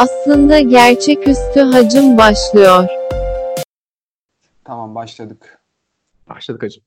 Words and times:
Aslında 0.00 0.60
gerçeküstü 0.60 1.60
hacım 1.60 2.18
başlıyor. 2.18 2.88
Tamam 4.64 4.94
başladık. 4.94 5.62
Başladık 6.28 6.62
hacım. 6.62 6.82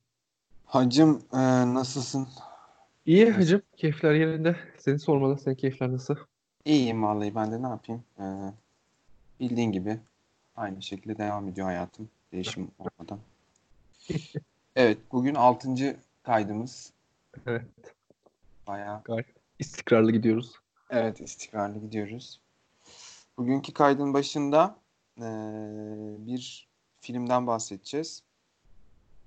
Hacım 0.66 1.22
e, 1.32 1.38
nasılsın? 1.74 2.28
İyi 3.06 3.30
hacım. 3.30 3.62
Keyifler 3.76 4.14
yerinde. 4.14 4.56
Seni 4.78 4.98
sormalı. 4.98 5.38
Senin 5.38 5.54
keyifler 5.54 5.92
nasıl? 5.92 6.16
İyiyim 6.64 7.02
vallahi 7.02 7.34
ben 7.34 7.52
de 7.52 7.62
ne 7.62 7.66
yapayım? 7.68 8.02
E, 8.18 8.24
bildiğin 9.40 9.72
gibi 9.72 9.98
aynı 10.56 10.82
şekilde 10.82 11.18
devam 11.18 11.48
ediyor 11.48 11.66
hayatım. 11.66 12.08
Değişim 12.32 12.70
olmadan. 12.78 13.18
Evet 14.76 14.98
bugün 15.12 15.34
6. 15.34 15.96
kaydımız. 16.22 16.92
Evet. 17.46 17.64
Bayağı 18.66 19.00
Gayet 19.04 19.26
istikrarlı 19.58 20.12
gidiyoruz. 20.12 20.52
evet 20.90 21.20
istikrarlı 21.20 21.78
gidiyoruz. 21.78 22.40
Bugünkü 23.38 23.72
kaydın 23.72 24.14
başında 24.14 24.76
e, 25.18 25.24
bir 26.18 26.68
filmden 27.00 27.46
bahsedeceğiz. 27.46 28.22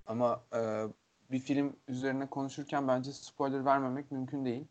Ama 0.05 0.43
e, 0.55 0.83
bir 1.31 1.39
film 1.39 1.75
üzerine 1.87 2.29
konuşurken 2.29 2.87
bence 2.87 3.13
spoiler 3.13 3.65
vermemek 3.65 4.11
mümkün 4.11 4.45
değil. 4.45 4.65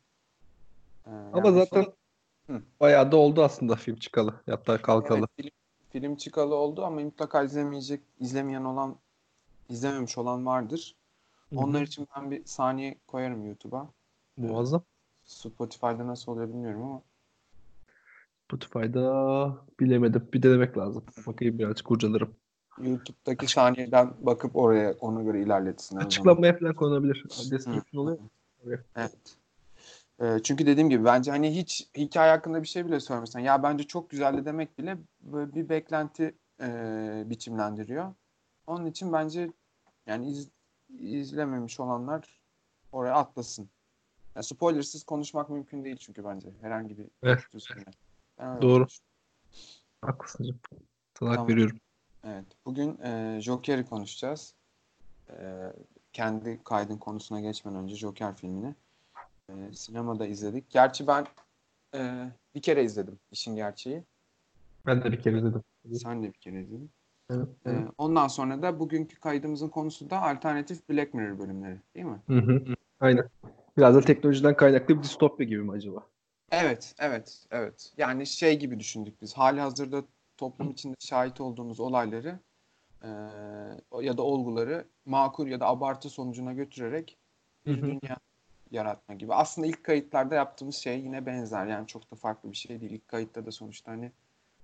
E, 1.06 1.10
Ama 1.10 1.48
yani 1.48 1.58
zaten 1.58 1.86
Hı. 2.46 2.62
bayağı 2.80 3.12
da 3.12 3.16
oldu 3.16 3.42
aslında 3.42 3.76
film 3.76 3.96
çıkalı. 3.96 4.34
Hatta 4.46 4.82
kalkalı. 4.82 5.18
Evet, 5.18 5.30
film, 5.36 5.50
film 5.90 6.16
çıkalı 6.16 6.54
oldu 6.54 6.84
ama 6.84 7.00
mutlaka 7.00 7.42
izlemeyecek, 7.42 8.00
izlemeyen 8.20 8.64
olan, 8.64 8.96
izlememiş 9.68 10.18
olan 10.18 10.46
vardır. 10.46 10.96
Hı 11.50 11.56
hı. 11.56 11.60
Onlar 11.60 11.82
için 11.82 12.08
ben 12.16 12.30
bir 12.30 12.44
saniye 12.44 12.98
koyarım 13.06 13.46
YouTube'a. 13.46 13.88
Muazzam. 14.36 14.82
Spotify'da 15.24 16.06
nasıl 16.06 16.32
oluyor 16.32 16.48
bilmiyorum 16.48 16.82
ama. 16.82 17.02
Spotify'da 18.46 19.56
bilemedim. 19.80 20.28
Bir 20.32 20.42
denemek 20.42 20.78
lazım. 20.78 21.04
Bakayım 21.26 21.58
birazcık 21.58 21.86
kurcalarım. 21.86 22.34
YouTube'daki 22.78 23.46
saniyeden 23.46 24.10
bakıp 24.20 24.56
oraya 24.56 24.92
ona 24.92 25.22
göre 25.22 25.42
zaman. 25.42 26.04
Açıklamaya 26.04 26.58
falan 26.58 26.74
konulabilir. 26.74 27.24
Description 27.50 28.02
oluyor. 28.02 28.18
Evet. 28.96 29.36
Ee, 30.20 30.38
çünkü 30.42 30.66
dediğim 30.66 30.90
gibi 30.90 31.04
bence 31.04 31.30
hani 31.30 31.56
hiç 31.56 31.88
hikaye 31.96 32.30
hakkında 32.30 32.62
bir 32.62 32.68
şey 32.68 32.86
bile 32.86 33.00
söylemesen 33.00 33.40
ya 33.40 33.62
bence 33.62 33.84
çok 33.84 34.10
güzeldi 34.10 34.44
demek 34.44 34.78
bile 34.78 34.96
böyle 35.20 35.54
bir 35.54 35.68
beklenti 35.68 36.34
e, 36.60 36.68
biçimlendiriyor. 37.26 38.14
Onun 38.66 38.86
için 38.86 39.12
bence 39.12 39.50
yani 40.06 40.30
iz- 40.30 40.50
izlememiş 40.98 41.80
olanlar 41.80 42.40
oraya 42.92 43.14
atlasın. 43.14 43.68
Yani 44.34 44.44
spoilersız 44.44 45.04
konuşmak 45.04 45.50
mümkün 45.50 45.84
değil 45.84 45.96
çünkü 45.96 46.24
bence 46.24 46.48
herhangi 46.60 46.98
bir 46.98 47.06
Evet. 47.22 47.40
üstüne. 47.54 47.84
Ben 48.38 48.50
öyle 48.50 48.62
Doğru. 48.62 48.86
Haklısın. 50.02 50.60
Sana 51.18 51.30
hak 51.30 51.36
Tamam. 51.36 51.48
veriyorum. 51.48 51.76
Evet. 52.24 52.44
Bugün 52.66 52.98
e, 52.98 53.40
Joker'i 53.40 53.86
konuşacağız. 53.86 54.54
E, 55.30 55.72
kendi 56.12 56.60
kaydın 56.64 56.96
konusuna 56.96 57.40
geçmeden 57.40 57.78
önce 57.78 57.96
Joker 57.96 58.36
filmini 58.36 58.74
e, 59.48 59.72
sinemada 59.72 60.26
izledik. 60.26 60.70
Gerçi 60.70 61.06
ben 61.06 61.26
e, 61.94 62.30
bir 62.54 62.62
kere 62.62 62.84
izledim 62.84 63.18
işin 63.30 63.56
gerçeği. 63.56 64.04
Ben 64.86 65.04
de 65.04 65.12
bir 65.12 65.22
kere 65.22 65.38
izledim. 65.38 65.62
Sen 65.92 66.22
de 66.22 66.26
bir 66.26 66.38
kere 66.38 66.62
izledin. 66.62 66.90
Evet. 67.30 67.48
E, 67.66 67.88
ondan 67.98 68.28
sonra 68.28 68.62
da 68.62 68.78
bugünkü 68.80 69.20
kaydımızın 69.20 69.68
konusu 69.68 70.10
da 70.10 70.22
alternatif 70.22 70.88
Black 70.88 71.14
Mirror 71.14 71.38
bölümleri 71.38 71.80
değil 71.94 72.06
mi? 72.06 72.20
Hı 72.26 72.38
hı. 72.38 72.64
Aynen. 73.00 73.28
Biraz 73.76 73.94
da 73.94 74.00
teknolojiden 74.00 74.56
kaynaklı 74.56 74.98
bir 74.98 75.02
distopya 75.02 75.46
gibi 75.46 75.62
mi 75.62 75.72
acaba? 75.72 76.06
Evet, 76.50 76.94
evet, 76.98 77.46
evet. 77.50 77.92
Yani 77.98 78.26
şey 78.26 78.58
gibi 78.58 78.80
düşündük 78.80 79.22
biz. 79.22 79.34
Hali 79.34 79.60
hazırda 79.60 80.04
toplum 80.36 80.70
içinde 80.70 80.96
şahit 80.98 81.40
olduğumuz 81.40 81.80
olayları 81.80 82.40
e, 83.02 83.08
ya 84.00 84.16
da 84.16 84.22
olguları 84.22 84.86
makul 85.04 85.48
ya 85.48 85.60
da 85.60 85.66
abartı 85.66 86.10
sonucuna 86.10 86.52
götürerek 86.52 87.18
bir 87.66 87.82
dünya 87.82 88.16
yaratma 88.70 89.14
gibi. 89.14 89.34
Aslında 89.34 89.66
ilk 89.66 89.84
kayıtlarda 89.84 90.34
yaptığımız 90.34 90.76
şey 90.76 91.00
yine 91.00 91.26
benzer. 91.26 91.66
Yani 91.66 91.86
çok 91.86 92.10
da 92.10 92.16
farklı 92.16 92.52
bir 92.52 92.56
şey 92.56 92.80
değil. 92.80 92.92
İlk 92.92 93.08
kayıtta 93.08 93.46
da 93.46 93.52
sonuçta 93.52 93.92
hani 93.92 94.12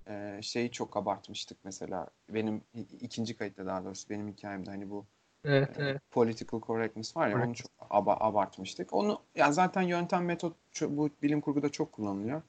e, 0.07 0.39
şeyi 0.43 0.71
çok 0.71 0.97
abartmıştık 0.97 1.59
mesela. 1.65 2.09
Benim 2.29 2.63
ikinci 3.01 3.37
kayıtta 3.37 3.67
daha 3.67 3.85
doğrusu 3.85 4.11
benim 4.11 4.29
hikayemde 4.29 4.71
hani 4.71 4.91
bu 4.91 5.07
Evet, 5.45 5.71
evet. 5.79 6.01
political 6.11 6.61
correctness 6.61 7.17
var 7.17 7.29
ya 7.29 7.37
onu 7.37 7.43
Correct. 7.43 7.63
çok 7.63 7.71
aba- 7.91 8.17
abartmıştık. 8.21 8.93
Onu 8.93 9.21
yani 9.35 9.55
zaten 9.55 9.83
yöntem 9.83 10.25
metot 10.25 10.57
bu 10.81 11.11
bilim 11.23 11.41
kurguda 11.41 11.69
çok 11.69 11.93
kullanılıyor. 11.93 12.43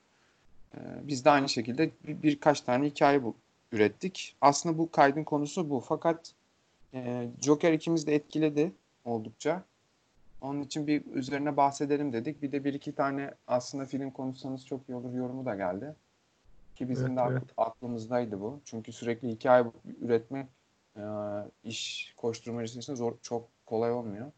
E, 0.76 0.80
biz 1.04 1.26
de 1.26 1.30
aynı 1.30 1.50
şekilde 1.50 1.92
bir, 2.08 2.24
birkaç 2.24 2.62
tane 2.62 2.86
hikaye 2.86 3.24
bu, 3.24 3.36
ürettik. 3.72 4.36
Aslında 4.42 4.78
bu 4.78 4.92
kaydın 4.92 5.24
konusu 5.24 5.70
bu. 5.70 5.80
Fakat 5.80 6.34
e, 6.94 7.28
Joker 7.42 7.74
ikimiz 7.74 8.08
de 8.08 8.16
etkiledi 8.16 8.72
oldukça. 9.06 9.64
Onun 10.42 10.62
için 10.62 10.88
bir 10.88 11.06
üzerine 11.06 11.58
bahsedelim 11.58 12.14
dedik. 12.14 12.42
Bir 12.42 12.52
de 12.52 12.64
bir 12.64 12.74
iki 12.74 12.96
tane 12.96 13.31
aslında 13.48 13.86
film 13.86 14.12
konuşsanız 14.12 14.66
çok 14.66 14.90
iyi 14.90 14.96
olur 14.96 15.14
yorumu 15.14 15.46
da 15.46 15.56
geldi. 15.56 15.96
Ki 16.75 16.90
bizim 16.90 17.08
Evet, 17.08 17.18
de 17.18 17.22
evet. 17.31 17.44
aklımızdaydı 17.58 18.42
bu. 18.42 18.60
Çünkü 18.66 18.92
sürekli 18.92 19.30
hikaye 19.30 19.66
üretmek 20.02 20.48
iş 21.64 22.14
koşturmacısı 22.18 22.80
için 22.80 22.96
zor, 22.96 23.14
çok 23.22 23.50
kolay 23.66 23.92
olmuyor. 23.92 24.31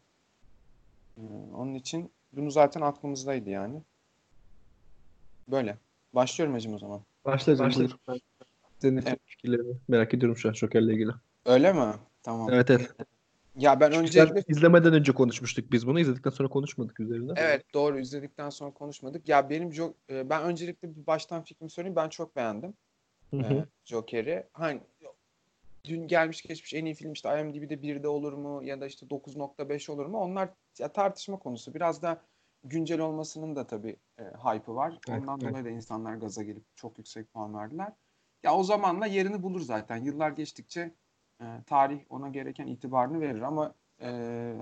E, 1.18 1.22
onun 1.54 1.74
için 1.74 2.10
bunu 2.32 2.50
zaten 2.50 2.80
aklımızdaydı 2.80 3.50
yani. 3.50 3.82
Böyle. 5.48 5.78
Başlıyorum 6.12 6.54
hacım 6.54 6.74
o 6.74 6.78
zaman. 6.78 7.02
Başla. 7.24 7.58
Ben 7.58 8.20
senin 8.78 9.02
Evet. 9.06 9.18
fikirlerini 9.26 9.76
merak 9.88 10.14
ediyorum 10.14 10.36
şu 10.36 10.48
an 10.48 10.52
Joker'le 10.52 10.88
ilgili. 10.88 11.12
Öyle 11.46 11.72
mi? 11.72 11.94
Tamam. 12.22 12.50
Evet 12.52 12.70
evet. 12.70 12.90
Ya 13.58 13.80
ben 13.80 13.90
Çünkü 13.90 14.02
öncelikle 14.02 14.42
izlemeden 14.48 14.92
önce 14.92 15.12
konuşmuştuk 15.12 15.72
biz 15.72 15.86
bunu. 15.86 16.00
İzledikten 16.00 16.30
sonra 16.30 16.48
konuşmadık 16.48 17.00
üzerine. 17.00 17.32
Evet 17.36 17.74
doğru 17.74 17.98
izledikten 17.98 18.50
sonra 18.50 18.70
konuşmadık. 18.70 19.28
Ya 19.28 19.50
benim 19.50 19.70
Jo- 19.70 19.94
e, 20.10 20.30
ben 20.30 20.42
öncelikle 20.42 20.96
bir 20.96 21.06
baştan 21.06 21.42
fikrimi 21.42 21.70
söyleyeyim. 21.70 21.96
Ben 21.96 22.08
çok 22.08 22.36
beğendim 22.36 22.74
Hı 23.30 23.36
e, 23.36 23.42
hı. 23.42 23.66
Joker'i. 23.84 24.46
Hani 24.52 24.80
dün 25.86 26.08
gelmiş 26.08 26.42
geçmiş 26.42 26.74
en 26.74 26.84
iyi 26.84 26.94
film 26.94 27.12
işte 27.12 27.40
IMDb'de 27.40 27.74
1'de 27.74 28.08
olur 28.08 28.32
mu 28.32 28.64
ya 28.64 28.80
da 28.80 28.86
işte 28.86 29.06
9.5 29.06 29.90
olur 29.90 30.06
mu? 30.06 30.18
Onlar 30.18 30.48
ya 30.78 30.92
tartışma 30.92 31.38
konusu. 31.38 31.74
Biraz 31.74 32.02
da 32.02 32.22
güncel 32.64 33.00
olmasının 33.00 33.56
da 33.56 33.66
tabii 33.66 33.96
e, 34.18 34.22
hype'ı 34.22 34.74
var. 34.74 34.98
Evet, 35.08 35.20
Ondan 35.20 35.40
evet. 35.40 35.50
dolayı 35.50 35.64
da 35.64 35.70
insanlar 35.70 36.14
gaza 36.14 36.42
gelip 36.42 36.76
çok 36.76 36.98
yüksek 36.98 37.32
puan 37.32 37.54
verdiler. 37.54 37.92
Ya 38.42 38.56
o 38.56 38.62
zamanla 38.62 39.06
yerini 39.06 39.42
bulur 39.42 39.60
zaten. 39.60 39.96
Yıllar 39.96 40.30
geçtikçe 40.30 40.94
e, 41.40 41.44
tarih 41.66 42.00
ona 42.10 42.28
gereken 42.28 42.66
itibarını 42.66 43.20
verir 43.20 43.42
ama 43.42 43.74
e, 44.00 44.06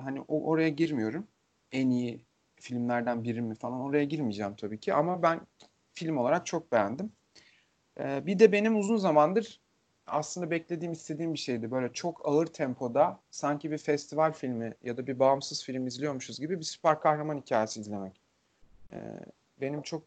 hani 0.02 0.20
o, 0.20 0.44
oraya 0.44 0.68
girmiyorum. 0.68 1.26
En 1.72 1.90
iyi 1.90 2.24
filmlerden 2.60 3.24
biri 3.24 3.42
mi 3.42 3.54
falan 3.54 3.80
oraya 3.80 4.04
girmeyeceğim 4.04 4.54
tabii 4.56 4.80
ki 4.80 4.94
ama 4.94 5.22
ben 5.22 5.40
film 5.92 6.16
olarak 6.16 6.46
çok 6.46 6.72
beğendim. 6.72 7.12
E, 8.00 8.26
bir 8.26 8.38
de 8.38 8.52
benim 8.52 8.76
uzun 8.76 8.96
zamandır 8.96 9.63
aslında 10.06 10.50
beklediğim, 10.50 10.92
istediğim 10.92 11.34
bir 11.34 11.38
şeydi. 11.38 11.70
Böyle 11.70 11.92
çok 11.92 12.28
ağır 12.28 12.47
tempoda 12.47 13.20
sanki 13.31 13.70
bir 13.70 13.78
festival 13.78 14.32
filmi 14.32 14.75
ya 14.82 14.97
da 14.97 15.06
bir 15.06 15.19
bağımsız 15.19 15.65
film 15.65 15.87
izliyormuşuz 15.87 16.41
gibi 16.41 16.59
bir 16.59 16.65
süper 16.65 17.00
kahraman 17.00 17.38
hikayesi 17.38 17.81
izlemek. 17.81 18.20
E, 18.93 18.98
benim 19.60 19.82
çok 19.82 20.03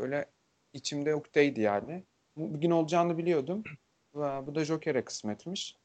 böyle 0.00 0.26
içimde 0.72 1.14
ukteydi 1.14 1.60
yani. 1.60 2.02
Bu 2.36 2.54
bir 2.54 2.60
gün 2.60 2.70
olacağını 2.70 3.18
biliyordum. 3.18 3.64
Bu 4.14 4.54
da 4.54 4.64
Joker'e 4.64 5.04
kısmetmiş. 5.04 5.76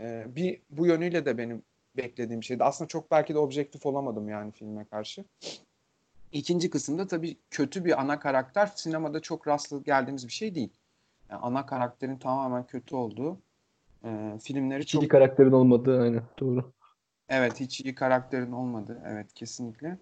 Ee, 0.00 0.26
bir 0.28 0.60
bu 0.70 0.86
yönüyle 0.86 1.26
de 1.26 1.38
benim 1.38 1.62
beklediğim 1.96 2.42
şeydi. 2.42 2.64
Aslında 2.64 2.88
çok 2.88 3.10
belki 3.10 3.34
de 3.34 3.38
objektif 3.38 3.86
olamadım 3.86 4.28
yani 4.28 4.52
filme 4.52 4.84
karşı. 4.84 5.24
İkinci 6.32 6.70
kısımda 6.70 7.06
tabii 7.06 7.36
kötü 7.50 7.84
bir 7.84 8.00
ana 8.00 8.18
karakter 8.18 8.66
sinemada 8.66 9.20
çok 9.20 9.48
rastlı 9.48 9.82
geldiğimiz 9.84 10.26
bir 10.26 10.32
şey 10.32 10.54
değil. 10.54 10.70
Yani 11.30 11.40
ana 11.42 11.66
karakterin 11.66 12.16
tamamen 12.16 12.66
kötü 12.66 12.96
olduğu 12.96 13.38
e, 14.04 14.38
filmleri 14.42 14.82
Hiç 14.82 14.94
iyi 14.94 15.00
çok 15.00 15.10
karakterin 15.10 15.52
olmadığı 15.52 16.00
aynen 16.00 16.22
doğru. 16.40 16.72
Evet 17.28 17.60
hiç 17.60 17.80
iyi 17.80 17.94
karakterin 17.94 18.52
olmadı. 18.52 19.02
Evet 19.06 19.34
kesinlikle. 19.34 19.98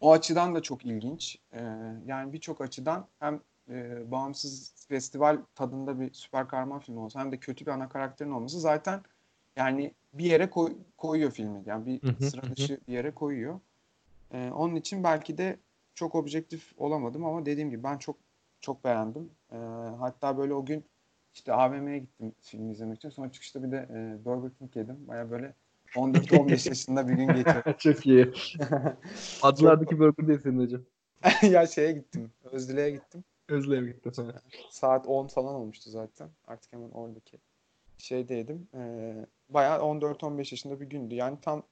O 0.00 0.12
açıdan 0.12 0.54
da 0.54 0.62
çok 0.62 0.84
ilginç. 0.86 1.38
Ee, 1.52 1.60
yani 2.06 2.32
birçok 2.32 2.60
açıdan 2.60 3.06
hem 3.18 3.40
e, 3.68 4.10
bağımsız 4.10 4.72
festival 4.88 5.38
tadında 5.54 6.00
bir 6.00 6.12
süper 6.12 6.48
kahraman 6.48 6.78
filmi 6.80 7.00
olsa 7.00 7.20
hem 7.20 7.32
de 7.32 7.36
kötü 7.36 7.66
bir 7.66 7.70
ana 7.70 7.88
karakterin 7.88 8.30
olması 8.30 8.60
zaten 8.60 9.00
yani 9.56 9.94
bir 10.12 10.24
yere 10.24 10.50
koy- 10.50 10.76
koyuyor 10.96 11.30
filmi. 11.30 11.62
Yani 11.66 11.86
bir 11.86 12.02
Hı 12.02 12.08
hı, 12.08 12.24
sıra 12.24 12.42
hı. 12.42 12.56
dışı 12.56 12.80
bir 12.88 12.92
yere 12.92 13.10
koyuyor. 13.10 13.60
Ee, 14.32 14.50
onun 14.50 14.76
için 14.76 15.04
belki 15.04 15.38
de 15.38 15.56
çok 15.94 16.14
objektif 16.14 16.72
olamadım 16.76 17.24
ama 17.24 17.46
dediğim 17.46 17.70
gibi 17.70 17.82
ben 17.82 17.98
çok 17.98 18.16
çok 18.60 18.84
beğendim. 18.84 19.30
Ee, 19.52 19.56
hatta 19.98 20.38
böyle 20.38 20.54
o 20.54 20.64
gün 20.64 20.84
işte 21.34 21.52
AVM'ye 21.52 21.98
gittim 21.98 22.32
film 22.40 22.70
izlemek 22.70 22.96
için. 22.96 23.08
Sonra 23.08 23.32
çıkışta 23.32 23.62
bir 23.62 23.70
de 23.72 23.76
e, 23.90 24.24
Burger 24.24 24.50
King 24.58 24.76
yedim. 24.76 25.08
Baya 25.08 25.30
böyle 25.30 25.54
14-15 25.94 26.50
yaşında 26.68 27.08
bir 27.08 27.14
gün 27.14 27.26
geçirdim. 27.26 27.74
Çok 27.78 28.06
iyi. 28.06 28.32
Adlardaki 29.42 29.98
burger 29.98 30.28
değil 30.28 30.40
senin 30.42 30.60
hocam. 30.60 30.80
ya 31.42 31.66
şeye 31.66 31.92
gittim. 31.92 32.30
Özdile'ye 32.44 32.90
gittim. 32.90 33.24
Özlem 33.48 33.86
gitti 33.86 34.10
sana. 34.14 34.32
Saat 34.70 35.06
10 35.06 35.26
falan 35.26 35.54
olmuştu 35.54 35.90
zaten. 35.90 36.28
Artık 36.46 36.72
hemen 36.72 36.90
oradaki 36.90 37.38
şeydeydim. 37.98 38.68
Ee, 38.74 39.14
bayağı 39.48 39.78
14-15 39.80 40.38
yaşında 40.38 40.80
bir 40.80 40.86
gündü. 40.86 41.14
Yani 41.14 41.38
tam 41.42 41.62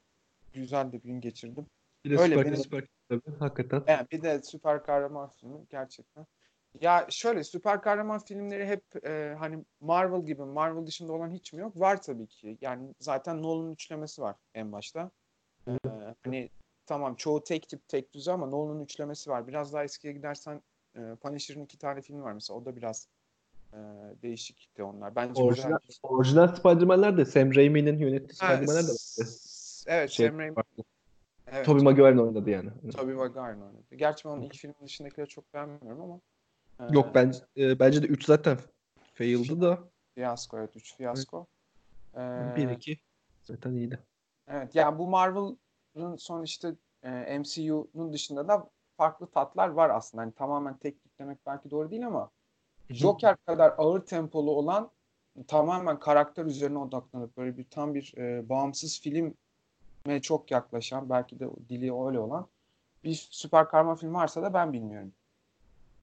güzel 0.52 0.88
de 0.88 0.92
bir 0.92 1.08
gün 1.08 1.20
geçirdim. 1.20 1.66
Bir 2.04 2.10
de 2.10 2.14
Öyle 2.22 2.34
süper, 2.34 2.46
benim- 2.46 2.56
süper 2.56 2.84
tabii. 3.08 3.36
Hakikaten. 3.38 3.82
Yani 3.92 4.06
bir 4.12 4.22
de 4.22 4.42
süper 4.42 4.82
kahraman 4.82 5.28
filmi 5.28 5.58
gerçekten. 5.70 6.26
Ya 6.80 7.06
şöyle 7.10 7.44
süper 7.44 7.80
kahraman 7.82 8.18
filmleri 8.18 8.66
hep 8.66 9.06
e, 9.06 9.34
hani 9.38 9.64
Marvel 9.80 10.26
gibi 10.26 10.42
Marvel 10.42 10.86
dışında 10.86 11.12
olan 11.12 11.30
hiç 11.30 11.52
mi 11.52 11.60
yok? 11.60 11.80
Var 11.80 12.02
tabii 12.02 12.26
ki. 12.26 12.58
Yani 12.60 12.94
zaten 13.00 13.42
Nolan'ın 13.42 13.72
üçlemesi 13.72 14.22
var 14.22 14.36
en 14.54 14.72
başta. 14.72 15.10
Ee, 15.68 15.74
hani 16.24 16.50
tamam 16.86 17.14
çoğu 17.14 17.44
tek 17.44 17.68
tip 17.68 17.88
tek 17.88 18.12
düze 18.14 18.32
ama 18.32 18.46
Nolan'ın 18.46 18.80
üçlemesi 18.84 19.30
var. 19.30 19.46
Biraz 19.46 19.72
daha 19.72 19.84
eskiye 19.84 20.12
gidersen 20.12 20.62
e, 20.96 21.00
Punisher'ın 21.22 21.64
iki 21.64 21.78
tane 21.78 22.00
filmi 22.02 22.22
var 22.22 22.32
mesela. 22.32 22.58
O 22.58 22.64
da 22.64 22.76
biraz 22.76 23.08
e, 23.72 23.76
değişikti 24.22 24.82
onlar. 24.82 25.16
Bence 25.16 25.42
Orijinal, 25.42 25.78
güzel. 25.88 25.98
orijinal 26.02 26.48
Spider-Man'ler 26.56 27.16
de 27.16 27.24
Sam 27.24 27.54
Raimi'nin 27.54 27.98
yönettiği 27.98 28.34
Spider-Man'ler 28.34 28.82
de 28.82 28.88
vardı. 28.88 28.98
s- 29.16 29.90
Evet, 29.92 30.10
Şey, 30.10 30.28
Sam 30.28 30.38
Raimi. 30.38 30.56
Evet, 31.46 31.66
Tobey 31.66 31.82
Maguire'ın 31.82 32.18
oynadı 32.18 32.50
yani. 32.50 32.70
Tobey 32.96 33.14
Maguire'ın 33.14 33.60
oynadı. 33.60 33.94
Gerçi 33.96 34.24
ben 34.24 34.30
onun 34.30 34.42
ilk 34.42 34.54
filmin 34.54 34.76
dışındakileri 34.84 35.28
çok 35.28 35.54
beğenmiyorum 35.54 36.00
ama. 36.00 36.20
E, 36.80 36.84
Yok 36.90 37.14
ben 37.14 37.34
e, 37.56 37.78
bence 37.78 38.02
de 38.02 38.06
3 38.06 38.24
zaten 38.24 38.58
fail'dı 39.14 39.60
da 39.60 39.88
Fiyasko 40.14 40.58
evet 40.58 40.76
3 40.76 40.96
fiyasko. 40.96 41.46
Ee, 42.14 42.18
1-2 42.18 42.98
zaten 43.42 43.74
iyiydi. 43.74 43.98
evet 44.48 44.74
yani 44.74 44.98
bu 44.98 45.08
Marvel'ın 45.08 46.16
son 46.16 46.42
işte 46.42 46.74
e, 47.02 47.38
MCU'nun 47.38 48.12
dışında 48.12 48.48
da 48.48 48.70
farklı 48.96 49.26
tatlar 49.26 49.68
var 49.68 49.90
aslında. 49.90 50.22
Hani 50.22 50.32
tamamen 50.32 50.76
tek 50.76 51.18
demek 51.18 51.46
belki 51.46 51.70
doğru 51.70 51.90
değil 51.90 52.06
ama 52.06 52.30
Joker 52.90 53.36
kadar 53.36 53.74
ağır 53.78 54.00
tempolu 54.00 54.50
olan 54.50 54.90
tamamen 55.46 55.98
karakter 55.98 56.44
üzerine 56.44 56.78
odaklanıp 56.78 57.36
böyle 57.36 57.56
bir 57.56 57.64
tam 57.64 57.94
bir 57.94 58.14
e, 58.16 58.48
bağımsız 58.48 59.00
filme 59.00 59.32
çok 60.22 60.50
yaklaşan 60.50 61.10
belki 61.10 61.40
de 61.40 61.48
dili 61.68 61.84
öyle 61.84 62.18
olan 62.18 62.48
bir 63.04 63.28
süper 63.30 63.68
kahraman 63.68 63.96
filmi 63.96 64.14
varsa 64.14 64.42
da 64.42 64.54
ben 64.54 64.72
bilmiyorum. 64.72 65.12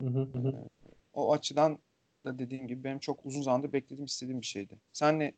Hı 0.01 0.07
hı 0.07 0.19
hı 0.33 0.39
hı. 0.39 0.53
O 1.13 1.33
açıdan 1.33 1.77
da 2.25 2.39
dediğim 2.39 2.67
gibi 2.67 2.83
benim 2.83 2.99
çok 2.99 3.25
uzun 3.25 3.41
zamandır 3.41 3.73
beklediğim 3.73 4.05
istediğim 4.05 4.41
bir 4.41 4.45
şeydi. 4.45 4.79
Sen 4.93 5.19
ne 5.19 5.33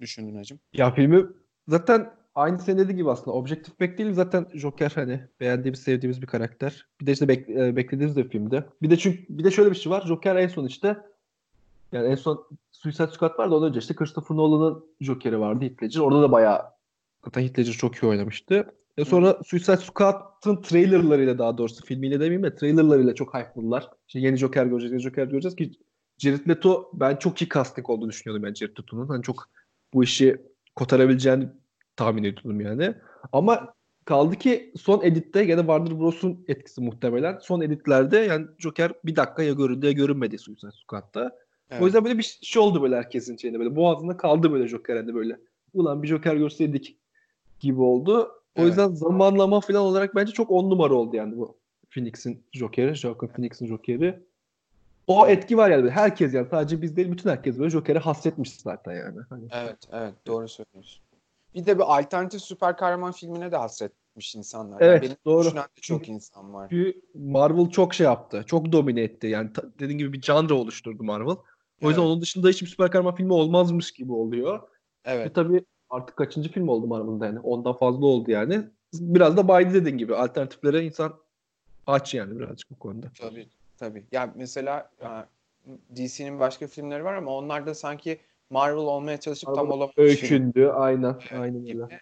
düşündün 0.00 0.36
hacım? 0.36 0.60
Ya 0.72 0.94
filmi 0.94 1.26
zaten 1.68 2.10
aynı 2.34 2.58
senin 2.58 2.78
dediğin 2.78 2.96
gibi 2.96 3.10
aslında 3.10 3.36
objektif 3.36 3.80
bek 3.80 3.98
değil 3.98 4.12
zaten 4.12 4.46
Joker 4.54 4.92
hani 4.94 5.20
beğendiğimiz 5.40 5.80
sevdiğimiz 5.80 6.22
bir 6.22 6.26
karakter. 6.26 6.86
Bir 7.00 7.06
de 7.06 7.12
işte 7.12 7.24
bek- 7.24 7.68
e, 7.68 7.76
beklediğimiz 7.76 8.16
de 8.16 8.28
filmde. 8.28 8.66
Bir 8.82 8.90
de 8.90 8.96
çünkü 8.96 9.26
bir 9.28 9.44
de 9.44 9.50
şöyle 9.50 9.70
bir 9.70 9.76
şey 9.76 9.92
var. 9.92 10.06
Joker 10.06 10.36
en 10.36 10.48
son 10.48 10.66
işte 10.66 10.96
yani 11.92 12.08
en 12.08 12.14
son 12.14 12.48
Suicide 12.70 13.06
Squad 13.06 13.38
vardı 13.38 13.54
ondan 13.54 13.68
önce 13.68 13.78
işte 13.78 13.94
Christopher 13.94 14.36
Nolan'ın 14.36 14.84
Joker'i 15.00 15.40
vardı 15.40 15.64
Heath 15.64 15.82
Ledger. 15.82 16.00
Orada 16.00 16.22
da 16.22 16.32
bayağı 16.32 16.62
zaten 17.24 17.42
Heath 17.42 17.58
Ledger 17.58 17.72
çok 17.72 17.96
iyi 17.96 18.06
oynamıştı. 18.06 18.74
E 18.98 19.04
sonra 19.04 19.38
Suicide 19.46 19.76
Squad'ın 19.76 20.62
trailerlarıyla 20.62 21.38
daha 21.38 21.58
doğrusu 21.58 21.84
filmiyle 21.84 22.14
demeyeyim 22.14 22.42
de 22.42 22.54
trailerlarıyla 22.54 23.14
çok 23.14 23.34
hype'lılar. 23.34 23.90
İşte 24.06 24.20
yeni 24.20 24.36
Joker 24.36 24.66
göreceğiz, 24.66 24.92
yeni 24.92 25.02
Joker 25.02 25.26
göreceğiz 25.26 25.56
ki 25.56 25.72
Jared 26.18 26.48
Leto 26.48 26.90
ben 26.94 27.16
çok 27.16 27.42
iyi 27.42 27.48
casting 27.48 27.90
olduğunu 27.90 28.10
düşünüyordum 28.10 28.42
ben 28.48 28.54
Jared 28.54 28.78
Leto'nun. 28.78 29.08
Hani 29.08 29.22
çok 29.22 29.48
bu 29.94 30.04
işi 30.04 30.36
kotarabileceğini 30.76 31.48
tahmin 31.96 32.24
ediyordum 32.24 32.60
yani. 32.60 32.94
Ama 33.32 33.74
kaldı 34.04 34.36
ki 34.36 34.72
son 34.76 35.02
editte 35.02 35.44
gene 35.44 35.60
Warner 35.60 36.00
Bros'un 36.00 36.44
etkisi 36.48 36.80
muhtemelen. 36.80 37.38
Son 37.38 37.60
editlerde 37.60 38.18
yani 38.18 38.46
Joker 38.58 38.92
bir 39.04 39.16
dakika 39.16 39.42
ya 39.42 39.52
göründü 39.52 39.86
ya 39.86 39.92
görünmedi 39.92 40.38
Suicide 40.38 40.70
Squad'da. 40.72 41.36
Evet. 41.70 41.82
O 41.82 41.84
yüzden 41.84 42.04
böyle 42.04 42.18
bir 42.18 42.38
şey 42.42 42.62
oldu 42.62 42.82
böyle 42.82 42.96
herkesin 42.96 43.36
şeyinde 43.36 43.58
böyle 43.58 43.76
boğazında 43.76 44.16
kaldı 44.16 44.52
böyle 44.52 44.68
Joker 44.68 44.96
hani 44.96 45.14
böyle. 45.14 45.38
Ulan 45.74 46.02
bir 46.02 46.08
Joker 46.08 46.36
görseydik 46.36 46.96
gibi 47.60 47.80
oldu. 47.80 48.37
O 48.58 48.60
Evet. 48.60 48.68
yüzden 48.70 48.88
zamanlama 48.94 49.60
falan 49.60 49.82
olarak 49.82 50.14
bence 50.14 50.32
çok 50.32 50.50
on 50.50 50.70
numara 50.70 50.94
oldu 50.94 51.16
yani 51.16 51.36
bu 51.36 51.58
Phoenix'in 51.90 52.44
Joker'i, 52.52 52.94
Joaquin 52.94 53.28
Phoenix'in 53.28 53.66
Joker'i. 53.66 54.22
O 55.06 55.26
etki 55.26 55.56
var 55.56 55.70
yani. 55.70 55.90
Herkes 55.90 56.34
yani 56.34 56.48
sadece 56.50 56.82
biz 56.82 56.96
değil 56.96 57.12
bütün 57.12 57.30
herkes 57.30 57.58
böyle 57.58 57.70
Joker'e 57.70 57.98
hasretmiş 57.98 58.56
zaten 58.56 58.92
yani. 58.92 59.18
Hani 59.30 59.48
Evet, 59.52 59.78
evet 59.92 60.14
doğru 60.26 60.48
söylüyorsun. 60.48 61.02
Bir 61.54 61.66
de 61.66 61.78
bir 61.78 61.98
alternatif 61.98 62.40
süper 62.40 62.76
kahraman 62.76 63.12
filmine 63.12 63.52
de 63.52 63.56
hasretmiş 63.56 64.34
insanlar. 64.34 64.80
Yani 64.80 64.90
Evet, 64.90 65.02
benim 65.02 65.16
doğru. 65.24 65.44
düşünen 65.44 65.64
de 65.64 65.80
çok 65.80 66.08
insan 66.08 66.54
var. 66.54 66.66
Çünkü 66.70 67.02
Marvel 67.14 67.70
çok 67.70 67.94
şey 67.94 68.04
yaptı. 68.04 68.44
Çok 68.46 68.72
domine 68.72 69.00
etti. 69.02 69.26
Yani 69.26 69.50
dediğin 69.78 69.98
gibi 69.98 70.12
bir 70.12 70.20
genre 70.20 70.54
oluşturdu 70.54 71.04
Marvel. 71.04 71.36
O 71.82 71.88
yüzden 71.88 72.02
Evet. 72.02 72.10
onun 72.10 72.20
dışında 72.22 72.48
hiçbir 72.48 72.66
süper 72.66 72.90
kahraman 72.90 73.14
filmi 73.14 73.32
olmazmış 73.32 73.92
gibi 73.92 74.12
oluyor. 74.12 74.58
Ve 74.60 74.66
Evet, 75.04 75.34
tabii 75.34 75.64
artık 75.90 76.16
kaçıncı 76.16 76.52
film 76.52 76.68
oldu 76.68 76.86
Marvel'da 76.86 77.26
yani. 77.26 77.40
Ondan 77.40 77.72
fazla 77.72 78.06
oldu 78.06 78.30
yani. 78.30 78.60
Biraz 78.94 79.36
da 79.36 79.48
Baydi 79.48 79.74
dediğin 79.74 79.98
gibi 79.98 80.14
alternatiflere 80.14 80.84
insan 80.84 81.14
aç 81.86 82.14
yani 82.14 82.38
birazcık 82.38 82.70
bu 82.70 82.78
konuda. 82.78 83.06
tabii, 83.20 83.48
tabii. 83.78 84.04
Ya 84.12 84.32
mesela 84.36 84.90
DC'nin 85.96 86.40
başka 86.40 86.66
filmleri 86.66 87.04
var 87.04 87.14
ama 87.14 87.30
onlar 87.30 87.66
da 87.66 87.74
sanki 87.74 88.18
Marvel 88.50 88.76
olmaya 88.76 89.20
çalışıp 89.20 89.54
tam 89.54 89.70
olamamış 89.70 89.98
Öykündü 89.98 90.66
aynen. 90.66 91.16
Aynen 91.32 91.64
gibi. 91.64 91.82
öyle. 91.82 92.00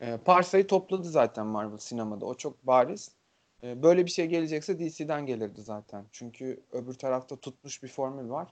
E, 0.00 0.16
parsayı 0.16 0.66
topladı 0.66 1.08
zaten 1.08 1.46
Marvel 1.46 1.78
sinemada. 1.78 2.26
O 2.26 2.34
çok 2.34 2.66
bariz. 2.66 3.12
E, 3.62 3.82
böyle 3.82 4.06
bir 4.06 4.10
şey 4.10 4.26
gelecekse 4.26 4.78
DC'den 4.78 5.26
gelirdi 5.26 5.62
zaten. 5.62 6.04
Çünkü 6.12 6.60
öbür 6.72 6.94
tarafta 6.94 7.36
tutmuş 7.36 7.82
bir 7.82 7.88
formül 7.88 8.30
var. 8.30 8.48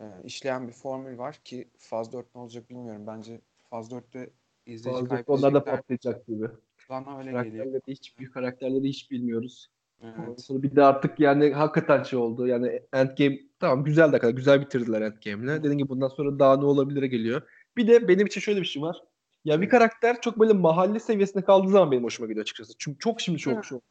E, 0.00 0.04
işleyen 0.24 0.68
bir 0.68 0.72
formül 0.72 1.18
var 1.18 1.40
ki 1.44 1.68
Faz 1.78 2.12
4 2.12 2.34
ne 2.34 2.40
olacak 2.40 2.70
bilmiyorum. 2.70 3.06
Bence 3.06 3.40
Faz 3.70 3.92
4'te 3.92 4.30
izleyici 4.66 5.10
Bazı 5.10 5.24
onlar 5.26 5.54
da 5.54 5.64
patlayacak 5.64 6.26
gibi. 6.26 6.46
Bana 6.90 7.18
öyle 7.18 7.32
geliyor. 7.32 7.80
Hiç, 7.88 8.18
büyük 8.18 8.34
karakterleri 8.34 8.88
hiç 8.88 9.10
bilmiyoruz. 9.10 9.70
Evet. 10.02 10.40
sonra 10.40 10.62
bir 10.62 10.76
de 10.76 10.84
artık 10.84 11.20
yani 11.20 11.52
hakikaten 11.52 12.02
şey 12.02 12.18
oldu. 12.18 12.46
Yani 12.46 12.82
Endgame 12.92 13.38
tamam 13.60 13.84
güzel 13.84 14.12
de 14.12 14.18
kadar 14.18 14.32
güzel 14.32 14.60
bitirdiler 14.60 15.02
Endgame'le. 15.02 15.58
Dediğim 15.58 15.78
gibi 15.78 15.88
bundan 15.88 16.08
sonra 16.08 16.38
daha 16.38 16.56
ne 16.56 16.64
olabilire 16.64 17.06
geliyor. 17.06 17.42
Bir 17.76 17.88
de 17.88 18.08
benim 18.08 18.26
için 18.26 18.40
şöyle 18.40 18.60
bir 18.60 18.66
şey 18.66 18.82
var. 18.82 19.02
Ya 19.44 19.60
bir 19.60 19.68
karakter 19.68 20.20
çok 20.20 20.40
böyle 20.40 20.52
mahalle 20.52 21.00
seviyesinde 21.00 21.44
kaldığı 21.44 21.68
zaman 21.68 21.92
benim 21.92 22.04
hoşuma 22.04 22.26
gidiyor 22.26 22.42
açıkçası. 22.42 22.72
Çünkü 22.78 22.98
çok 22.98 23.20
şimdi 23.20 23.38
çok 23.38 23.64
çok 23.64 23.82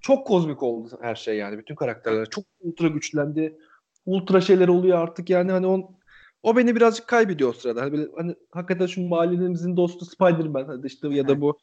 çok 0.00 0.26
kozmik 0.26 0.62
oldu 0.62 0.98
her 1.02 1.14
şey 1.14 1.36
yani. 1.36 1.58
Bütün 1.58 1.74
karakterler 1.74 2.26
çok 2.30 2.44
ultra 2.60 2.88
güçlendi. 2.88 3.58
Ultra 4.06 4.40
şeyler 4.40 4.68
oluyor 4.68 4.98
artık 4.98 5.30
yani 5.30 5.52
hani 5.52 5.66
on 5.66 5.99
o 6.42 6.56
beni 6.56 6.76
birazcık 6.76 7.06
kaybediyor 7.08 7.50
o 7.50 7.52
sırada. 7.52 7.82
Hani 7.82 7.92
böyle 7.92 8.10
hani 8.16 8.34
hakikaten 8.50 8.86
şu 8.86 9.08
mahallemizin 9.08 9.76
dostu 9.76 10.04
Spider-Man 10.04 10.64
hadi 10.64 10.86
işte 10.86 11.08
ya 11.08 11.28
da 11.28 11.40
bu 11.40 11.58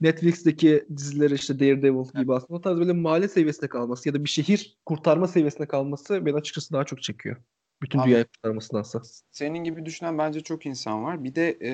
Netflix'teki 0.00 0.84
dizileri 0.96 1.34
işte 1.34 1.60
Daredevil 1.60 2.04
gibi 2.20 2.34
aslında 2.34 2.54
o 2.58 2.60
tarz 2.60 2.78
böyle 2.78 2.92
mahalle 2.92 3.28
seviyesinde 3.28 3.68
kalması 3.68 4.08
ya 4.08 4.14
da 4.14 4.24
bir 4.24 4.28
şehir 4.28 4.78
kurtarma 4.86 5.28
seviyesinde 5.28 5.66
kalması 5.68 6.26
beni 6.26 6.36
açıkçası 6.36 6.72
daha 6.72 6.84
çok 6.84 7.02
çekiyor. 7.02 7.36
Bütün 7.82 7.98
Abi- 7.98 8.06
dünyayı 8.08 8.24
kurtarmasındansa. 8.24 9.02
Senin 9.32 9.64
gibi 9.64 9.86
düşünen 9.86 10.18
bence 10.18 10.40
çok 10.40 10.66
insan 10.66 11.04
var. 11.04 11.24
Bir 11.24 11.34
de 11.34 11.58
e, 11.62 11.72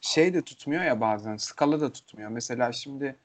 şey 0.00 0.34
de 0.34 0.42
tutmuyor 0.42 0.82
ya 0.84 1.00
bazen. 1.00 1.36
Skala 1.36 1.80
da 1.80 1.92
tutmuyor. 1.92 2.30
Mesela 2.30 2.72
şimdi 2.72 3.16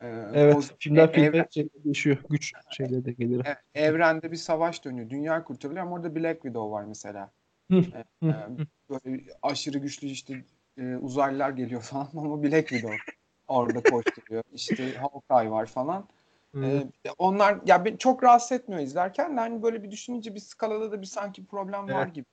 e, 0.00 0.06
Evet, 0.34 0.54
o- 0.56 0.58
e- 0.60 0.76
filme 0.78 1.00
evren- 1.02 1.68
değişiyor. 1.84 2.16
Güç 2.30 2.52
şeyleri 2.70 3.04
de 3.04 3.12
gelir. 3.12 3.46
e- 3.46 3.80
evrende 3.84 4.32
bir 4.32 4.36
savaş 4.36 4.84
dönüyor. 4.84 5.10
Dünya 5.10 5.44
kurtarılıyor 5.44 5.86
ama 5.86 5.96
orada 5.96 6.14
Black 6.16 6.42
Widow 6.42 6.70
var 6.70 6.84
mesela. 6.84 7.30
Hı, 7.70 7.76
E, 7.76 8.04
hı, 8.22 8.30
e, 8.30 8.66
böyle 8.90 9.22
aşırı 9.42 9.78
güçlü 9.78 10.06
işte 10.06 10.44
e, 10.76 10.96
uzaylılar 10.96 11.50
geliyor 11.50 11.80
falan 11.82 12.08
ama 12.14 12.42
Black 12.42 12.68
Widow 12.68 12.96
orada 13.48 13.80
koşturuyor. 13.80 14.42
İşte 14.52 14.94
Hawkeye 14.94 15.50
var 15.50 15.66
falan. 15.66 16.08
E, 16.62 16.84
onlar 17.18 17.60
ya 17.66 17.84
beni 17.84 17.98
çok 17.98 18.22
rahatsız 18.24 18.52
etmiyor 18.52 18.82
izlerken 18.82 19.36
de 19.36 19.40
hani 19.40 19.62
böyle 19.62 19.82
bir 19.82 19.90
düşününce 19.90 20.34
bir 20.34 20.40
skalada 20.40 20.92
da 20.92 21.00
bir 21.00 21.06
sanki 21.06 21.46
problem 21.46 21.88
var 21.88 22.04
Evet. 22.04 22.14
gibi. 22.14 22.26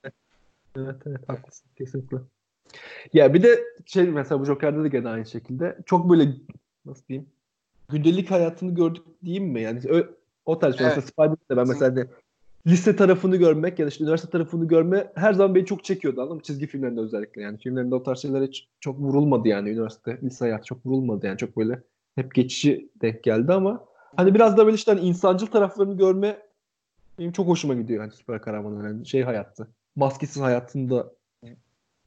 Evet 0.76 1.02
evet 1.06 1.28
haklısın 1.28 1.70
kesinlikle. 1.76 2.16
Ya 3.12 3.34
bir 3.34 3.42
de 3.42 3.64
şey 3.86 4.06
mesela 4.10 4.40
bu 4.40 4.44
Joker'de 4.44 4.84
de 4.84 4.88
gene 4.88 5.08
aynı 5.08 5.26
şekilde 5.26 5.78
çok 5.86 6.10
böyle 6.10 6.32
nasıl 6.84 7.06
diyeyim 7.06 7.30
gündelik 7.88 8.30
hayatını 8.30 8.74
gördük 8.74 9.06
diyeyim 9.24 9.44
mi? 9.44 9.60
Yani 9.62 9.80
ö- 9.88 10.14
o 10.44 10.58
tarz. 10.58 10.74
Evet. 10.80 10.96
Mesela 10.96 11.06
Spider-Man'de 11.06 11.56
ben 11.56 11.68
mesela 11.68 11.90
hani 11.96 12.08
lise 12.66 12.96
tarafını 12.96 13.36
görmek 13.36 13.78
ya 13.78 13.86
da 13.86 13.88
işte 13.88 14.04
üniversite 14.04 14.30
tarafını 14.30 14.68
görme 14.68 15.12
her 15.14 15.32
zaman 15.32 15.54
beni 15.54 15.66
çok 15.66 15.84
çekiyordu 15.84 16.20
anladın 16.20 16.36
mı? 16.36 16.42
Çizgi 16.42 16.66
filmlerinde 16.66 17.00
özellikle 17.00 17.42
yani. 17.42 17.58
Filmlerinde 17.58 17.94
o 17.94 18.02
tarz 18.02 18.18
şeylere 18.18 18.44
hiç 18.44 18.68
çok 18.80 18.98
vurulmadı 18.98 19.48
yani 19.48 19.70
üniversite, 19.70 20.18
lise 20.22 20.44
hayatı 20.44 20.64
çok 20.64 20.86
vurulmadı 20.86 21.26
yani. 21.26 21.38
Çok 21.38 21.56
böyle 21.56 21.82
hep 22.14 22.34
geçici 22.34 22.90
denk 23.00 23.22
geldi 23.22 23.52
ama 23.52 23.84
hani 24.16 24.34
biraz 24.34 24.56
da 24.56 24.64
böyle 24.66 24.74
işte 24.74 24.92
hani 24.92 25.00
insancıl 25.00 25.46
taraflarını 25.46 25.96
görme 25.96 26.38
benim 27.18 27.32
çok 27.32 27.48
hoşuma 27.48 27.74
gidiyor 27.74 28.00
hani 28.00 28.12
süper 28.12 28.40
kahramanın 28.42 28.84
yani 28.84 29.06
şey 29.06 29.22
hayattı. 29.22 29.68
Maskesiz 29.96 30.42
hayatında 30.42 31.12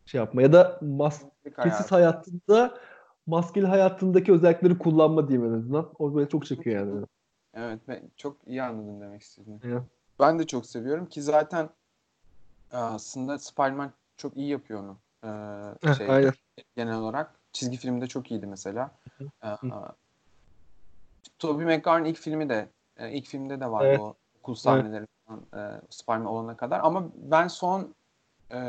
şey 0.06 0.20
yapma 0.20 0.42
ya 0.42 0.54
da 0.54 0.80
maskesiz 0.82 1.58
Hayatı. 1.58 1.96
hayatında 1.96 2.78
maskeli 3.28 3.66
hayatındaki 3.66 4.32
özellikleri 4.32 4.78
kullanma 4.78 5.28
diyeyim 5.28 5.54
en 5.54 5.58
azından. 5.58 5.90
O 6.00 6.16
böyle 6.16 6.30
çok 6.30 6.46
çekiyor 6.46 6.76
yani. 6.76 7.06
Evet 7.54 7.80
ben 7.88 8.02
çok 8.18 8.38
iyi 8.48 8.64
anladım 8.64 9.02
demek 9.02 9.22
istediğini. 9.22 9.60
Evet. 9.64 9.84
Ben 10.20 10.40
de 10.40 10.48
çok 10.48 10.66
seviyorum 10.66 11.06
ki 11.06 11.22
zaten 11.22 11.70
e, 12.72 12.78
aslında 12.78 13.40
Spider-Man 13.40 13.92
çok 14.18 14.38
iyi 14.38 14.50
yapıyor 14.50 14.80
onu. 14.80 14.98
Ee, 15.24 15.94
şey, 15.98 16.10
aynen. 16.10 16.34
genel 16.76 16.96
olarak. 16.96 17.36
Çizgi 17.54 17.78
filmde 17.78 18.08
çok 18.08 18.32
iyiydi 18.32 18.48
mesela. 18.48 18.92
Ee, 19.44 19.48
Tobey 21.40 21.66
Maguire'ın 21.66 22.06
ilk 22.06 22.18
filmi 22.18 22.50
de 22.50 22.70
e, 22.98 23.12
ilk 23.12 23.26
filmde 23.26 23.60
de 23.60 23.72
vardı 23.72 23.88
Evet. 23.88 24.00
o 24.00 24.16
okul 24.40 24.56
sahneleri 24.56 25.08
falan 25.26 25.40
e, 25.40 25.82
Spider-Man 25.90 26.26
olana 26.26 26.58
kadar. 26.58 26.80
Ama 26.84 27.08
ben 27.16 27.48
son 27.48 27.96
e, 28.52 28.60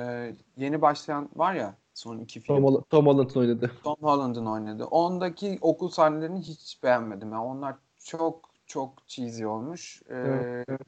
yeni 0.56 0.82
başlayan 0.82 1.28
var 1.36 1.54
ya 1.54 1.74
son 1.94 2.18
iki 2.18 2.40
film. 2.40 2.56
Tom, 2.56 2.64
Holland, 2.64 2.84
Tom 2.90 3.06
Holland'ın 3.06 3.40
oynadı. 3.40 3.70
Tom 3.84 3.96
Holland'ın 4.00 4.46
oynadı. 4.46 4.84
Ondaki 4.84 5.58
okul 5.60 5.88
sahnelerini 5.88 6.40
hiç 6.40 6.82
beğenmedim. 6.82 7.32
Yani 7.32 7.44
onlar 7.44 7.76
çok 8.04 8.50
çok 8.66 9.08
cheesy 9.08 9.46
olmuş. 9.46 10.02
Ee, 10.08 10.14
Evet, 10.14 10.66
evet. 10.68 10.80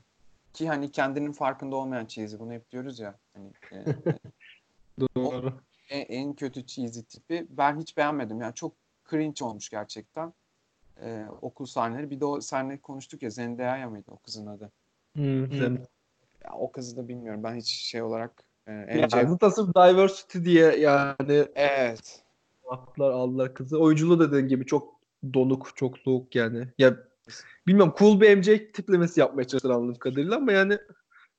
Ki 0.55 0.69
hani 0.69 0.91
kendinin 0.91 1.33
farkında 1.33 1.77
olmayan 1.77 2.07
cheesy. 2.07 2.37
Bunu 2.39 2.53
hep 2.53 2.71
diyoruz 2.71 2.99
ya. 3.01 3.19
Hani, 3.35 3.53
e, 3.73 3.85
Doğru. 5.17 5.53
en, 5.91 6.01
en 6.01 6.35
kötü 6.35 6.67
cheesy 6.67 7.01
tipi. 7.01 7.47
Ben 7.51 7.81
hiç 7.81 7.97
beğenmedim. 7.97 8.41
Yani 8.41 8.55
çok 8.55 8.73
cringe 9.11 9.45
olmuş 9.45 9.71
gerçekten. 9.71 10.33
Ee, 11.03 11.27
okul 11.43 11.67
sahneleri. 11.67 12.11
Bir 12.11 12.21
de 12.21 12.25
o 12.25 12.41
sahne 12.41 12.79
konuştuk 12.79 13.23
ya 13.23 13.31
Zendaya 13.31 13.91
mıydı 13.91 14.11
o 14.11 14.19
kızın 14.19 14.47
adı? 14.47 14.73
Hmm. 15.15 15.53
Ya, 16.45 16.53
o 16.59 16.73
kızı 16.73 16.97
da 16.97 17.09
bilmiyorum. 17.09 17.43
Ben 17.43 17.55
hiç 17.55 17.69
şey 17.69 18.03
olarak 18.03 18.45
e, 18.67 18.73
Ya, 18.73 19.07
MJ... 19.07 19.11
zaten 19.11 19.49
sırf 19.49 19.69
diversity 19.69 20.39
diye 20.39 20.77
yani 20.77 21.49
Evet. 21.55 22.23
Atlar 22.71 23.11
aldılar 23.11 23.55
kızı. 23.55 23.79
Oyunculuğu 23.79 24.19
da 24.19 24.33
dediğin 24.33 24.49
gibi 24.49 24.67
çok 24.67 24.95
donuk, 25.35 25.77
çok 25.77 25.99
soğuk 25.99 26.37
yani. 26.37 26.69
Ya 26.79 26.97
bilmiyorum 27.67 27.95
cool 27.99 28.21
bir 28.21 28.37
MJ 28.37 28.73
tiplemesi 28.73 29.21
yapmaya 29.21 29.47
çalıştılar 29.47 29.75
anladığım 29.75 29.99
kadarıyla 29.99 30.37
ama 30.37 30.53
yani 30.53 30.79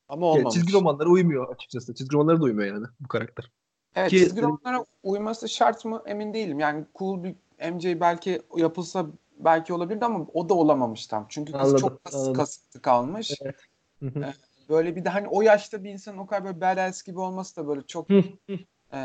Ama 0.08 0.26
olmamış. 0.26 0.54
çizgi 0.54 0.72
romanlara 0.72 1.08
uymuyor 1.08 1.54
açıkçası. 1.54 1.94
Çizgi 1.94 2.14
romanlara 2.14 2.40
da 2.40 2.44
uymuyor 2.44 2.74
yani 2.74 2.86
bu 3.00 3.08
karakter. 3.08 3.50
Evet 3.94 4.10
Ki- 4.10 4.18
çizgi 4.18 4.42
romanlara 4.42 4.84
uyması 5.02 5.48
şart 5.48 5.84
mı 5.84 6.02
emin 6.06 6.34
değilim. 6.34 6.60
Yani 6.60 6.84
cool 6.94 7.24
bir 7.24 7.34
MJ 7.72 8.00
belki 8.00 8.42
yapılsa 8.56 9.06
belki 9.38 9.72
olabilirdi 9.72 10.04
ama 10.04 10.26
o 10.34 10.48
da 10.48 10.54
olamamış 10.54 11.06
tam. 11.06 11.26
Çünkü 11.28 11.52
kız 11.52 11.60
Anladım, 11.60 11.80
çok 11.80 12.04
kas, 12.04 12.14
anladım. 12.14 12.32
kasıntı 12.34 12.82
kalmış. 12.82 13.32
Evet. 13.42 13.56
Hı 14.00 14.06
hı. 14.06 14.18
Evet. 14.24 14.36
Böyle 14.68 14.96
bir 14.96 15.04
de 15.04 15.08
hani 15.08 15.28
o 15.28 15.42
yaşta 15.42 15.84
bir 15.84 15.90
insanın 15.90 16.18
o 16.18 16.26
kadar 16.26 16.44
böyle 16.44 16.60
badass 16.60 17.02
gibi 17.02 17.20
olması 17.20 17.56
da 17.56 17.68
böyle 17.68 17.82
çok 17.86 18.10
e, 18.10 19.00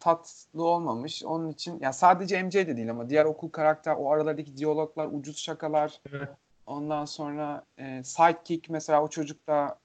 tatlı 0.00 0.64
olmamış. 0.64 1.24
Onun 1.24 1.50
için 1.50 1.80
ya 1.80 1.92
sadece 1.92 2.42
MJ 2.42 2.54
de 2.66 2.76
değil 2.76 2.90
ama 2.90 3.08
diğer 3.10 3.24
okul 3.24 3.48
karakter 3.50 3.96
o 3.98 4.10
aralardaki 4.10 4.56
diyaloglar, 4.56 5.08
ucuz 5.12 5.38
şakalar. 5.38 6.00
Evet. 6.12 6.28
Ondan 6.66 7.04
sonra 7.04 7.64
e, 7.78 8.02
sidekick 8.04 8.70
mesela 8.70 9.02
o 9.02 9.08
çocuk 9.08 9.46
da 9.46 9.78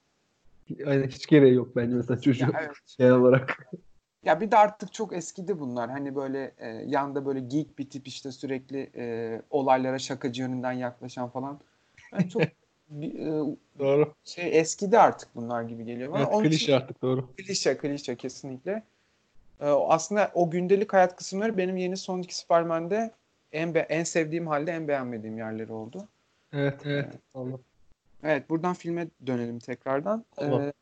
Aynen 0.86 1.08
hiç 1.08 1.26
gereği 1.26 1.54
yok 1.54 1.76
bence 1.76 1.96
mesela 1.96 2.20
çocuğun 2.20 2.46
ya 2.52 2.70
evet 2.98 3.12
olarak. 3.20 3.58
Ya 4.24 4.40
bir 4.40 4.50
de 4.50 4.56
artık 4.56 4.92
çok 4.92 5.12
eskidi 5.12 5.60
bunlar. 5.60 5.90
Hani 5.90 6.14
böyle 6.14 6.54
e, 6.58 6.68
yanda 6.68 7.26
böyle 7.26 7.40
geek 7.40 7.78
bir 7.78 7.90
tip 7.90 8.08
işte 8.08 8.32
sürekli 8.32 8.90
e, 8.96 9.42
olaylara 9.50 9.98
şakacı 9.98 10.42
yönünden 10.42 10.72
yaklaşan 10.72 11.28
falan. 11.28 11.60
Yani 12.12 12.28
çok 12.28 12.42
bir, 12.88 13.18
e, 13.18 13.56
Doğru. 13.78 14.14
şey 14.24 14.58
eskidi 14.60 14.98
artık 14.98 15.28
bunlar 15.34 15.62
gibi 15.62 15.84
geliyor 15.84 16.12
bana. 16.12 16.22
Evet, 16.22 16.32
Onun 16.34 16.44
için- 16.44 16.58
klişe 16.58 16.76
artık 16.76 17.02
doğru. 17.02 17.28
klişe, 17.36 17.76
klişe 17.76 18.16
kesinlikle. 18.16 18.82
E, 19.60 19.66
aslında 19.66 20.30
o 20.34 20.50
gündelik 20.50 20.92
hayat 20.92 21.16
kısımları 21.16 21.56
benim 21.56 21.76
yeni 21.76 21.96
son 21.96 22.18
iki 22.22 22.36
Superman'de 22.38 23.10
en 23.52 23.74
be- 23.74 23.86
en 23.88 24.04
sevdiğim 24.04 24.46
halde 24.46 24.72
en 24.72 24.88
beğenmediğim 24.88 25.38
yerleri 25.38 25.72
oldu. 25.72 26.08
Evet 26.52 26.80
evet. 26.84 27.12
Anladım. 27.34 27.64
Evet 28.22 28.50
buradan 28.50 28.74
filme 28.74 29.08
dönelim 29.26 29.58
tekrardan. 29.58 30.24
Tamam. 30.36 30.62
Ee, 30.62 30.72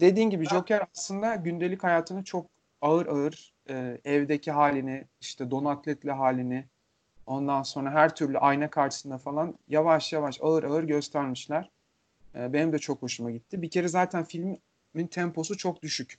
dediğin 0.00 0.30
gibi 0.30 0.44
Joker 0.48 0.82
aslında 0.96 1.34
gündelik 1.34 1.84
hayatını 1.84 2.24
çok 2.24 2.46
ağır 2.82 3.06
ağır 3.06 3.52
e, 3.68 4.00
evdeki 4.04 4.50
halini 4.50 5.04
işte 5.20 5.50
don 5.50 5.64
atletli 5.64 6.10
halini 6.12 6.64
ondan 7.26 7.62
sonra 7.62 7.90
her 7.90 8.14
türlü 8.14 8.38
ayna 8.38 8.70
karşısında 8.70 9.18
falan 9.18 9.54
yavaş 9.68 10.12
yavaş 10.12 10.38
ağır 10.42 10.64
ağır 10.64 10.84
göstermişler. 10.84 11.70
Ee, 12.34 12.52
benim 12.52 12.72
de 12.72 12.78
çok 12.78 13.02
hoşuma 13.02 13.30
gitti. 13.30 13.62
Bir 13.62 13.70
kere 13.70 13.88
zaten 13.88 14.24
filmin 14.24 15.06
temposu 15.10 15.56
çok 15.56 15.82
düşük. 15.82 16.18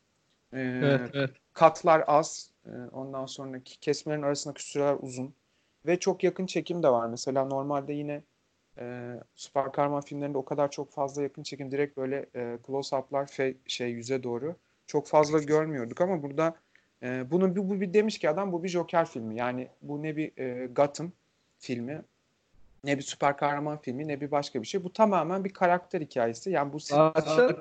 Ee, 0.54 0.60
Evet 0.84 1.10
evet. 1.14 1.32
katlar 1.54 2.04
az. 2.08 2.52
Ee, 2.66 2.70
Ondan 2.92 3.26
sonraki 3.26 3.80
kesmelerin 3.80 4.22
arasındaki 4.24 4.64
süreler 4.70 4.98
uzun. 5.02 5.34
Ve 5.86 6.00
çok 6.00 6.24
yakın 6.24 6.46
çekim 6.46 6.84
de 6.84 6.90
var. 6.90 7.08
Mesela 7.10 7.46
normalde 7.46 7.94
yine 7.94 8.22
e, 8.80 9.16
süper 9.36 9.72
kahraman 9.72 10.02
filmlerinde 10.02 10.38
o 10.38 10.46
kadar 10.46 10.72
çok 10.72 10.92
fazla 10.92 11.24
yakın 11.24 11.44
çekim 11.44 11.72
direkt 11.72 11.98
böyle 11.98 12.26
e, 12.36 12.58
close-up'lar 12.68 13.26
fe- 13.26 13.56
şey 13.68 13.90
yüze 13.90 14.24
doğru 14.24 14.56
çok 14.88 15.08
fazla 15.08 15.40
görmüyorduk 15.40 16.02
ama 16.02 16.24
burada 16.24 16.56
e, 17.04 17.32
bunu 17.32 17.56
bu, 17.56 17.70
bu 17.70 17.82
bir 17.82 17.94
demiş 17.94 18.18
ki 18.18 18.30
adam 18.30 18.52
bu 18.52 18.64
bir 18.64 18.70
Joker 18.70 19.06
filmi. 19.06 19.36
Yani 19.36 19.68
bu 19.82 20.04
ne 20.04 20.18
bir 20.18 20.38
e, 20.38 20.68
Gotham 20.68 21.12
filmi 21.60 22.02
ne 22.84 22.98
bir 22.98 23.04
süper 23.04 23.38
kahraman 23.38 23.78
filmi 23.78 24.08
ne 24.08 24.22
bir 24.22 24.32
başka 24.32 24.62
bir 24.62 24.68
şey. 24.68 24.84
Bu 24.84 24.94
tamamen 24.94 25.44
bir 25.44 25.54
karakter 25.54 26.02
hikayesi. 26.02 26.52
Yani 26.52 26.74
bu 26.74 26.80
Zaten 26.80 27.56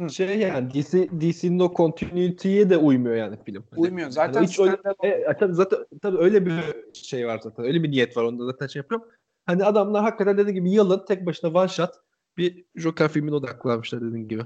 Hı. 0.00 0.10
şey 0.10 0.38
yani 0.38 0.74
DC 0.74 1.08
DC'nin 1.20 1.58
o 1.58 1.74
continuity'ye 1.74 2.70
de 2.70 2.76
uymuyor 2.76 3.16
yani 3.16 3.36
film. 3.44 3.64
Hani- 3.70 3.80
uymuyor. 3.80 4.10
Zaten 4.10 4.42
hiç 4.42 4.58
öyle, 4.58 4.72
standalone- 4.72 5.30
e, 5.30 5.36
tabii 5.38 5.54
zaten 5.54 5.78
tabii 6.02 6.18
öyle 6.18 6.46
bir 6.46 6.60
şey 6.92 7.26
var 7.26 7.40
zaten. 7.42 7.64
Öyle 7.64 7.82
bir 7.82 7.90
niyet 7.90 8.16
var 8.16 8.22
onda 8.24 8.46
zaten 8.46 8.66
şey 8.66 8.80
yapıyorum. 8.80 9.08
Hani 9.48 9.64
adamlar 9.64 10.02
hakikaten 10.02 10.38
dediğim 10.38 10.54
gibi 10.54 10.70
yılın 10.70 11.04
tek 11.04 11.26
başına 11.26 11.50
one 11.50 11.68
shot 11.68 11.94
bir 12.36 12.64
Joker 12.74 13.08
filmine 13.08 13.34
odaklanmışlar 13.34 14.00
dediğin 14.00 14.28
gibi. 14.28 14.42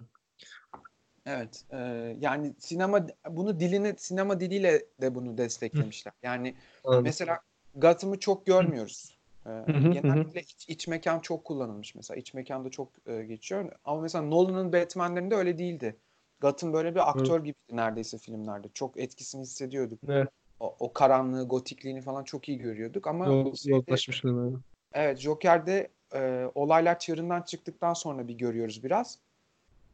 Evet, 1.27 1.65
e, 1.71 1.77
yani 2.21 2.55
sinema 2.59 3.07
bunu 3.29 3.61
diline 3.61 3.95
sinema 3.99 4.41
diliyle 4.41 4.83
de 5.01 5.15
bunu 5.15 5.39
desteklemişler. 5.39 6.13
Yani 6.23 6.55
Anladım. 6.85 7.05
mesela 7.05 7.41
Gotham'ı 7.75 8.19
çok 8.19 8.47
görmüyoruz. 8.47 9.19
E, 9.47 9.49
hı, 9.49 9.73
hı. 9.73 9.91
genellikle 9.91 10.41
iç, 10.41 10.69
iç 10.69 10.89
mekan 10.89 11.21
çok 11.21 11.45
kullanılmış 11.45 11.95
mesela. 11.95 12.21
İç 12.21 12.35
mekanda 12.35 12.71
çok 12.71 12.89
e, 13.07 13.23
geçiyor. 13.23 13.73
Ama 13.85 14.01
mesela 14.01 14.25
Nolan'ın 14.25 14.73
Batman'lerinde 14.73 15.35
öyle 15.35 15.59
değildi. 15.59 15.97
Gotham 16.41 16.73
böyle 16.73 16.95
bir 16.95 17.11
aktör 17.11 17.39
gibiydi 17.41 17.77
neredeyse 17.77 18.19
filmlerde. 18.19 18.69
Çok 18.75 19.01
etkisini 19.01 19.43
hissediyorduk. 19.43 19.99
Evet. 20.09 20.29
O, 20.61 20.77
o 20.81 20.93
karanlığı, 20.93 21.49
gotikliğini 21.49 22.01
falan 22.01 22.25
çok 22.25 22.49
iyi 22.49 22.59
görüyorduk 22.59 23.07
ama 23.07 23.27
Yol, 23.27 23.55
yozlaşmışlar. 23.65 24.53
Yani. 24.95 25.05
Evet, 25.05 25.19
Joker'de 25.19 25.89
e, 26.15 26.51
olaylar 26.55 26.99
çığırından 26.99 27.43
çıktıktan 27.43 27.95
sonra 27.95 28.29
bir 28.29 28.35
görüyoruz 28.35 28.85
biraz. 28.85 29.19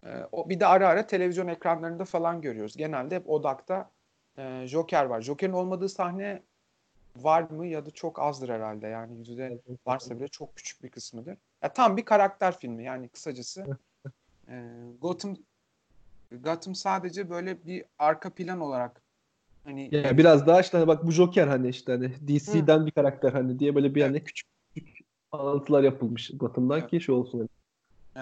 E, 0.05 0.09
o 0.33 0.49
bir 0.49 0.61
de 0.61 0.67
ara 0.67 0.89
ara 0.89 1.07
televizyon 1.07 1.49
ekranlarında 1.49 2.05
falan 2.05 2.41
görüyoruz. 2.41 2.77
Genelde 2.77 3.17
hep 3.17 3.31
odakta 3.31 3.91
e, 4.39 4.67
Joker 4.67 5.05
var. 5.05 5.21
Joker'in 5.21 5.53
olmadığı 5.53 5.89
sahne 5.89 6.43
var 7.17 7.43
mı 7.43 7.67
ya 7.67 7.87
da 7.87 7.91
çok 7.91 8.19
azdır 8.19 8.49
herhalde. 8.49 8.87
Yani 8.87 9.19
yüzde 9.19 9.59
varsa 9.87 10.17
bile 10.17 10.29
çok 10.29 10.57
küçük 10.57 10.83
bir 10.83 10.89
kısmıdır. 10.89 11.37
Ya 11.63 11.73
tam 11.73 11.97
bir 11.97 12.05
karakter 12.05 12.59
filmi 12.59 12.85
yani 12.85 13.09
kısacası. 13.09 13.67
E, 14.51 14.63
Gotham 15.01 15.37
Gotham 16.33 16.75
sadece 16.75 17.31
böyle 17.31 17.67
bir 17.67 17.85
arka 17.99 18.31
plan 18.31 18.61
olarak 18.61 19.03
hani 19.65 19.95
Ya 19.95 20.19
biraz 20.19 20.47
daha 20.47 20.61
işte 20.61 20.79
hani 20.79 20.89
bak 20.89 21.07
bu 21.07 21.11
Joker 21.11 21.47
hani 21.47 21.69
işte 21.69 21.93
hani 21.93 22.13
DC'den 22.29 22.87
bir 22.87 22.91
karakter 22.91 23.33
hani 23.33 23.59
diye 23.59 23.75
böyle 23.75 23.95
bir 23.95 24.05
küçük 24.05 24.27
küçük 24.27 24.47
alıntılar 25.33 25.83
yapılmış 25.83 26.31
Gotham'dan 26.35 26.79
Evet. 26.81 26.91
ki 26.91 27.01
şey 27.01 27.15
olsun. 27.15 27.39
Hani. 27.39 27.49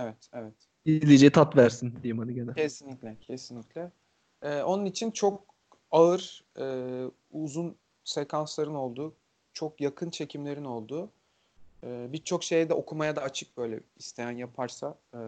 evet 0.04 0.28
evet. 0.32 0.54
İzleyiciye 0.84 1.30
tat 1.30 1.56
versin 1.56 1.94
diyeyim 2.02 2.18
hani 2.18 2.34
gene. 2.34 2.52
Kesinlikle, 2.54 3.16
kesinlikle. 3.20 3.90
Ee, 4.42 4.62
onun 4.62 4.84
için 4.84 5.10
çok 5.10 5.44
ağır, 5.90 6.44
e, 6.58 6.64
uzun 7.32 7.76
sekansların 8.04 8.74
olduğu, 8.74 9.14
çok 9.52 9.80
yakın 9.80 10.10
çekimlerin 10.10 10.64
olduğu, 10.64 11.10
e, 11.84 12.12
birçok 12.12 12.44
şeye 12.44 12.68
de 12.68 12.74
okumaya 12.74 13.16
da 13.16 13.22
açık 13.22 13.56
böyle 13.56 13.80
isteyen 13.98 14.30
yaparsa 14.30 14.94
e, 15.14 15.20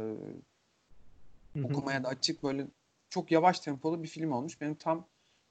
okumaya 1.64 2.04
da 2.04 2.08
açık 2.08 2.42
böyle 2.42 2.66
çok 3.11 3.32
yavaş 3.32 3.61
tempolu 3.61 4.02
bir 4.02 4.08
film 4.08 4.32
olmuş. 4.32 4.61
Benim 4.61 4.75
tam 4.75 5.04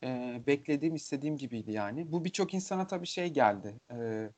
e, 0.03 0.41
beklediğim, 0.47 0.95
istediğim 0.95 1.37
gibiydi 1.37 1.71
yani. 1.71 2.11
Bu 2.11 2.25
birçok 2.25 2.53
insana 2.53 2.87
tabii 2.87 3.07
şey 3.07 3.29
geldi, 3.29 3.73
e, 3.91 4.29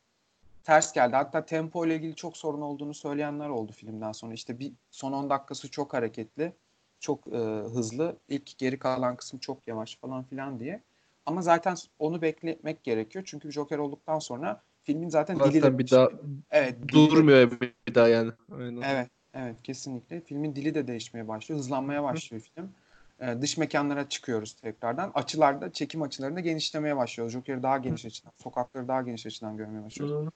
ters 0.69 0.93
geldi. 0.93 1.15
Hatta 1.15 1.45
tempo 1.45 1.85
ile 1.85 1.95
ilgili 1.95 2.15
çok 2.15 2.38
sorun 2.38 2.61
olduğunu 2.61 2.93
söyleyenler 2.93 3.49
oldu 3.49 3.71
filmden 3.71 4.11
sonra. 4.11 4.33
İşte 4.33 4.59
bir 4.59 4.73
son 4.91 5.11
10 5.11 5.29
dakikası 5.29 5.71
çok 5.71 5.93
hareketli, 5.93 6.53
çok 6.99 7.27
e, 7.27 7.38
hızlı. 7.73 8.17
İlk 8.27 8.57
geri 8.57 8.79
kalan 8.79 9.15
kısmı 9.15 9.39
çok 9.39 9.67
yavaş 9.67 9.97
falan 9.97 10.23
filan 10.23 10.59
diye. 10.59 10.81
Ama 11.25 11.41
zaten 11.41 11.75
onu 11.99 12.21
beklemek 12.21 12.83
gerekiyor. 12.83 13.25
Çünkü 13.27 13.51
Joker 13.51 13.77
olduktan 13.77 14.19
sonra 14.19 14.61
filmin 14.83 15.09
zaten 15.09 15.39
dili 15.39 15.63
de 15.63 15.77
bir 15.77 15.91
daha 15.91 16.09
evet, 16.51 16.83
de- 16.83 16.88
durmuyor 16.88 17.51
bir 17.88 17.95
daha 17.95 18.07
yani. 18.07 18.31
Aynen. 18.51 18.81
Evet, 18.81 19.09
evet 19.33 19.55
kesinlikle. 19.63 20.21
Filmin 20.21 20.55
dili 20.55 20.75
de 20.75 20.88
değişmeye 20.88 21.27
başlıyor, 21.27 21.59
hızlanmaya 21.59 22.03
başlıyor 22.03 22.43
film. 22.55 22.73
Ee, 23.19 23.41
dış 23.41 23.57
mekanlara 23.57 24.09
çıkıyoruz 24.09 24.53
tekrardan. 24.53 25.11
Açılarda, 25.13 25.73
çekim 25.73 26.01
açılarında 26.01 26.39
genişlemeye 26.39 26.97
başlıyor. 26.97 27.29
Joker'i 27.29 27.63
daha 27.63 27.77
geniş 27.77 28.05
açıdan, 28.05 28.31
sokakları 28.38 28.88
daha 28.88 29.01
geniş 29.01 29.25
açıdan 29.25 29.57
görmeye 29.57 29.85
başlıyoruz. 29.85 30.25
Hı. 30.25 30.31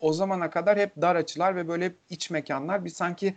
O 0.00 0.12
zamana 0.12 0.50
kadar 0.50 0.78
hep 0.78 0.96
dar 0.96 1.16
açılar 1.16 1.56
ve 1.56 1.68
böyle 1.68 1.84
hep 1.84 1.96
iç 2.10 2.30
mekanlar. 2.30 2.84
Bir 2.84 2.90
sanki 2.90 3.36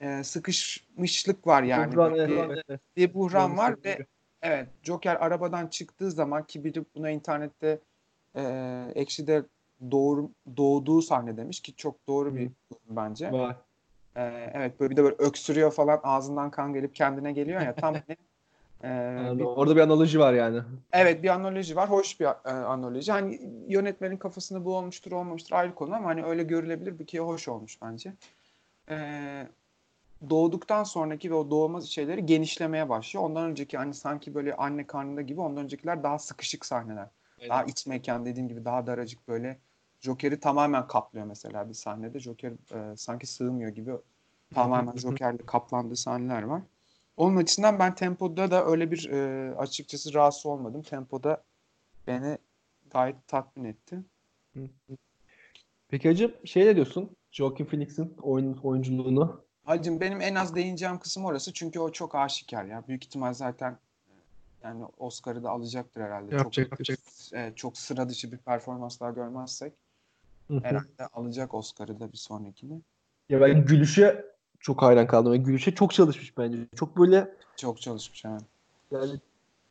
e, 0.00 0.24
sıkışmışlık 0.24 1.46
var 1.46 1.62
yani. 1.62 1.92
Buhran, 1.92 2.14
bir, 2.14 2.18
evet, 2.18 2.64
evet. 2.68 2.80
bir 2.96 3.14
buhran 3.14 3.50
Doğru 3.50 3.58
var 3.58 3.76
ve 3.84 4.06
evet 4.42 4.68
Joker 4.82 5.16
arabadan 5.16 5.66
çıktığı 5.66 6.10
zaman 6.10 6.46
ki 6.46 6.64
biri 6.64 6.84
buna 6.94 7.10
internette 7.10 7.78
e, 8.36 8.42
Ekşi'de 8.94 9.42
doğru, 9.90 10.30
doğduğu 10.56 11.02
sahne 11.02 11.36
demiş 11.36 11.60
ki 11.60 11.76
çok 11.76 12.06
doğru 12.06 12.34
bir 12.34 12.46
Hı. 12.46 12.50
yorum 12.70 12.96
bence. 12.96 13.32
Vay. 13.32 13.54
E, 14.16 14.50
evet 14.54 14.80
böyle 14.80 14.90
bir 14.90 14.96
de 14.96 15.04
böyle 15.04 15.16
öksürüyor 15.18 15.72
falan 15.72 16.00
ağzından 16.02 16.50
kan 16.50 16.72
gelip 16.72 16.94
kendine 16.94 17.32
geliyor 17.32 17.60
ya 17.60 17.74
tam 17.74 17.94
hani, 18.82 19.28
e, 19.36 19.38
bir- 19.38 19.44
orada 19.44 19.76
bir 19.76 19.80
analoji 19.80 20.18
var 20.18 20.32
yani. 20.32 20.60
Evet 20.92 21.22
bir 21.22 21.28
analoji 21.28 21.76
var. 21.76 21.90
Hoş 21.90 22.20
bir 22.20 22.24
e, 22.26 22.50
analoji. 22.50 23.12
Hani 23.12 23.40
yönetmenin 23.68 24.16
kafasında 24.16 24.64
bu 24.64 24.76
olmuştur 24.76 25.12
olmamıştır 25.12 25.52
ayrı 25.52 25.74
konu 25.74 25.94
ama 25.94 26.08
hani 26.08 26.24
öyle 26.24 26.42
görülebilir 26.42 26.98
bir 26.98 27.06
ki 27.06 27.20
hoş 27.20 27.48
olmuş 27.48 27.82
bence. 27.82 28.12
Ee, 28.90 29.48
doğduktan 30.30 30.84
sonraki 30.84 31.30
ve 31.30 31.34
o 31.34 31.50
doğma 31.50 31.80
şeyleri 31.80 32.26
genişlemeye 32.26 32.88
başlıyor. 32.88 33.24
Ondan 33.24 33.50
önceki 33.50 33.76
hani 33.78 33.94
sanki 33.94 34.34
böyle 34.34 34.56
anne 34.56 34.86
karnında 34.86 35.22
gibi 35.22 35.40
ondan 35.40 35.64
öncekiler 35.64 36.02
daha 36.02 36.18
sıkışık 36.18 36.66
sahneler. 36.66 37.08
Daha 37.48 37.64
iç 37.64 37.86
mekan 37.86 38.24
dediğin 38.24 38.48
gibi 38.48 38.64
daha 38.64 38.86
daracık 38.86 39.28
böyle. 39.28 39.58
Joker'i 40.00 40.40
tamamen 40.40 40.86
kaplıyor 40.86 41.26
mesela 41.26 41.68
bir 41.68 41.74
sahnede. 41.74 42.20
Joker 42.20 42.50
e, 42.50 42.96
sanki 42.96 43.26
sığmıyor 43.26 43.70
gibi 43.70 43.92
tamamen 44.54 44.92
Joker'le 44.96 45.38
kaplandığı 45.46 45.96
sahneler 45.96 46.42
var. 46.42 46.62
Onun 47.16 47.36
açısından 47.36 47.78
ben 47.78 47.94
tempoda 47.94 48.50
da 48.50 48.66
öyle 48.66 48.90
bir 48.90 49.10
e, 49.10 49.54
açıkçası 49.56 50.14
rahatsız 50.14 50.46
olmadım. 50.46 50.82
Tempoda 50.82 51.44
beni 52.06 52.38
gayet 52.90 53.28
tatmin 53.28 53.64
etti. 53.64 53.98
Peki 55.88 56.08
hacım 56.08 56.32
şey 56.44 56.66
ne 56.66 56.76
diyorsun? 56.76 57.16
Joaquin 57.30 57.64
Phoenix'in 57.64 58.16
oyun, 58.22 58.56
oyunculuğunu. 58.62 59.44
Hacım 59.64 60.00
benim 60.00 60.20
en 60.20 60.34
az 60.34 60.54
değineceğim 60.54 60.98
kısım 60.98 61.24
orası 61.24 61.52
çünkü 61.52 61.80
o 61.80 61.92
çok 61.92 62.14
aşikar 62.14 62.64
ya. 62.64 62.84
Büyük 62.88 63.04
ihtimal 63.04 63.34
zaten 63.34 63.72
e, 63.72 64.12
yani 64.62 64.84
Oscar'ı 64.98 65.44
da 65.44 65.50
alacaktır 65.50 66.00
herhalde. 66.00 66.34
Yapacak, 66.34 66.52
çok, 66.52 66.72
yapacak. 66.72 66.98
Evet, 67.32 67.56
çok 67.56 67.78
sıra 67.78 68.08
dışı 68.08 68.32
bir 68.32 68.38
performans 68.38 69.00
daha 69.00 69.10
görmezsek 69.10 69.72
Hı 70.48 70.54
hı. 70.54 70.60
herhalde 70.62 71.06
alacak 71.12 71.54
Oscar'ı 71.54 72.00
da 72.00 72.12
bir 72.12 72.16
sonrakini. 72.16 72.80
Ya 73.28 73.40
ben 73.40 73.64
Gülüş'e 73.64 74.31
çok 74.62 74.82
hayran 74.82 75.06
kaldım. 75.06 75.34
Yani 75.34 75.44
Gülüş'e 75.44 75.74
çok 75.74 75.92
çalışmış 75.92 76.38
bence. 76.38 76.58
Çok 76.76 76.98
böyle 76.98 77.34
Çok 77.56 77.80
çalışmış 77.80 78.24
yani. 78.24 78.40
yani 78.90 79.20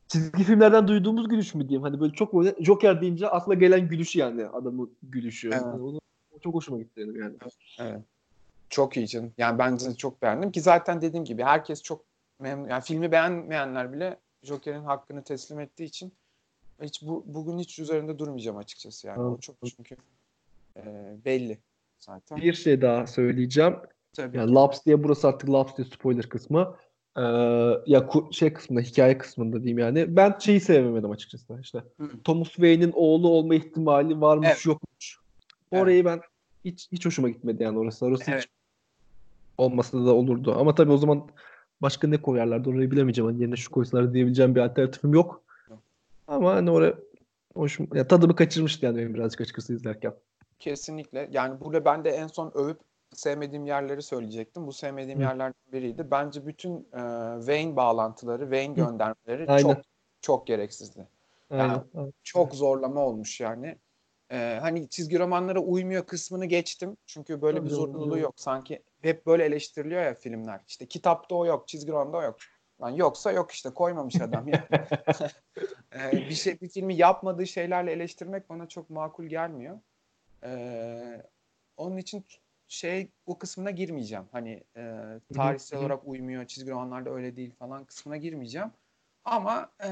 çizgi 0.07 0.43
filmlerden 0.43 0.87
duyduğumuz 0.87 1.29
gülüş 1.29 1.55
mü 1.55 1.69
diyeyim? 1.69 1.83
Hani 1.83 1.99
böyle 1.99 2.13
çok 2.13 2.33
böyle 2.33 2.55
Joker 2.59 3.01
deyince 3.01 3.27
akla 3.27 3.53
gelen 3.53 3.87
gülüşü 3.87 4.19
yani 4.19 4.45
adamın 4.45 4.91
gülüşü. 5.03 5.47
Evet. 5.47 5.61
Yani 5.61 5.81
onu, 5.81 5.99
o 6.35 6.39
çok 6.39 6.53
hoşuma 6.53 6.77
gitti 6.79 6.91
benim 6.97 7.21
yani. 7.21 7.35
Evet. 7.79 8.01
Çok 8.69 8.97
iyi 8.97 9.07
canım. 9.07 9.33
Yani 9.37 9.59
ben 9.59 9.79
de 9.79 9.95
çok 9.95 10.21
beğendim 10.21 10.51
ki 10.51 10.61
zaten 10.61 11.01
dediğim 11.01 11.25
gibi 11.25 11.43
herkes 11.43 11.81
çok 11.83 12.01
memnun. 12.39 12.69
Yani 12.69 12.81
filmi 12.81 13.11
beğenmeyenler 13.11 13.93
bile 13.93 14.17
Joker'in 14.43 14.83
hakkını 14.83 15.23
teslim 15.23 15.59
ettiği 15.59 15.83
için 15.83 16.13
hiç 16.81 17.01
bu 17.01 17.23
bugün 17.27 17.59
hiç 17.59 17.79
üzerinde 17.79 18.19
durmayacağım 18.19 18.57
açıkçası 18.57 19.07
yani. 19.07 19.19
O 19.19 19.21
Anladım. 19.21 19.39
çok 19.39 19.55
çünkü 19.77 19.95
e, 20.77 20.81
belli 21.25 21.57
zaten. 21.99 22.37
Bir 22.37 22.53
şey 22.53 22.81
daha 22.81 23.07
söyleyeceğim. 23.07 23.75
Tabii. 24.13 24.37
Yani 24.37 24.53
Labs 24.53 24.85
diye 24.85 25.03
burası 25.03 25.27
artık 25.27 25.49
Labs 25.49 25.77
diye 25.77 25.87
spoiler 25.87 26.29
kısmı. 26.29 26.75
Ee, 27.17 27.21
ya 27.85 28.09
şey 28.31 28.53
kısmında 28.53 28.81
hikaye 28.81 29.17
kısmında 29.17 29.57
diyeyim 29.57 29.79
yani. 29.79 30.15
Ben 30.15 30.35
şeyi 30.39 30.59
sevemedim 30.59 31.11
açıkçası 31.11 31.59
işte. 31.61 31.83
Hı. 31.99 32.09
Thomas 32.23 32.47
Wayne'in 32.47 32.91
oğlu 32.95 33.29
olma 33.29 33.55
ihtimali 33.55 34.21
varmış 34.21 34.47
Evet. 34.51 34.65
yokmuş. 34.65 35.17
Orayı 35.71 36.05
ben 36.05 36.21
hiç 36.65 36.87
hiç 36.91 37.05
hoşuma 37.05 37.29
gitmedi 37.29 37.63
yani 37.63 37.79
orası. 37.79 38.05
Orası 38.05 38.31
Evet. 38.31 38.41
hiç 38.41 38.49
olmasa 39.57 40.05
da 40.05 40.13
olurdu. 40.13 40.55
Ama 40.59 40.75
tabii 40.75 40.91
o 40.91 40.97
zaman 40.97 41.29
başka 41.81 42.07
ne 42.07 42.21
koyarlardı 42.21 42.69
orayı 42.69 42.91
bilemeyeceğim. 42.91 43.31
Hani 43.31 43.41
yerine 43.41 43.55
şu 43.55 43.71
koysalar 43.71 44.13
diyebileceğim 44.13 44.55
bir 44.55 44.61
alternatifim 44.61 45.13
yok. 45.13 45.43
Yok. 45.69 45.79
Ama 46.27 46.55
hani 46.55 46.71
oraya 46.71 46.95
hoşum, 47.55 47.87
ya 47.93 48.07
tadımı 48.07 48.35
kaçırmıştı 48.35 48.85
yani 48.85 48.97
benim 48.97 49.13
birazcık 49.13 49.41
açıkçası 49.41 49.73
izlerken. 49.73 50.13
Kesinlikle. 50.59 51.29
Yani 51.31 51.59
burada 51.59 51.85
ben 51.85 52.03
de 52.03 52.09
en 52.09 52.27
son 52.27 52.51
övüp 52.55 52.79
sevmediğim 53.13 53.65
yerleri 53.65 54.01
söyleyecektim. 54.01 54.67
Bu 54.67 54.73
sevmediğim 54.73 55.19
Hı. 55.19 55.23
yerlerden 55.23 55.73
biriydi. 55.73 56.11
Bence 56.11 56.45
bütün 56.45 56.79
e, 56.79 57.01
Wayne 57.37 57.75
bağlantıları, 57.75 58.43
Wayne 58.43 58.73
göndermeleri 58.73 59.51
Aynen. 59.51 59.61
çok 59.61 59.77
çok 60.21 60.47
gereksizdi. 60.47 61.07
Aynen. 61.49 61.83
aynen. 61.95 62.13
Çok 62.23 62.55
zorlama 62.55 63.01
olmuş 63.01 63.39
yani. 63.39 63.77
Ee, 64.31 64.57
hani 64.61 64.89
çizgi 64.89 65.19
romanlara 65.19 65.59
uymuyor 65.59 66.05
kısmını 66.05 66.45
geçtim. 66.45 66.97
Çünkü 67.05 67.41
böyle 67.41 67.63
bir 67.63 67.69
zorunluluğu 67.69 68.17
yok. 68.17 68.33
Sanki 68.37 68.83
hep 69.01 69.25
böyle 69.25 69.45
eleştiriliyor 69.45 70.01
ya 70.01 70.13
filmler. 70.13 70.61
İşte 70.67 70.85
kitapta 70.85 71.35
o 71.35 71.45
yok, 71.45 71.67
çizgi 71.67 71.91
romanda 71.91 72.17
o 72.17 72.21
yok. 72.21 72.35
Lan 72.81 72.89
yoksa 72.89 73.31
yok 73.31 73.51
işte 73.51 73.69
koymamış 73.69 74.21
adam 74.21 74.47
ya. 74.47 74.67
Ee, 75.95 76.11
bir 76.11 76.33
şey 76.33 76.61
bir 76.61 76.69
filmi 76.69 76.95
yapmadığı 76.95 77.47
şeylerle 77.47 77.91
eleştirmek 77.91 78.49
bana 78.49 78.67
çok 78.67 78.89
makul 78.89 79.25
gelmiyor. 79.25 79.79
Ee, 80.43 81.21
onun 81.77 81.97
için 81.97 82.25
şey 82.71 83.11
o 83.25 83.37
kısmına 83.37 83.71
girmeyeceğim. 83.71 84.25
Hani 84.31 84.63
e, 84.75 85.03
tarihsel 85.33 85.79
olarak 85.79 86.07
uymuyor, 86.07 86.45
çizgi 86.45 86.71
romanlarda 86.71 87.09
öyle 87.09 87.35
değil 87.35 87.55
falan 87.55 87.85
kısmına 87.85 88.17
girmeyeceğim. 88.17 88.71
Ama 89.25 89.71
e, 89.83 89.89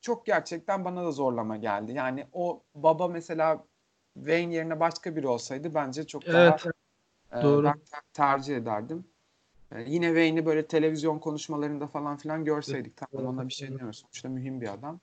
çok 0.00 0.26
gerçekten 0.26 0.84
bana 0.84 1.04
da 1.04 1.12
zorlama 1.12 1.56
geldi. 1.56 1.92
Yani 1.92 2.26
o 2.32 2.62
baba 2.74 3.08
mesela 3.08 3.64
Wayne 4.14 4.54
yerine 4.54 4.80
başka 4.80 5.16
biri 5.16 5.26
olsaydı 5.26 5.74
bence 5.74 6.06
çok 6.06 6.26
daha 6.26 6.42
Evet. 6.42 6.66
e, 7.32 7.42
doğru. 7.42 7.64
ben 7.64 7.78
ter- 7.78 8.12
tercih 8.12 8.56
ederdim. 8.56 9.04
E, 9.72 9.82
yine 9.82 10.06
Wayne'i 10.06 10.46
böyle 10.46 10.66
televizyon 10.66 11.18
konuşmalarında 11.18 11.86
falan 11.86 12.16
filan 12.16 12.44
görseydik 12.44 12.96
tamam 12.96 13.26
ona 13.26 13.48
bir 13.48 13.52
şey 13.52 13.68
demiyoruz. 13.68 13.98
Sonuçta 13.98 14.28
mühim 14.28 14.60
bir 14.60 14.72
adam. 14.72 15.00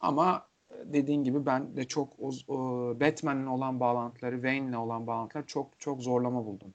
Ama 0.00 0.48
dediğin 0.84 1.24
gibi 1.24 1.46
ben 1.46 1.76
de 1.76 1.84
çok 1.84 2.12
o, 2.20 2.30
o 2.48 2.56
Batman'le 3.00 3.46
olan 3.46 3.80
bağlantıları, 3.80 4.34
Wayne'le 4.34 4.76
olan 4.76 5.06
bağlantıları 5.06 5.46
çok 5.46 5.80
çok 5.80 6.02
zorlama 6.02 6.46
buldum. 6.46 6.74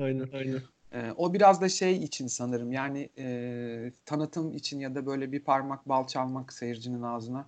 Aynen. 0.00 0.28
Aynen. 0.32 0.60
Ee, 0.92 1.12
o 1.16 1.32
biraz 1.32 1.60
da 1.60 1.68
şey 1.68 1.96
için 1.96 2.26
sanırım 2.26 2.72
yani 2.72 3.08
e, 3.18 3.92
tanıtım 4.06 4.52
için 4.52 4.80
ya 4.80 4.94
da 4.94 5.06
böyle 5.06 5.32
bir 5.32 5.40
parmak 5.40 5.88
bal 5.88 6.06
çalmak 6.06 6.52
seyircinin 6.52 7.02
ağzına. 7.02 7.46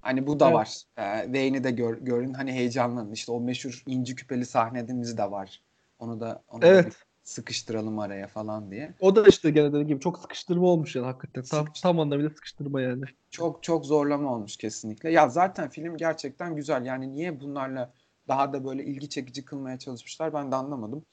Hani 0.00 0.26
bu 0.26 0.40
da 0.40 0.46
Evet. 0.46 0.54
var. 0.54 0.82
Ee, 0.98 1.24
Wayne'i 1.24 1.64
de 1.64 1.70
gör, 1.70 1.98
görün 1.98 2.34
hani 2.34 2.52
heyecanlanın. 2.52 3.12
İşte 3.12 3.32
o 3.32 3.40
meşhur 3.40 3.82
inci 3.86 4.14
küpeli 4.14 4.46
sahnemiz 4.46 5.18
de 5.18 5.30
var. 5.30 5.60
Onu 5.98 6.20
da 6.20 6.42
onu 6.48 6.62
da 6.62 6.66
Evet. 6.66 6.86
bir 6.86 6.92
sıkıştıralım 7.24 7.98
araya 7.98 8.26
falan 8.28 8.70
diye. 8.70 8.94
O 9.00 9.16
da 9.16 9.26
işte 9.28 9.50
gene 9.50 9.68
dediğim 9.68 9.88
gibi 9.88 10.00
çok 10.00 10.18
sıkıştırma 10.18 10.66
olmuş 10.66 10.96
yani 10.96 11.06
hakikaten. 11.06 11.42
Tam, 11.42 11.66
tam 11.82 12.00
anlamıyla 12.00 12.30
sıkıştırma 12.30 12.80
yani. 12.80 13.04
Çok 13.30 13.62
çok 13.62 13.86
zorlama 13.86 14.34
olmuş 14.34 14.56
kesinlikle. 14.56 15.10
Ya 15.10 15.28
zaten 15.28 15.68
film 15.68 15.96
gerçekten 15.96 16.56
güzel. 16.56 16.86
Yani 16.86 17.14
niye 17.14 17.40
bunlarla 17.40 17.92
daha 18.28 18.52
da 18.52 18.64
böyle 18.64 18.84
ilgi 18.84 19.08
çekici 19.08 19.44
kılmaya 19.44 19.78
çalışmışlar 19.78 20.34
ben 20.34 20.52
de 20.52 20.56
anlamadım. 20.56 21.04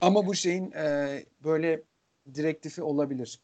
Ama 0.00 0.26
bu 0.26 0.34
şeyin 0.34 0.72
e, 0.72 1.24
böyle 1.44 1.82
direktifi 2.34 2.82
olabilir. 2.82 3.40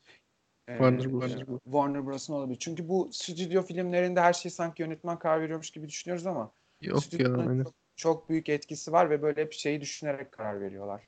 E, 0.68 0.72
Warner 0.72 1.12
Bros. 1.12 1.32
Warner 1.64 2.06
Bros'un 2.06 2.34
olabilir. 2.34 2.58
Çünkü 2.60 2.88
bu 2.88 3.08
stüdyo 3.12 3.62
filmlerinde 3.62 4.20
her 4.20 4.32
şey 4.32 4.50
sanki 4.50 4.82
yönetmen 4.82 5.18
karar 5.18 5.40
veriyormuş 5.40 5.70
gibi 5.70 5.88
düşünüyoruz 5.88 6.26
ama 6.26 6.52
Yok 6.80 7.12
ya. 7.12 7.64
çok, 7.64 7.74
çok 7.96 8.28
büyük 8.28 8.48
etkisi 8.48 8.92
var 8.92 9.10
ve 9.10 9.22
böyle 9.22 9.42
hep 9.42 9.52
şeyi 9.52 9.80
düşünerek 9.80 10.32
karar 10.32 10.60
veriyorlar. 10.60 11.02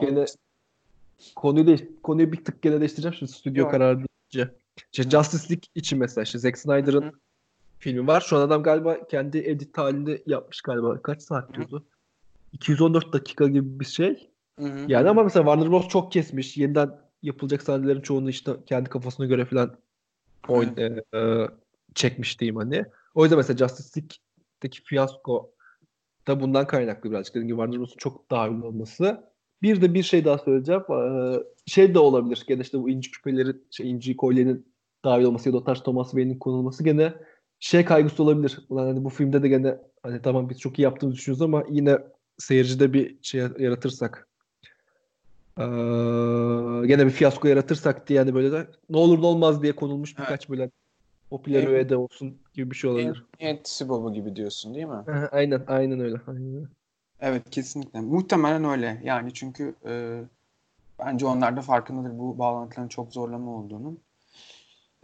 Gene 0.00 0.22
için- 0.22 0.40
konuyu 2.02 2.32
bir 2.32 2.44
tık 2.44 2.62
gene 2.62 2.80
değiştireceğim 2.80 3.14
şimdi 3.14 3.32
stüdyo 3.32 3.62
Yok. 3.62 3.70
kararı 3.70 3.98
deyince. 3.98 4.54
İşte 4.92 5.04
Hı. 5.04 5.10
Justice 5.10 5.44
League 5.54 5.68
için 5.74 5.98
mesela 5.98 6.22
işte 6.22 6.38
Zack 6.38 6.58
Snyder'ın 6.58 7.02
Hı. 7.02 7.12
filmi 7.78 8.06
var. 8.06 8.20
Şu 8.20 8.36
an 8.36 8.40
adam 8.40 8.62
galiba 8.62 9.06
kendi 9.06 9.38
edit 9.38 9.78
halinde 9.78 10.22
yapmış 10.26 10.60
galiba. 10.60 11.02
Kaç 11.02 11.22
saat 11.22 11.54
diyordu? 11.54 11.86
214 12.52 13.12
dakika 13.12 13.48
gibi 13.48 13.80
bir 13.80 13.84
şey. 13.84 14.30
Hı 14.58 14.64
hı. 14.66 14.84
Yani 14.88 15.08
ama 15.08 15.22
mesela 15.22 15.44
Warner 15.44 15.70
Bros 15.70 15.88
çok 15.88 16.12
kesmiş. 16.12 16.56
Yeniden 16.56 16.98
yapılacak 17.22 17.62
sahnelerin 17.62 18.00
çoğunu 18.00 18.30
işte 18.30 18.52
kendi 18.66 18.88
kafasına 18.90 19.26
göre 19.26 19.44
falan 19.44 19.78
oyn 20.48 20.76
e, 20.76 21.18
e, 21.18 21.48
çekmiş 21.94 22.40
diyeyim 22.40 22.56
hani. 22.56 22.84
O 23.14 23.22
yüzden 23.22 23.38
mesela 23.38 23.56
Justice 23.56 24.00
League'deki 24.00 24.82
fiyasko 24.82 25.52
da 26.26 26.40
bundan 26.40 26.66
kaynaklı 26.66 27.10
birazcık. 27.10 27.34
Dediğim 27.34 27.48
gibi 27.48 27.56
Warner 27.56 27.78
Bros'un 27.80 27.96
çok 27.98 28.30
dahil 28.30 28.60
olması. 28.62 29.29
Bir 29.62 29.80
de 29.80 29.94
bir 29.94 30.02
şey 30.02 30.24
daha 30.24 30.38
söyleyeceğim. 30.38 30.82
Ee, 30.90 31.36
şey 31.66 31.94
de 31.94 31.98
olabilir. 31.98 32.44
Gene 32.48 32.60
işte 32.60 32.78
bu 32.82 32.90
inci 32.90 33.10
küpelerin, 33.10 33.64
şey, 33.70 33.90
inci 33.90 34.16
kolyenin 34.16 34.66
dahil 35.04 35.24
olması 35.24 35.48
ya 35.48 35.52
da 35.52 35.58
o 35.58 35.64
tarz 35.64 35.80
Thomas 35.80 36.10
Wayne'in 36.10 36.38
konulması 36.38 36.84
gene 36.84 37.14
şey 37.60 37.84
kaygısı 37.84 38.22
olabilir. 38.22 38.58
Ulan 38.68 38.86
hani 38.86 39.04
bu 39.04 39.08
filmde 39.08 39.42
de 39.42 39.48
gene 39.48 39.78
hani 40.02 40.22
tamam 40.22 40.50
biz 40.50 40.58
çok 40.58 40.78
iyi 40.78 40.82
yaptığımızı 40.82 41.18
düşünüyoruz 41.18 41.42
ama 41.42 41.64
yine 41.70 41.98
seyircide 42.38 42.92
bir 42.92 43.16
şey 43.22 43.40
yaratırsak 43.58 44.28
ee, 45.58 45.62
gene 46.86 47.06
bir 47.06 47.10
fiyasko 47.10 47.48
yaratırsak 47.48 48.08
diye 48.08 48.16
yani 48.18 48.34
böyle 48.34 48.52
de 48.52 48.66
ne 48.90 48.96
olur 48.96 49.22
ne 49.22 49.26
olmaz 49.26 49.62
diye 49.62 49.72
konulmuş 49.72 50.10
Evet. 50.10 50.18
birkaç 50.18 50.50
böyle 50.50 50.70
popüler 51.30 51.62
Evet. 51.62 51.68
öğede 51.68 51.96
olsun 51.96 52.38
gibi 52.54 52.70
bir 52.70 52.76
şey 52.76 52.90
olabilir. 52.90 53.24
Emniyet 53.38 53.80
baba 53.88 54.10
gibi 54.10 54.36
diyorsun 54.36 54.74
değil 54.74 54.86
mi? 54.86 55.04
Aynen, 55.32 55.64
aynen 55.66 56.00
öyle. 56.00 56.16
Aynen 56.26 56.56
öyle. 56.56 56.66
Evet 57.20 57.50
kesinlikle. 57.50 58.00
Muhtemelen 58.00 58.64
öyle. 58.64 59.00
Yani 59.04 59.34
çünkü 59.34 59.74
e, 59.86 60.22
Bence 61.04 61.26
onlar 61.26 61.56
da 61.56 61.62
farkındadır 61.62 62.18
bu 62.18 62.38
bağlantıların 62.38 62.88
çok 62.88 63.12
zorlama 63.12 63.50
olduğunun. 63.50 64.02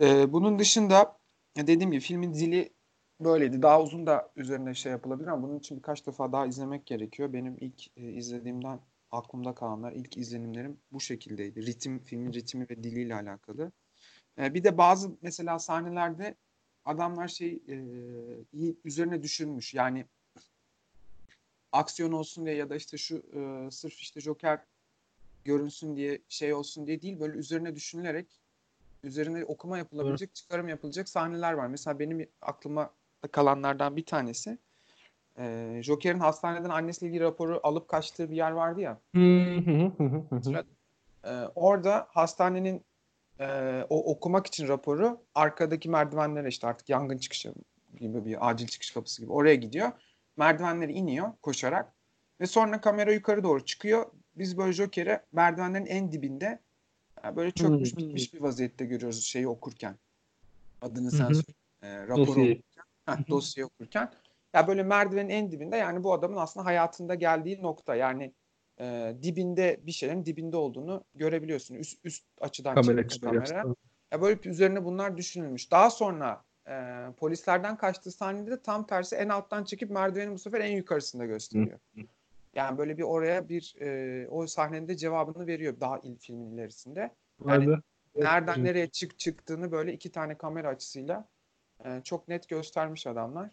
Ee, 0.01 0.33
bunun 0.33 0.59
dışında 0.59 1.19
dediğim 1.57 1.91
gibi 1.91 2.01
filmin 2.01 2.35
dili 2.35 2.73
böyleydi. 3.21 3.63
Daha 3.63 3.83
uzun 3.83 4.07
da 4.07 4.33
üzerine 4.37 4.75
şey 4.75 4.93
yapılabilir 4.93 5.29
ama 5.29 5.43
bunun 5.43 5.59
için 5.59 5.77
birkaç 5.79 6.07
defa 6.07 6.33
daha 6.33 6.47
izlemek 6.47 6.87
gerekiyor. 6.87 7.33
Benim 7.33 7.57
ilk 7.61 7.99
e, 7.99 8.13
izlediğimden 8.13 8.81
aklımda 9.11 9.55
kalanlar, 9.55 9.93
ilk 9.93 10.17
izlenimlerim 10.17 10.81
bu 10.93 11.01
şekildeydi. 11.01 11.67
Ritim, 11.67 11.99
filmin 11.99 12.33
ritmi 12.33 12.67
ve 12.71 12.85
diliyle 12.85 13.15
alakalı. 13.15 13.73
Ee, 14.39 14.55
bir 14.55 14.65
de 14.65 14.79
bazı 14.79 15.17
mesela 15.23 15.59
sahnelerde 15.59 16.35
adamlar 16.85 17.29
şey 17.29 17.63
e, 17.69 17.77
iyi 18.53 18.77
üzerine 18.85 19.23
düşünmüş. 19.23 19.75
Yani 19.75 20.07
aksiyon 21.73 22.13
olsun 22.13 22.47
diye 22.47 22.57
ya 22.57 22.71
da 22.71 22.77
işte 22.77 22.99
şu 22.99 23.17
e, 23.17 23.71
sırf 23.71 23.95
işte 23.95 24.21
Joker 24.21 24.61
görünsün 25.45 25.97
diye 25.97 26.23
şey 26.29 26.55
olsun 26.55 26.87
diye 26.87 27.03
değil 27.03 27.21
böyle 27.21 27.39
üzerine 27.39 27.75
düşünülerek 27.75 28.41
üzerine 29.03 29.45
okuma 29.45 29.79
yapılabilecek, 29.79 30.35
çıkarım 30.35 30.69
yapılacak 30.69 31.09
sahneler 31.09 31.53
var. 31.53 31.67
Mesela 31.67 31.99
benim 31.99 32.29
aklıma 32.43 32.91
kalanlardan 33.33 33.97
bir 33.97 34.05
tanesi 34.05 34.59
e, 35.39 35.79
Joker'in 35.83 36.19
hastaneden 36.19 36.71
annesiyle 36.71 37.11
ilgili 37.11 37.25
raporu 37.25 37.61
alıp 37.63 37.89
kaçtığı 37.89 38.31
bir 38.31 38.37
yer 38.37 38.51
vardı 38.51 38.81
ya. 38.81 39.01
E, 41.25 41.31
orada 41.55 42.07
hastanenin 42.11 42.85
e, 43.41 43.47
o 43.91 44.11
okumak 44.11 44.47
için 44.47 44.69
raporu 44.69 45.21
arkadaki 45.35 45.89
merdivenlere 45.89 46.49
işte 46.49 46.67
artık 46.67 46.89
yangın 46.89 47.19
çıkışı 47.19 47.55
gibi 48.01 48.25
bir 48.25 48.49
acil 48.51 48.67
çıkış 48.67 48.91
kapısı 48.91 49.23
gibi 49.23 49.33
oraya 49.33 49.55
gidiyor. 49.55 49.93
Merdivenleri 50.37 50.93
iniyor 50.93 51.33
koşarak 51.43 51.93
ve 52.41 52.47
sonra 52.47 52.81
kamera 52.81 53.13
yukarı 53.13 53.45
doğru 53.45 53.65
çıkıyor. 53.65 54.07
Biz 54.37 54.59
böyle 54.59 54.73
Joker'i 54.73 55.21
merdivenlerin 55.33 55.87
en 55.87 56.13
dibinde 56.13 56.61
yani 57.25 57.37
böyle 57.37 57.51
çökmüş 57.51 57.93
Hmm. 57.93 57.99
bitmiş 57.99 58.35
bir 58.35 58.41
vaziyette 58.41 58.85
görüyoruz 58.85 59.25
şeyi 59.25 59.49
okurken. 59.49 59.97
Adını 60.83 61.11
sen 61.11 61.33
söyle. 61.33 61.43
E, 61.83 62.07
raporu 62.07 62.27
Dosyayı. 62.27 62.53
okurken. 62.53 62.85
Heh, 63.07 63.29
dosyayı 63.29 63.67
okurken. 63.67 64.13
Ya 64.55 64.69
böyle 64.69 64.83
merdivenin 64.83 65.29
en 65.29 65.53
dibinde 65.53 65.77
yani 65.77 66.05
bu 66.05 66.13
adamın 66.13 66.37
aslında 66.37 66.67
hayatında 66.67 67.15
geldiği 67.15 67.63
nokta. 67.63 67.95
Yani 67.95 68.33
e, 68.81 69.17
dibinde 69.23 69.81
bir 69.83 69.93
şeylerin 69.93 70.25
dibinde 70.25 70.57
olduğunu 70.57 71.05
görebiliyorsun. 71.15 71.75
Üst, 71.75 72.01
üst 72.05 72.25
açıdan 72.41 72.75
Kamera 72.75 73.09
çıkıyor. 73.09 73.33
kamera. 73.47 73.65
Ya 74.13 74.23
böyle 74.23 74.41
üzerine 74.45 74.85
bunlar 74.85 75.17
düşünülmüş. 75.17 75.71
Daha 75.71 75.91
sonra 75.91 76.45
e, 76.69 77.07
polislerden 77.17 77.77
kaçtığı 77.77 78.11
sahnede 78.11 78.51
de 78.51 78.63
tam 78.63 78.87
tersi 78.87 79.17
en 79.17 79.29
alttan 79.29 79.65
çekip 79.65 79.91
merdivenin 79.91 80.35
bu 80.35 80.39
sefer 80.39 80.61
en 80.61 80.77
yukarısında 80.77 81.27
gösteriyor. 81.27 81.79
Yani 82.55 82.79
böyle 82.79 82.99
bir 82.99 83.03
oraya 83.03 83.49
bir 83.49 83.77
e, 83.81 84.29
o 84.29 84.47
sahnenin 84.47 84.89
de 84.89 84.97
cevabını 84.97 85.47
veriyor 85.47 85.81
daha 85.81 85.99
il, 85.99 86.17
filmin 86.17 86.55
ilerisinde. 86.55 87.11
Be. 88.17 88.23
Nereden 88.23 88.65
nereye 88.65 88.87
çık 88.87 89.19
çıktığını 89.19 89.73
böyle 89.73 89.93
iki 89.93 90.13
tane 90.13 90.39
kamera 90.39 90.69
açısıyla 90.69 91.29
e, 91.85 92.01
çok 92.05 92.29
net 92.29 92.49
göstermiş 92.49 93.07
adamlar. 93.07 93.51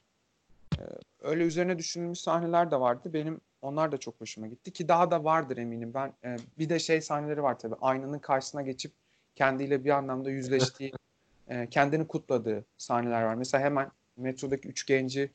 E, 0.79 0.83
öyle 1.21 1.43
üzerine 1.43 1.77
düşünülmüş 1.77 2.19
sahneler 2.19 2.71
de 2.71 2.79
vardı. 2.79 3.13
Benim 3.13 3.41
onlar 3.61 3.91
da 3.91 3.97
çok 3.97 4.21
hoşuma 4.21 4.47
gitti 4.47 4.73
ki 4.73 4.87
daha 4.87 5.11
da 5.11 5.23
vardır 5.23 5.57
eminim. 5.57 5.93
Ben 5.93 6.13
e, 6.23 6.37
bir 6.57 6.69
de 6.69 6.79
şey 6.79 7.01
sahneleri 7.01 7.43
var 7.43 7.59
tabii. 7.59 7.75
Aynanın 7.81 8.19
karşısına 8.19 8.61
geçip 8.61 8.91
kendiyle 9.35 9.85
bir 9.85 9.89
anlamda 9.89 10.29
yüzleştiği, 10.29 10.91
e, 11.47 11.69
kendini 11.69 12.07
kutladığı 12.07 12.65
sahneler 12.77 13.23
var. 13.23 13.35
Mesela 13.35 13.63
hemen 13.63 13.91
metrodaki 14.17 14.67
üç 14.67 14.85
genci 14.85 15.31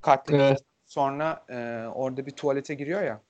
katledip 0.00 0.40
Evet. 0.40 0.62
sonra 0.86 1.44
e, 1.48 1.86
orada 1.94 2.26
bir 2.26 2.30
tuvalete 2.30 2.74
giriyor 2.74 3.02
ya 3.02 3.20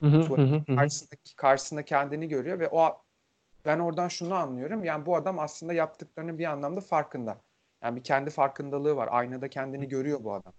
Hı 0.00 0.76
karşısında, 0.76 1.16
karşısında 1.36 1.84
kendini 1.84 2.28
görüyor 2.28 2.58
ve 2.58 2.68
o 2.68 3.02
ben 3.64 3.78
oradan 3.78 4.08
şunu 4.08 4.34
anlıyorum. 4.34 4.84
Yani 4.84 5.06
bu 5.06 5.16
adam 5.16 5.38
aslında 5.38 5.72
yaptıklarının 5.72 6.38
bir 6.38 6.44
anlamda 6.44 6.80
farkında. 6.80 7.40
Yani 7.82 7.96
bir 7.96 8.04
kendi 8.04 8.30
farkındalığı 8.30 8.96
var. 8.96 9.08
Aynada 9.10 9.48
kendini 9.48 9.88
görüyor 9.88 10.24
bu 10.24 10.34
adam. 10.34 10.52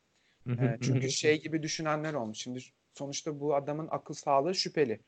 Hı 0.48 0.78
çünkü 0.82 1.12
şey 1.12 1.42
gibi 1.42 1.64
düşünenler 1.64 2.14
olmuş. 2.14 2.38
Şimdi 2.38 2.60
sonuçta 2.94 3.40
bu 3.40 3.56
adamın 3.56 3.88
akıl 3.92 4.14
sağlığı 4.14 4.56
şüpheli. 4.56 5.00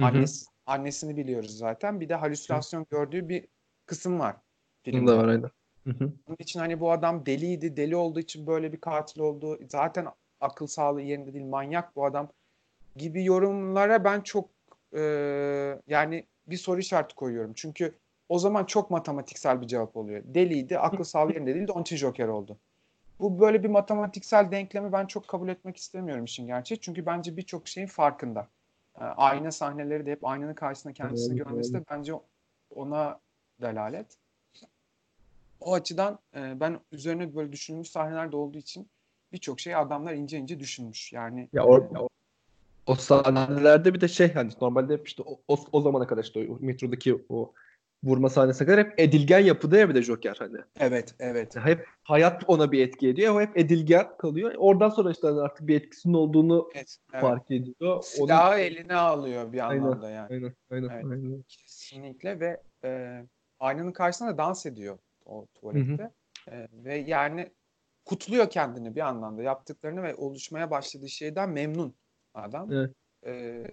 Annesi, 0.00 0.46
annesini 0.66 1.16
biliyoruz 1.16 1.58
zaten. 1.58 2.00
Bir 2.00 2.08
de 2.08 2.14
halüsinasyon 2.14 2.86
gördüğü 2.90 3.28
bir 3.28 3.48
kısım 3.86 4.20
var. 4.20 4.36
Filmde. 4.90 5.12
da 5.12 5.18
var 5.18 5.28
aynen. 5.28 5.50
Bunun 6.26 6.36
için 6.38 6.60
hani 6.60 6.80
bu 6.80 6.92
adam 6.92 7.26
deliydi, 7.26 7.76
deli 7.76 7.96
olduğu 7.96 8.20
için 8.20 8.46
böyle 8.46 8.72
bir 8.72 8.80
katil 8.80 9.20
oldu. 9.20 9.58
Zaten 9.68 10.06
akıl 10.40 10.66
sağlığı 10.66 11.02
yerinde 11.02 11.34
değil, 11.34 11.44
manyak 11.44 11.96
bu 11.96 12.04
adam 12.04 12.28
gibi 12.96 13.24
yorumlara 13.24 14.04
ben 14.04 14.20
çok 14.20 14.48
e, 14.96 15.00
yani 15.86 16.26
bir 16.46 16.56
soru 16.56 16.80
işareti 16.80 17.14
koyuyorum. 17.14 17.52
Çünkü 17.54 17.94
o 18.28 18.38
zaman 18.38 18.64
çok 18.64 18.90
matematiksel 18.90 19.60
bir 19.60 19.66
cevap 19.66 19.96
oluyor. 19.96 20.22
Deliydi, 20.24 20.78
akıl 20.78 21.04
sağlığı 21.04 21.32
yerinde 21.32 21.54
değildi, 21.54 21.72
onun 21.72 21.82
için 21.82 21.96
Joker 21.96 22.28
oldu. 22.28 22.58
Bu 23.20 23.40
böyle 23.40 23.62
bir 23.62 23.68
matematiksel 23.68 24.50
denklemi 24.50 24.92
ben 24.92 25.06
çok 25.06 25.28
kabul 25.28 25.48
etmek 25.48 25.76
istemiyorum 25.76 26.24
işin 26.24 26.46
gerçeği. 26.46 26.80
Çünkü 26.80 27.06
bence 27.06 27.36
birçok 27.36 27.68
şeyin 27.68 27.86
farkında. 27.86 28.48
E, 29.00 29.04
ayna 29.04 29.52
sahneleri 29.52 30.06
de 30.06 30.10
hep 30.10 30.24
aynanın 30.24 30.54
karşısında 30.54 30.92
kendisini 30.92 31.36
görmesi 31.36 31.74
de 31.74 31.84
bence 31.90 32.12
ona 32.70 33.20
delalet. 33.60 34.06
O 35.66 35.74
açıdan 35.74 36.18
e, 36.36 36.60
ben 36.60 36.80
üzerine 36.92 37.34
böyle 37.34 37.52
düşünülmüş 37.52 37.90
sahneler 37.90 38.32
de 38.32 38.36
olduğu 38.36 38.58
için 38.58 38.90
birçok 39.32 39.60
şey 39.60 39.74
adamlar 39.74 40.12
ince 40.12 40.38
ince 40.38 40.60
düşünmüş. 40.60 41.12
Yani 41.12 41.48
Ya 41.52 41.64
o, 41.64 41.88
o, 41.98 42.08
o 42.86 42.94
sahnelerde 42.94 43.94
bir 43.94 44.00
de 44.00 44.08
şey 44.08 44.32
hani 44.32 44.50
normalde 44.60 44.92
hep 44.92 45.08
işte 45.08 45.22
o, 45.26 45.40
o, 45.48 45.56
o 45.72 45.80
zamana 45.80 46.06
kadar 46.06 46.24
işte 46.24 46.48
o 46.50 46.58
metrodaki 46.60 47.24
o 47.28 47.52
vurma 48.04 48.28
sahnesine 48.28 48.66
kadar 48.68 48.86
hep 48.86 49.00
edilgen 49.00 49.38
yapıda 49.38 49.78
ya 49.78 49.88
bir 49.88 49.94
de 49.94 50.02
Joker 50.02 50.36
hani. 50.38 50.58
evet 50.80 51.14
evet. 51.18 51.56
Hep 51.56 51.86
hayat 52.02 52.42
ona 52.46 52.72
bir 52.72 52.88
etki 52.88 53.08
ediyor. 53.08 53.34
O 53.34 53.40
hep 53.40 53.58
edilgen 53.58 54.16
kalıyor. 54.18 54.54
Oradan 54.56 54.90
sonra 54.90 55.10
işte 55.10 55.26
hani 55.26 55.40
artık 55.40 55.68
bir 55.68 55.76
etkisinin 55.76 56.14
olduğunu 56.14 56.70
Evet, 56.74 56.96
evet. 57.12 57.22
fark 57.22 57.50
ediyor. 57.50 58.02
Silahı 58.02 58.58
eline 58.58 58.94
alıyor 58.94 59.52
bir 59.52 59.68
Aynen. 59.70 59.82
anlamda 59.82 60.10
yani. 60.10 60.28
Aynen, 60.30 60.54
aynen, 60.70 60.88
Evet. 60.88 61.04
aynen. 61.04 61.44
Kesinlikle 61.48 62.40
ve 62.40 62.62
e, 62.84 63.22
aynanın 63.60 63.92
karşısında 63.92 64.30
da 64.30 64.38
dans 64.38 64.66
ediyor 64.66 64.98
o 65.26 65.46
tuvalette. 65.46 66.10
E, 66.50 66.68
ve 66.72 66.96
yani 66.96 67.50
kutluyor 68.04 68.50
kendini 68.50 68.96
bir 68.96 69.00
anlamda 69.00 69.42
yaptıklarını 69.42 70.02
ve 70.02 70.14
oluşmaya 70.14 70.70
başladığı 70.70 71.08
şeyden 71.08 71.50
memnun 71.50 71.94
adam. 72.34 72.72
Evet. 72.72 72.90
E, 73.26 73.64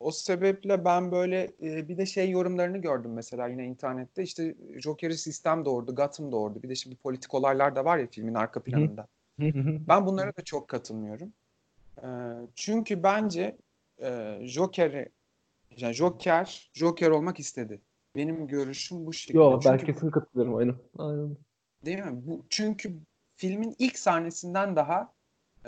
o 0.00 0.10
sebeple 0.10 0.84
ben 0.84 1.12
böyle 1.12 1.50
e, 1.62 1.88
bir 1.88 1.98
de 1.98 2.06
şey 2.06 2.30
yorumlarını 2.30 2.78
gördüm 2.78 3.12
mesela 3.12 3.48
yine 3.48 3.66
internette 3.66 4.22
işte 4.22 4.54
Joker'i 4.76 5.18
sistem 5.18 5.64
doğurdu, 5.64 5.94
Gotham 5.94 6.32
doğurdu. 6.32 6.62
Bir 6.62 6.68
de 6.68 6.74
şimdi 6.74 6.96
politik 6.96 7.34
olaylar 7.34 7.76
da 7.76 7.84
var 7.84 7.98
ya 7.98 8.06
filmin 8.06 8.34
arka 8.34 8.62
planında. 8.62 9.06
Hı 9.40 9.46
hı 9.46 9.58
hı. 9.58 9.78
Ben 9.88 10.06
bunlara 10.06 10.36
da 10.36 10.44
çok 10.44 10.68
katılmıyorum. 10.68 11.32
Çünkü 12.54 13.02
bence 13.02 13.56
e, 14.02 14.38
Joker'i 14.42 15.08
yani 15.76 15.94
Joker 15.94 16.70
Joker 16.74 17.10
olmak 17.10 17.40
istedi. 17.40 17.80
Benim 18.16 18.46
görüşüm 18.46 19.06
bu 19.06 19.12
şekilde. 19.12 19.38
Yo 19.38 19.60
ben 19.64 19.78
kesin 19.78 20.10
katılıyorum 20.10 20.56
aynen. 20.56 20.74
Aynen. 20.98 21.36
değil 21.84 21.98
mi? 21.98 22.26
Bu 22.26 22.44
çünkü 22.50 22.92
filmin 23.36 23.76
ilk 23.78 23.98
sahnesinden 23.98 24.76
daha 24.76 25.12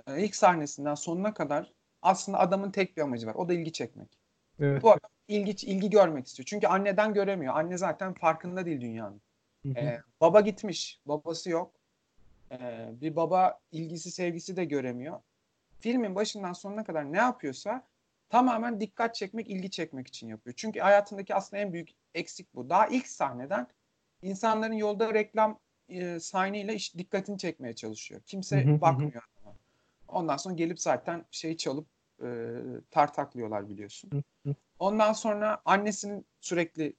e, 0.06 0.24
ilk 0.24 0.36
sahnesinden 0.36 0.94
sonuna 0.94 1.34
kadar 1.34 1.72
aslında 2.02 2.38
adamın 2.38 2.70
tek 2.70 2.96
bir 2.96 3.02
amacı 3.02 3.26
var. 3.26 3.34
O 3.34 3.48
da 3.48 3.54
ilgi 3.54 3.72
çekmek. 3.72 4.18
Evet. 4.60 4.82
Bu 4.82 4.90
adam 4.90 5.10
ilgi 5.28 5.66
ilgi 5.66 5.90
görmek 5.90 6.26
istiyor. 6.26 6.46
Çünkü 6.46 6.66
anneden 6.66 7.14
göremiyor. 7.14 7.56
Anne 7.56 7.78
zaten 7.78 8.14
farkında 8.14 8.66
değil 8.66 8.80
dünyanın. 8.80 9.20
Hı 9.62 9.68
hı. 9.68 9.78
Ee, 9.78 10.00
baba 10.20 10.40
gitmiş, 10.40 11.00
babası 11.06 11.50
yok. 11.50 11.72
Ee, 12.52 12.88
bir 13.00 13.16
baba 13.16 13.60
ilgisi, 13.72 14.10
sevgisi 14.10 14.56
de 14.56 14.64
göremiyor. 14.64 15.20
Filmin 15.80 16.14
başından 16.14 16.52
sonuna 16.52 16.84
kadar 16.84 17.12
ne 17.12 17.16
yapıyorsa 17.16 17.86
tamamen 18.28 18.80
dikkat 18.80 19.14
çekmek, 19.14 19.50
ilgi 19.50 19.70
çekmek 19.70 20.06
için 20.06 20.28
yapıyor. 20.28 20.54
Çünkü 20.56 20.80
hayatındaki 20.80 21.34
aslında 21.34 21.62
en 21.62 21.72
büyük 21.72 21.90
eksik 22.14 22.54
bu. 22.54 22.70
Daha 22.70 22.86
ilk 22.86 23.08
sahneden 23.08 23.66
insanların 24.22 24.72
yolda 24.72 25.14
reklam 25.14 25.58
e, 25.88 26.20
sahneyle 26.20 26.74
iş, 26.74 26.98
dikkatini 26.98 27.38
çekmeye 27.38 27.74
çalışıyor. 27.74 28.20
Kimse 28.26 28.64
Hı 28.64 28.70
hı 28.70 28.74
hı. 28.74 28.80
bakmıyor 28.80 29.22
adama. 29.38 29.56
Ondan 30.08 30.36
sonra 30.36 30.54
gelip 30.54 30.80
zaten 30.80 31.24
şey 31.30 31.56
çalıp 31.56 31.86
e, 32.22 32.28
tartaklıyorlar 32.90 33.68
biliyorsun. 33.68 34.10
hı. 34.46 34.54
Ondan 34.78 35.12
sonra 35.12 35.62
annesinin 35.64 36.26
sürekli 36.40 36.96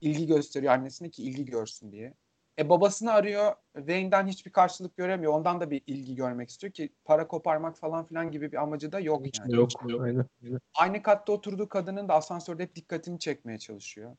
ilgi 0.00 0.26
gösteriyor 0.26 0.72
annesine 0.72 1.10
ki 1.10 1.22
ilgi 1.22 1.44
görsün 1.44 1.92
diye. 1.92 2.14
E 2.58 2.68
babasını 2.68 3.12
arıyor. 3.12 3.52
Wayne'den 3.76 4.26
hiçbir 4.26 4.50
karşılık 4.50 4.96
göremiyor. 4.96 5.32
Ondan 5.32 5.60
da 5.60 5.70
bir 5.70 5.82
ilgi 5.86 6.14
görmek 6.14 6.50
istiyor 6.50 6.72
ki 6.72 6.92
para 7.04 7.28
koparmak 7.28 7.76
falan 7.78 8.06
filan 8.06 8.30
gibi 8.30 8.52
bir 8.52 8.62
amacı 8.62 8.92
da 8.92 9.00
yok 9.00 9.26
Hiç 9.26 9.40
yani. 9.40 9.56
yok. 9.56 9.70
Aynen. 10.00 10.24
aynen. 10.44 10.60
Aynı 10.74 11.02
katta 11.02 11.32
oturduğu 11.32 11.68
kadının 11.68 12.08
da 12.08 12.14
asansörde 12.14 12.62
hep 12.62 12.74
dikkatini 12.74 13.18
çekmeye 13.18 13.58
çalışıyor. 13.58 14.16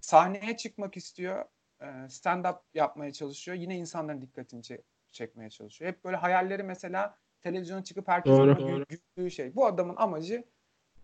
Sahneye 0.00 0.56
çıkmak 0.56 0.96
istiyor. 0.96 1.44
Stand-up 2.08 2.58
yapmaya 2.74 3.12
çalışıyor. 3.12 3.56
Yine 3.56 3.76
insanların 3.76 4.22
dikkatini 4.22 4.60
çe- 4.60 4.82
çekmeye 5.12 5.50
çalışıyor. 5.50 5.90
Hep 5.90 6.04
böyle 6.04 6.16
hayalleri 6.16 6.62
mesela 6.62 7.16
televizyona 7.40 7.84
çıkıp 7.84 8.08
herkesin 8.08 8.36
güldüğü 9.16 9.30
şey. 9.30 9.54
Bu 9.54 9.66
adamın 9.66 9.96
amacı 9.96 10.44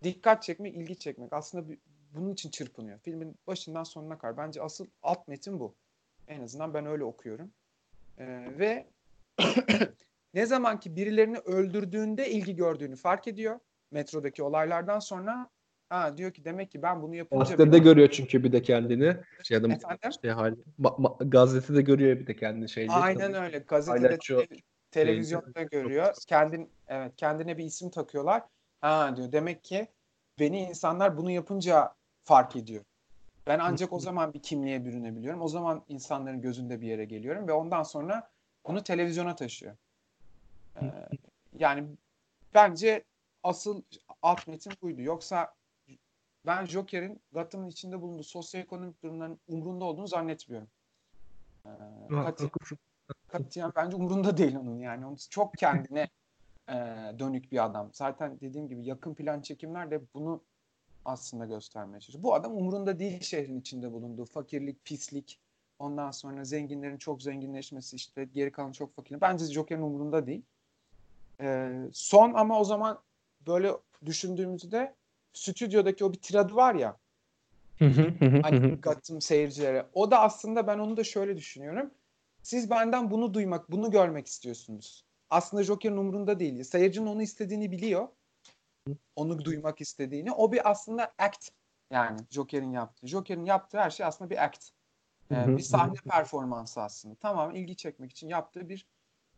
dikkat 0.02 0.42
çekmek, 0.42 0.76
ilgi 0.76 0.98
çekmek. 0.98 1.32
Aslında 1.32 1.74
bunun 2.14 2.32
için 2.32 2.50
çırpınıyor. 2.50 2.98
Filmin 2.98 3.38
başından 3.46 3.84
sonuna 3.84 4.18
kadar. 4.18 4.36
Bence 4.36 4.62
asıl 4.62 4.86
alt 5.02 5.28
metin 5.28 5.60
bu. 5.60 5.74
En 6.28 6.42
azından 6.42 6.74
ben 6.74 6.86
öyle 6.86 7.04
okuyorum. 7.04 7.52
Ee, 8.18 8.46
ve 8.58 8.86
ne 10.34 10.46
zaman 10.46 10.80
ki 10.80 10.96
birilerini 10.96 11.38
öldürdüğünde 11.38 12.30
ilgi 12.30 12.56
gördüğünü 12.56 12.96
fark 12.96 13.28
ediyor. 13.28 13.60
Metrodaki 13.90 14.42
olaylardan 14.42 14.98
sonra 14.98 15.50
ha, 15.94 16.16
diyor 16.16 16.32
ki 16.32 16.44
demek 16.44 16.70
ki 16.70 16.82
ben 16.82 17.02
bunu 17.02 17.14
yapınca... 17.14 17.44
Gazetede 17.44 17.78
görüyor 17.78 18.08
çünkü 18.08 18.44
bir 18.44 18.52
de 18.52 18.62
kendini. 18.62 19.16
Şey 19.42 19.56
adam 19.56 19.70
Efendim? 19.70 20.10
şey 20.22 20.30
hali. 20.30 20.54
Ma- 20.80 20.96
ma- 20.96 21.30
gazetede 21.30 21.82
görüyor 21.82 22.18
bir 22.18 22.26
de 22.26 22.36
kendini 22.36 22.68
şeyde. 22.68 22.92
Aynen 22.92 23.34
öyle. 23.34 23.58
Gazetede, 23.58 24.06
Paylaşıyor. 24.06 24.46
te- 24.46 24.56
televizyonda 24.90 25.62
görüyor. 25.62 26.14
Kendin 26.26 26.70
evet 26.88 27.12
kendine 27.16 27.58
bir 27.58 27.64
isim 27.64 27.90
takıyorlar. 27.90 28.42
Ha 28.80 29.16
diyor. 29.16 29.32
Demek 29.32 29.64
ki 29.64 29.88
beni 30.38 30.60
insanlar 30.60 31.16
bunu 31.16 31.30
yapınca 31.30 31.94
fark 32.24 32.56
ediyor. 32.56 32.84
Ben 33.46 33.58
ancak 33.58 33.92
o 33.92 34.00
zaman 34.00 34.34
bir 34.34 34.42
kimliğe 34.42 34.84
bürünebiliyorum. 34.84 35.42
O 35.42 35.48
zaman 35.48 35.84
insanların 35.88 36.40
gözünde 36.40 36.80
bir 36.80 36.86
yere 36.86 37.04
geliyorum 37.04 37.48
ve 37.48 37.52
ondan 37.52 37.82
sonra 37.82 38.30
bunu 38.66 38.82
televizyona 38.82 39.36
taşıyor. 39.36 39.76
Ee, 40.82 40.84
yani 41.58 41.84
bence 42.54 43.04
asıl 43.42 43.82
alt 44.22 44.46
metin 44.46 44.72
buydu. 44.82 45.02
Yoksa 45.02 45.54
ben 46.46 46.64
Joker'in 46.66 47.20
Gotham'ın 47.32 47.68
içinde 47.68 48.00
bulunduğu 48.00 48.22
sosyoekonomik 48.22 49.02
durumların 49.02 49.38
umrunda 49.48 49.84
olduğunu 49.84 50.06
zannetmiyorum. 50.06 50.68
Ee, 51.66 51.68
kat- 52.08 52.40
Haklısın. 52.42 52.78
katiyen 53.28 53.72
bence 53.76 53.96
umrunda 53.96 54.36
değil 54.36 54.56
onun 54.56 54.78
yani. 54.78 55.06
Onun 55.06 55.18
çok 55.30 55.54
kendine 55.54 56.08
e, 56.68 56.74
dönük 57.18 57.52
bir 57.52 57.64
adam. 57.64 57.90
Zaten 57.92 58.40
dediğim 58.40 58.68
gibi 58.68 58.84
yakın 58.84 59.14
plan 59.14 59.40
çekimler 59.40 59.90
de 59.90 60.00
bunu 60.14 60.42
aslında 61.04 61.46
göstermeye 61.46 62.00
çalışıyor. 62.00 62.22
Bu 62.22 62.34
adam 62.34 62.56
umrunda 62.56 62.98
değil 62.98 63.20
şehrin 63.20 63.60
içinde 63.60 63.92
bulunduğu 63.92 64.24
fakirlik, 64.24 64.84
pislik, 64.84 65.40
ondan 65.78 66.10
sonra 66.10 66.44
zenginlerin 66.44 66.98
çok 66.98 67.22
zenginleşmesi 67.22 67.96
işte 67.96 68.24
geri 68.24 68.52
kalan 68.52 68.72
çok 68.72 68.94
fakir. 68.94 69.20
Bence 69.20 69.44
Joker'in 69.44 69.82
umrunda 69.82 70.26
değil. 70.26 70.42
Ee, 71.40 71.72
son 71.92 72.34
ama 72.34 72.60
o 72.60 72.64
zaman 72.64 72.98
böyle 73.46 73.72
düşündüğümüzde 74.06 74.94
stüdyodaki 75.34 76.04
o 76.04 76.12
bir 76.12 76.18
tiradı 76.18 76.54
var 76.54 76.74
ya 76.74 76.96
hani 78.42 78.80
Gotham 78.80 79.20
seyircilere. 79.20 79.86
O 79.94 80.10
da 80.10 80.20
aslında 80.20 80.66
ben 80.66 80.78
onu 80.78 80.96
da 80.96 81.04
şöyle 81.04 81.36
düşünüyorum. 81.36 81.90
Siz 82.42 82.70
benden 82.70 83.10
bunu 83.10 83.34
duymak, 83.34 83.70
bunu 83.70 83.90
görmek 83.90 84.26
istiyorsunuz. 84.26 85.04
Aslında 85.30 85.62
Joker'in 85.62 85.96
umurunda 85.96 86.38
değil. 86.38 86.64
Seyircinin 86.64 87.06
onu 87.06 87.22
istediğini 87.22 87.72
biliyor. 87.72 88.08
Onu 89.16 89.44
duymak 89.44 89.80
istediğini. 89.80 90.32
O 90.32 90.52
bir 90.52 90.70
aslında 90.70 91.12
act. 91.18 91.48
Yani 91.90 92.20
Joker'in 92.30 92.72
yaptığı. 92.72 93.06
Joker'in 93.06 93.44
yaptığı 93.44 93.78
her 93.78 93.90
şey 93.90 94.06
aslında 94.06 94.30
bir 94.30 94.44
act. 94.44 94.68
Ee, 95.30 95.56
bir 95.56 95.62
sahne 95.62 95.94
performansı 96.10 96.82
aslında. 96.82 97.14
Tamamen 97.14 97.54
ilgi 97.54 97.76
çekmek 97.76 98.10
için 98.10 98.28
yaptığı 98.28 98.68
bir 98.68 98.86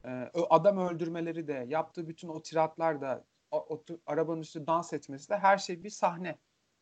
e, 0.04 0.30
adam 0.50 0.78
öldürmeleri 0.78 1.48
de, 1.48 1.66
yaptığı 1.68 2.08
bütün 2.08 2.28
o 2.28 2.42
tiratlar 2.42 3.00
da, 3.00 3.24
o, 3.50 3.66
o 3.68 3.82
tu- 3.82 4.00
arabanın 4.06 4.40
üstü 4.40 4.66
dans 4.66 4.92
etmesi 4.92 5.28
de 5.28 5.38
her 5.38 5.58
şey 5.58 5.84
bir 5.84 5.90
sahne. 5.90 6.38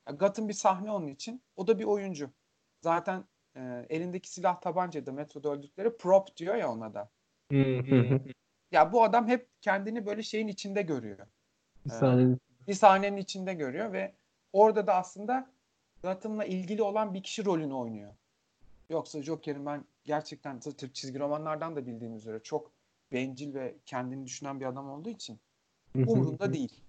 Ya 0.09 0.15
Gotham 0.15 0.49
bir 0.49 0.55
sahne 0.55 0.91
onun 0.91 1.09
için. 1.09 1.43
O 1.57 1.67
da 1.67 1.79
bir 1.79 1.85
oyuncu. 1.85 2.31
Zaten 2.81 3.25
e, 3.57 3.87
elindeki 3.91 4.31
silah 4.31 4.61
tabancayı 4.61 5.07
da 5.07 5.13
metroda 5.13 5.51
öldükleri 5.51 5.97
prop 5.97 6.37
diyor 6.37 6.55
ya 6.55 6.73
ona 6.73 6.95
da. 6.95 7.11
Ya 8.73 8.93
bu 8.93 9.03
adam 9.03 9.29
hep 9.29 9.49
kendini 9.61 10.07
böyle 10.07 10.23
şeyin 10.23 10.49
içinde 10.49 10.83
görüyor. 10.83 11.19
Bir 11.85 11.91
saniye. 11.91 12.39
Bir 12.69 12.75
sahnenin 12.75 13.17
içinde 13.17 13.55
görüyor 13.55 13.93
ve 13.93 14.15
orada 14.53 14.87
da 14.87 14.95
aslında 14.95 15.51
Gotham'la 16.03 16.45
ilgili 16.45 16.83
olan 16.83 17.15
bir 17.15 17.23
kişi 17.23 17.45
rolünü 17.45 17.75
oynuyor. 17.75 18.15
Yoksa 18.91 19.23
Joker'in 19.23 19.67
ben 19.67 19.85
gerçekten 20.05 20.61
Türk 20.61 20.95
çizgi 20.95 21.19
romanlardan 21.19 21.77
da 21.77 21.87
bildiğim 21.87 22.17
üzere 22.17 22.43
çok 22.43 22.73
bencil 23.13 23.55
ve 23.55 23.75
kendini 23.87 24.27
düşünen 24.27 24.61
bir 24.61 24.67
adam 24.67 24.91
olduğu 24.91 25.11
için 25.11 25.41
umurunda 25.97 26.53
değil. 26.53 26.81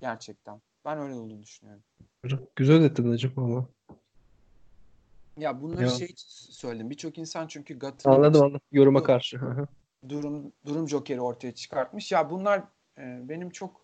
Gerçekten. 0.00 0.60
Ben 0.84 0.98
öyle 0.98 1.14
olduğunu 1.14 1.42
düşünüyorum. 1.42 1.82
Güzel 2.56 2.76
özetledin 2.76 3.12
hocam 3.12 3.32
valla. 3.36 3.66
Ya 5.36 5.62
bunları 5.62 5.82
Ya. 5.82 5.88
şey 5.88 6.14
söyledim. 6.16 6.90
Birçok 6.90 7.18
insan 7.18 7.46
çünkü 7.46 7.78
Gotham'ın 7.78 8.16
Anladım 8.16 8.42
anladım. 8.42 8.60
Yoruma 8.72 9.02
karşı. 9.02 9.40
Durum 10.08 10.52
durum 10.66 10.88
Joker'i 10.88 11.20
ortaya 11.20 11.54
çıkartmış. 11.54 12.12
Ya 12.12 12.30
bunlar 12.30 12.58
e, 12.98 13.28
benim 13.28 13.50
çok 13.50 13.80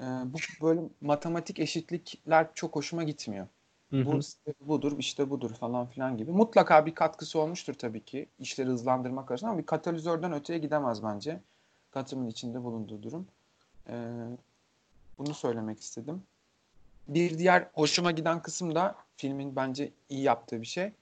e, 0.00 0.04
bu 0.04 0.36
böyle 0.62 0.80
matematik 1.00 1.58
eşitlikler 1.58 2.48
çok 2.54 2.76
hoşuma 2.76 3.02
gitmiyor. 3.02 3.46
Hı 3.90 4.04
Bu 4.06 4.20
budur, 4.60 4.98
işte 4.98 5.30
budur 5.30 5.54
falan 5.54 5.86
filan 5.86 6.16
gibi. 6.16 6.30
Mutlaka 6.30 6.86
bir 6.86 6.94
katkısı 6.94 7.38
olmuştur 7.40 7.74
tabii 7.74 8.04
ki 8.04 8.28
işleri 8.38 8.68
hızlandırmak 8.68 9.30
açısından 9.30 9.52
ama 9.52 9.60
bir 9.60 9.66
katalizörden 9.66 10.32
öteye 10.32 10.58
gidemez 10.58 11.02
bence. 11.02 11.40
Gotham'ın 11.92 12.26
içinde 12.26 12.64
bulunduğu 12.64 13.02
durum. 13.02 13.26
E, 13.88 13.94
bunu 15.18 15.34
söylemek 15.34 15.80
istedim. 15.80 16.22
Bir 17.08 17.38
diğer 17.38 17.68
hoşuma 17.74 18.10
giden 18.10 18.42
kısım 18.42 18.74
da 18.74 18.94
filmin 19.16 19.56
bence 19.56 19.92
iyi 20.08 20.22
yaptığı 20.22 20.60
bir 20.60 20.66
şey. 20.66 20.92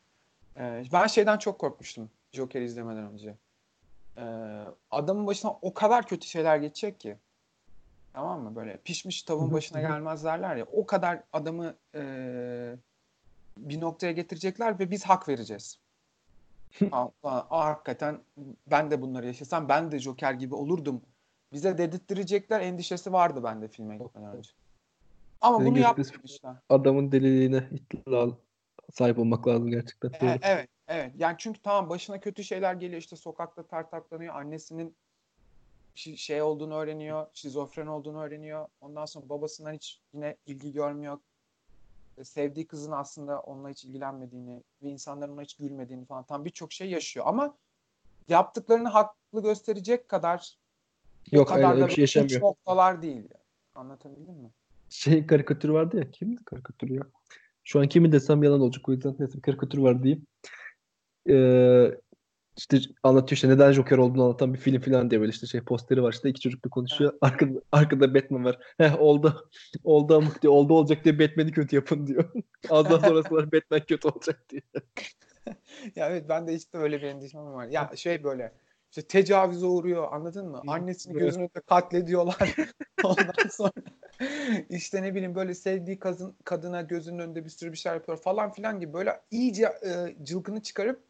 E, 0.56 0.84
ben 0.92 1.06
şeyden 1.06 1.38
çok 1.38 1.58
korkmuştum 1.58 2.10
Joker'i 2.32 2.64
izlemeden 2.64 3.12
önce. 3.12 3.34
Ee, 4.18 4.64
adamın 4.90 5.26
başına 5.26 5.50
o 5.62 5.74
kadar 5.74 6.06
kötü 6.06 6.26
şeyler 6.26 6.56
geçecek 6.56 7.00
ki. 7.00 7.16
Tamam 8.12 8.42
mı? 8.42 8.56
Böyle 8.56 8.76
pişmiş 8.76 9.22
tavuğun 9.22 9.52
başına 9.52 9.80
gelmez 9.80 10.24
derler 10.24 10.56
ya. 10.56 10.66
O 10.72 10.86
kadar 10.86 11.22
adamı 11.32 11.74
e, 11.94 12.02
bir 13.56 13.80
noktaya 13.80 14.12
getirecekler 14.12 14.78
ve 14.78 14.90
biz 14.90 15.04
hak 15.04 15.28
vereceğiz. 15.28 15.78
Aa, 16.92 17.08
aa, 17.22 17.66
hakikaten 17.66 18.18
ben 18.66 18.90
de 18.90 19.02
bunları 19.02 19.26
yaşasam 19.26 19.68
ben 19.68 19.92
de 19.92 19.98
Joker 19.98 20.34
gibi 20.34 20.54
olurdum. 20.54 21.02
Bize 21.52 21.78
dedirttirecekler 21.78 22.60
endişesi 22.60 23.12
vardı 23.12 23.44
bende 23.44 23.68
filme 23.68 23.98
gitmeden 23.98 24.36
önce. 24.36 24.50
Ama 25.40 25.58
Senin 25.58 25.70
bunu 25.70 25.78
yapmamışlar. 25.78 26.56
Adamın 26.68 27.12
deliliğine 27.12 27.68
itlal 27.72 28.32
sahip 28.92 29.18
olmak 29.18 29.48
lazım 29.48 29.70
gerçekten. 29.70 30.08
E- 30.08 30.20
Doğru. 30.20 30.38
evet, 30.42 30.68
evet. 30.88 31.12
Yani 31.18 31.34
çünkü 31.38 31.62
tamam 31.62 31.90
başına 31.90 32.20
kötü 32.20 32.44
şeyler 32.44 32.74
geliyor. 32.74 33.00
işte 33.00 33.16
sokakta 33.16 33.66
tartaklanıyor. 33.66 34.34
Annesinin 34.34 34.96
şey 35.94 36.42
olduğunu 36.42 36.74
öğreniyor. 36.74 37.26
Şizofren 37.32 37.86
olduğunu 37.86 38.22
öğreniyor. 38.22 38.68
Ondan 38.80 39.04
sonra 39.04 39.28
babasından 39.28 39.72
hiç 39.72 40.00
yine 40.12 40.36
ilgi 40.46 40.72
görmüyor. 40.72 41.18
E, 42.18 42.24
Sevdiği 42.24 42.66
kızın 42.66 42.92
aslında 42.92 43.40
onunla 43.40 43.68
hiç 43.70 43.84
ilgilenmediğini 43.84 44.62
ve 44.82 44.88
insanların 44.88 45.32
ona 45.32 45.42
hiç 45.42 45.56
gülmediğini 45.56 46.04
falan 46.04 46.24
tam 46.24 46.44
birçok 46.44 46.72
şey 46.72 46.90
yaşıyor. 46.90 47.26
Ama 47.28 47.56
yaptıklarını 48.28 48.88
haklı 48.88 49.42
gösterecek 49.42 50.08
kadar 50.08 50.58
o 51.32 51.36
Yok 51.36 51.48
kadar 51.48 51.72
öyle 51.72 51.82
da 51.82 51.86
bir 51.88 51.92
şey 51.92 52.02
yaşamıyor. 52.02 52.40
noktalar 52.40 53.02
değil. 53.02 53.16
yani. 53.16 53.28
Anlatabildim 53.74 54.34
mi? 54.34 54.50
Şey 54.90 55.26
karikatür 55.26 55.68
vardı 55.68 55.96
ya. 55.98 56.10
Kimdi 56.10 56.44
karikatür 56.44 56.90
ya? 56.90 57.02
Şu 57.64 57.80
an 57.80 57.88
kimi 57.88 58.12
desem 58.12 58.42
yalan 58.42 58.60
olacak. 58.60 58.88
O 58.88 58.92
yüzden 58.92 59.16
neyse 59.18 59.36
bir 59.36 59.42
karikatür 59.42 59.78
var 59.78 60.02
diyeyim. 60.02 60.26
Ee, 61.28 61.90
işte 62.58 62.78
anlatıyor 63.02 63.36
işte 63.36 63.48
neden 63.48 63.72
Joker 63.72 63.98
olduğunu 63.98 64.24
anlatan 64.24 64.54
bir 64.54 64.58
film 64.58 64.80
falan 64.80 65.10
diye 65.10 65.20
böyle 65.20 65.30
işte 65.30 65.46
şey 65.46 65.60
posteri 65.60 66.02
var 66.02 66.12
işte 66.12 66.28
iki 66.28 66.40
çocukla 66.40 66.70
konuşuyor. 66.70 67.12
Arkada, 67.20 67.60
arkada 67.72 68.14
Batman 68.14 68.44
var. 68.44 68.58
Heh 68.78 69.00
oldu. 69.00 69.50
Oldu 69.84 70.16
amık 70.16 70.42
diyor. 70.42 70.52
Oldu 70.52 70.74
olacak 70.74 71.04
diye 71.04 71.18
Batman'i 71.18 71.52
kötü 71.52 71.76
yapın 71.76 72.06
diyor. 72.06 72.32
Az 72.70 72.90
daha 72.90 73.08
sonrasında 73.08 73.52
Batman 73.52 73.80
kötü 73.88 74.08
olacak 74.08 74.44
diye. 74.50 74.62
Ya 75.96 76.08
evet 76.08 76.28
ben 76.28 76.46
de 76.46 76.54
işte 76.54 76.78
öyle 76.78 76.96
bir 77.02 77.06
endişem 77.06 77.40
var. 77.40 77.66
Ya 77.66 77.90
şey 77.96 78.24
böyle 78.24 78.52
işte 78.90 79.02
tecavüze 79.02 79.66
uğruyor 79.66 80.12
anladın 80.12 80.48
mı? 80.48 80.62
Annesini 80.66 81.12
Evet. 81.12 81.20
gözünün 81.20 81.44
önünde 81.44 81.60
katlediyorlar. 81.60 82.54
Ondan 83.04 83.48
sonra 83.50 83.72
işte 84.68 85.02
ne 85.02 85.14
bileyim 85.14 85.34
böyle 85.34 85.54
sevdiği 85.54 85.98
kadın 85.98 86.36
kadına 86.44 86.82
gözünün 86.82 87.18
önünde 87.18 87.44
bir 87.44 87.50
sürü 87.50 87.72
bir 87.72 87.76
şey 87.76 87.92
yapıyor 87.92 88.18
falan 88.18 88.52
filan 88.52 88.80
gibi 88.80 88.92
böyle 88.92 89.20
iyice 89.30 89.64
e, 89.64 90.16
cılkını 90.24 90.62
çıkarıp 90.62 91.02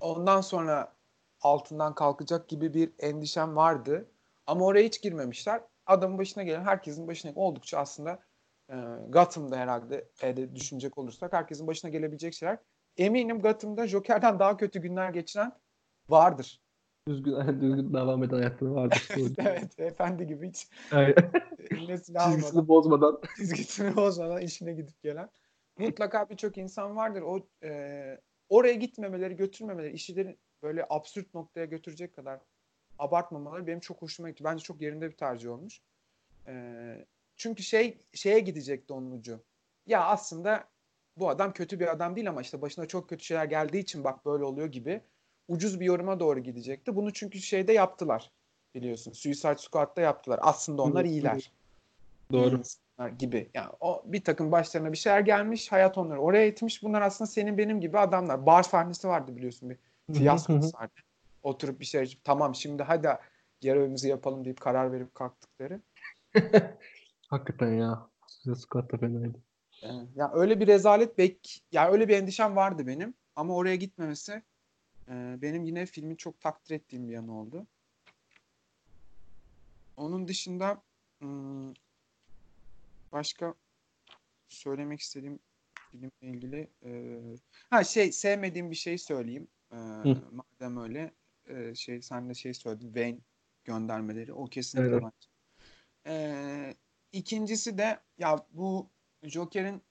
ondan 0.00 0.40
sonra 0.40 0.92
altından 1.40 1.94
kalkacak 1.94 2.48
gibi 2.48 2.74
bir 2.74 2.92
endişem 2.98 3.56
vardı. 3.56 4.08
Ama 4.46 4.64
oraya 4.64 4.84
hiç 4.84 5.02
girmemişler. 5.02 5.60
Adamın 5.86 6.18
başına 6.18 6.42
gelen 6.42 6.64
herkesin 6.64 7.08
başına 7.08 7.32
oldukça 7.34 7.78
aslında 7.78 8.18
e, 8.70 8.74
Gotham'da 9.08 9.56
herhalde 9.56 10.08
e, 10.22 10.54
düşünecek 10.54 10.98
olursak 10.98 11.32
herkesin 11.32 11.66
başına 11.66 11.90
gelebilecek 11.90 12.34
şeyler 12.34 12.58
eminim 12.96 13.40
Gotham'da 13.40 13.86
Joker'den 13.86 14.38
daha 14.38 14.56
kötü 14.56 14.80
günler 14.80 15.10
geçiren 15.10 15.52
vardır. 16.08 16.60
Düzgün, 17.08 17.32
düzgün 17.60 17.94
devam 17.94 18.22
eden 18.24 18.36
hayatları 18.36 18.74
vardır. 18.74 19.08
Evet, 19.38 19.80
efendi 19.80 20.26
gibi 20.26 20.48
hiç 20.48 20.68
almadan, 20.92 22.30
Çizgisini 22.30 22.68
bozmadan. 22.68 23.20
çizgisini 23.36 23.96
bozmadan 23.96 24.40
işine 24.42 24.72
gidip 24.72 25.02
gelen. 25.02 25.30
Mutlaka 25.78 26.30
birçok 26.30 26.58
insan 26.58 26.96
vardır. 26.96 27.22
O 27.22 27.46
e, 27.62 28.20
oraya 28.48 28.74
gitmemeleri, 28.74 29.36
götürmemeleri, 29.36 29.92
işleri 29.92 30.36
böyle 30.62 30.86
absürt 30.90 31.34
noktaya 31.34 31.66
götürecek 31.66 32.14
kadar 32.14 32.40
abartmamaları 32.98 33.66
benim 33.66 33.80
çok 33.80 34.02
hoşuma 34.02 34.30
gitti. 34.30 34.44
Bence 34.44 34.62
çok 34.64 34.80
yerinde 34.82 35.10
bir 35.10 35.16
tercih 35.16 35.50
olmuş. 35.50 35.80
E, 36.46 36.54
çünkü 37.36 37.62
şey 37.62 37.98
şeye 38.12 38.40
gidecekti 38.40 38.92
onun 38.92 39.10
ucu. 39.10 39.40
Ya 39.86 40.04
aslında 40.04 40.64
bu 41.16 41.28
adam 41.28 41.52
kötü 41.52 41.80
bir 41.80 41.86
adam 41.92 42.16
değil 42.16 42.28
ama 42.28 42.40
işte 42.40 42.62
başına 42.62 42.86
çok 42.86 43.08
kötü 43.08 43.24
şeyler 43.24 43.44
geldiği 43.44 43.78
için 43.78 44.04
bak 44.04 44.26
böyle 44.26 44.44
oluyor 44.44 44.66
gibi 44.66 45.00
ucuz 45.48 45.80
bir 45.80 45.84
yoruma 45.84 46.20
doğru 46.20 46.40
gidecekti. 46.40 46.96
Bunu 46.96 47.12
çünkü 47.12 47.40
şeyde 47.40 47.72
yaptılar 47.72 48.30
biliyorsun. 48.74 49.12
Suicide 49.12 49.56
Squad'da 49.58 50.00
yaptılar. 50.00 50.40
Aslında 50.42 50.82
onlar 50.82 51.04
iyiler. 51.04 51.52
Doğru. 52.32 52.62
Gibi. 53.18 53.50
Yani 53.54 53.70
o 53.80 54.02
bir 54.04 54.24
takım 54.24 54.52
başlarına 54.52 54.92
bir 54.92 54.96
şeyler 54.96 55.20
gelmiş. 55.20 55.72
Hayat 55.72 55.98
onları 55.98 56.20
oraya 56.20 56.46
itmiş. 56.46 56.82
Bunlar 56.82 57.02
aslında 57.02 57.30
senin 57.30 57.58
benim 57.58 57.80
gibi 57.80 57.98
adamlar. 57.98 58.46
Bar 58.46 58.62
sahnesi 58.62 59.08
vardı 59.08 59.36
biliyorsun 59.36 59.70
bir 59.70 59.78
fiyasko 60.14 60.62
sahne. 60.62 60.88
Oturup 61.42 61.80
bir 61.80 61.84
şey 61.84 62.02
içip 62.02 62.24
tamam 62.24 62.54
şimdi 62.54 62.82
hadi 62.82 63.08
görevimizi 63.60 64.08
yapalım 64.08 64.44
deyip 64.44 64.60
karar 64.60 64.92
verip 64.92 65.14
kalktıkları. 65.14 65.80
Hakikaten 67.28 67.72
ya. 67.74 68.08
Suicide 68.26 68.60
Squad 68.60 68.92
da 68.92 68.96
fenaydı. 68.96 69.38
Evet. 69.82 70.08
Ya 70.16 70.30
öyle 70.34 70.60
bir 70.60 70.66
rezalet 70.66 71.18
bek 71.18 71.62
ya 71.72 71.90
öyle 71.90 72.08
bir 72.08 72.16
endişem 72.16 72.56
vardı 72.56 72.86
benim 72.86 73.14
ama 73.36 73.54
oraya 73.54 73.76
gitmemesi 73.76 74.42
e, 75.10 75.42
benim 75.42 75.64
yine 75.64 75.86
filmi 75.86 76.16
çok 76.16 76.40
takdir 76.40 76.74
ettiğim 76.74 77.08
bir 77.08 77.12
yanı 77.12 77.40
oldu. 77.40 77.66
Onun 79.96 80.28
dışında 80.28 80.82
hmm, 81.18 81.72
başka 83.12 83.54
söylemek 84.48 85.00
istediğim 85.00 85.38
filmle 85.90 86.10
ilgili 86.20 86.70
e, 86.84 87.20
ha 87.70 87.84
şey 87.84 88.12
sevmediğim 88.12 88.70
bir 88.70 88.76
şey 88.76 88.98
söyleyeyim. 88.98 89.48
E, 89.72 89.76
madem 90.30 90.76
öyle 90.76 91.12
e, 91.46 91.74
şey 91.74 92.02
sen 92.02 92.28
de 92.28 92.34
şey 92.34 92.54
söyledin 92.54 92.86
Wayne 92.86 93.18
göndermeleri 93.64 94.32
o 94.32 94.44
kesinlikle 94.44 94.90
Evet. 94.90 95.02
bence. 95.02 95.28
E, 96.06 96.74
ikincisi 97.12 97.78
de 97.78 98.00
ya 98.18 98.46
bu 98.50 98.90
Joker'in 99.22 99.82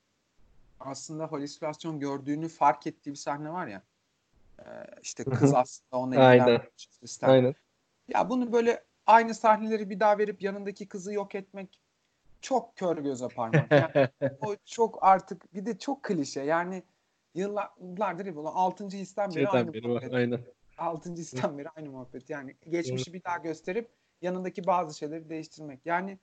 aslında 0.80 1.32
halüsinasyon 1.32 2.00
gördüğünü 2.00 2.50
fark 2.50 2.88
ettiği 2.88 3.12
bir 3.12 3.16
sahne 3.16 3.50
var 3.50 3.68
ya. 3.68 3.78
E, 3.78 3.82
işte 5.02 5.24
Hı 5.26 5.30
kız 5.30 5.54
aslında 5.54 5.98
ona 5.98 6.16
işte 7.02 7.28
Aynen. 7.28 7.56
ya 8.08 8.30
bunu 8.30 8.54
böyle 8.54 8.84
aynı 9.06 9.36
sahneleri 9.36 9.90
bir 9.90 10.00
daha 10.00 10.18
verip 10.18 10.42
yanındaki 10.42 10.88
kızı 10.88 11.14
yok 11.14 11.36
etmek 11.36 11.80
çok 12.42 12.76
kör 12.76 12.98
göze 12.98 13.28
parmak. 13.28 13.72
Yani 13.72 14.10
o 14.42 14.56
çok 14.66 15.04
artık 15.04 15.54
bir 15.54 15.66
de 15.66 15.78
çok 15.78 16.04
klişe. 16.04 16.42
Yani 16.42 16.84
yıllardır 17.36 18.26
hep 18.26 18.38
olan 18.38 18.52
6. 18.54 18.88
histen 18.88 19.36
beri 19.36 19.50
aynı 19.50 19.74
beri 19.74 19.84
var. 19.84 19.90
muhabbet. 19.90 20.14
Aynen. 20.14 20.40
6. 20.78 21.14
histen 21.14 21.58
beri 21.58 21.70
aynı 21.70 21.90
muhabbet. 21.90 22.30
Yani 22.30 22.56
geçmişi 22.70 23.14
bir 23.14 23.24
daha 23.24 23.38
gösterip 23.38 23.90
yanındaki 24.22 24.68
bazı 24.68 24.98
şeyleri 24.98 25.30
değiştirmek. 25.30 25.86
Yani 25.86 26.20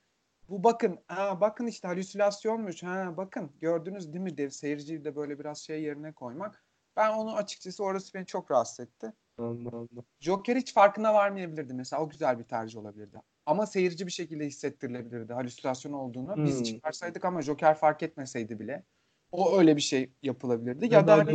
bu 0.49 0.65
bakın, 0.65 0.99
ha 1.07 1.41
bakın 1.41 1.67
işte 1.67 1.89
halüsinasyonmuş. 1.89 2.83
Ha 2.83 3.15
bakın 3.17 3.51
gördünüz 3.61 4.13
değil 4.13 4.25
mi 4.25 4.37
dev 4.37 4.51
seyirciyi 4.51 5.05
de 5.05 5.17
böyle 5.17 5.39
biraz 5.39 5.59
şey 5.59 5.83
yerine 5.83 6.13
koymak. 6.13 6.64
Ben 6.97 7.13
onu 7.13 7.37
açıkçası 7.37 7.85
orası 7.85 8.15
beni 8.15 8.27
çok 8.27 8.51
rahatsız 8.51 8.81
etti. 8.81 9.13
Anladım. 9.39 9.89
Joker 10.21 10.57
hiç 10.57 10.75
farkına 10.75 11.15
varmayabilirdi 11.15 11.75
mesela. 11.75 12.03
O 12.03 12.09
güzel 12.09 12.39
bir 12.39 12.45
tercih 12.45 12.79
olabilirdi. 12.79 13.21
Ama 13.47 13.67
seyirci 13.67 14.07
bir 14.07 14.13
şekilde 14.13 14.47
hissettirilebilirdi 14.47 15.33
halüsinasyon 15.33 15.93
olduğunu. 15.93 16.37
Biz 16.45 16.59
Hmm. 16.59 16.65
çıkarsaydık 16.65 17.25
ama 17.25 17.43
Joker 17.43 17.75
fark 17.75 18.03
etmeseydi 18.03 18.61
bile. 18.61 18.85
O 19.33 19.59
öyle 19.59 19.77
bir 19.77 19.81
şey 19.81 20.13
yapılabilirdi. 20.23 20.85
Ya 20.85 20.91
Ya 21.01 21.07
da 21.07 21.19
hani 21.19 21.33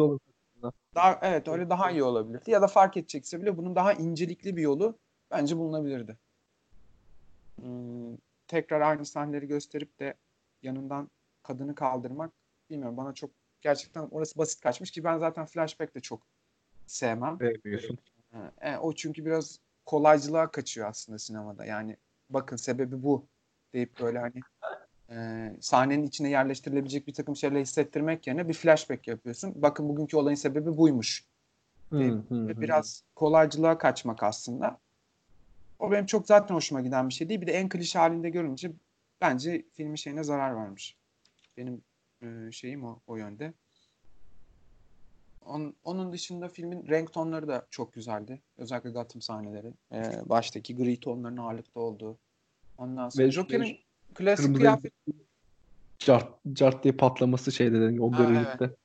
daha 0.95 1.19
evet 1.21 1.47
öyle 1.47 1.69
daha 1.69 1.91
iyi 1.91 2.03
olabilirdi. 2.03 2.51
Ya 2.51 2.61
da 2.61 2.67
fark 2.67 2.97
edecekse 2.97 3.41
bile 3.41 3.57
bunun 3.57 3.75
daha 3.75 3.93
incelikli 3.93 4.57
bir 4.57 4.61
yolu 4.61 4.99
bence 5.31 5.57
bulunabilirdi. 5.57 6.17
Hmm, 7.61 8.17
tekrar 8.47 8.81
aynı 8.81 9.05
sahneleri 9.05 9.47
gösterip 9.47 9.99
de 9.99 10.13
yanından 10.61 11.09
kadını 11.43 11.75
kaldırmak 11.75 12.31
bilmiyorum 12.69 12.97
bana 12.97 13.13
çok 13.13 13.31
gerçekten 13.61 14.07
orası 14.11 14.37
basit 14.37 14.61
kaçmış 14.61 14.91
ki 14.91 15.03
ben 15.03 15.17
zaten 15.17 15.45
flashback 15.45 15.95
de 15.95 15.99
çok 15.99 16.21
sevmem. 16.87 17.37
Sevmiyorsun. 17.37 17.97
Ha, 18.31 18.51
e, 18.61 18.77
o 18.77 18.93
çünkü 18.93 19.25
biraz 19.25 19.59
kolaycılığa 19.85 20.51
kaçıyor 20.51 20.87
aslında 20.87 21.19
sinemada. 21.19 21.65
Yani 21.65 21.97
bakın 22.29 22.55
sebebi 22.55 23.03
bu 23.03 23.25
deyip 23.73 23.99
böyle 23.99 24.19
hani 24.19 24.39
e, 25.09 25.49
sahnenin 25.61 26.07
içine 26.07 26.29
yerleştirilebilecek 26.29 27.07
bir 27.07 27.13
takım 27.13 27.35
şeyler 27.35 27.59
hissettirmek 27.61 28.27
yerine 28.27 28.47
bir 28.47 28.53
flashback 28.53 29.07
yapıyorsun. 29.07 29.53
Bakın 29.55 29.89
bugünkü 29.89 30.17
olayın 30.17 30.35
sebebi 30.35 30.77
buymuş. 30.77 31.23
Hı. 31.89 32.23
Biraz 32.31 33.03
kolaycılığa 33.15 33.77
kaçmak 33.77 34.23
aslında. 34.23 34.79
O 35.79 35.91
benim 35.91 36.05
çok 36.05 36.27
zaten 36.27 36.55
hoşuma 36.55 36.81
giden 36.81 37.09
bir 37.09 37.13
şey 37.13 37.29
değil. 37.29 37.41
Bir 37.41 37.47
de 37.47 37.51
en 37.51 37.69
klişe 37.69 37.99
halinde 37.99 38.29
görünce 38.29 38.71
bence 39.21 39.65
filmin 39.73 39.95
şeyine 39.95 40.23
zarar 40.23 40.55
vermiş. 40.55 40.95
Benim 41.57 41.81
e, 42.21 42.51
şeyim 42.51 42.85
o, 42.85 42.99
o 43.07 43.15
yönde. 43.15 43.53
On, 45.45 45.75
onun 45.83 46.13
dışında 46.13 46.47
filmin 46.49 46.87
renk 46.87 47.13
tonları 47.13 47.47
da 47.47 47.67
çok 47.69 47.93
güzeldi. 47.93 48.41
Özellikle 48.57 48.89
Gotham 48.89 49.21
sahneleri. 49.21 49.73
E, 49.91 50.29
baştaki 50.29 50.75
gri 50.75 50.99
tonların 50.99 51.37
ağırlıkta 51.37 51.79
olduğu. 51.79 52.19
Ondan 52.77 53.09
sonra 53.09 53.27
Ve- 53.27 53.31
Joker'in 53.31 53.79
klasik 54.15 54.45
Kırmızı 54.45 54.61
kıyafet 54.61 54.93
Cart, 55.99 56.43
cart 56.53 56.83
diye 56.83 56.93
patlaması 56.93 57.51
şey 57.51 57.71
dedin 57.73 57.97
o 57.97 58.11
görüntüde. 58.11 58.75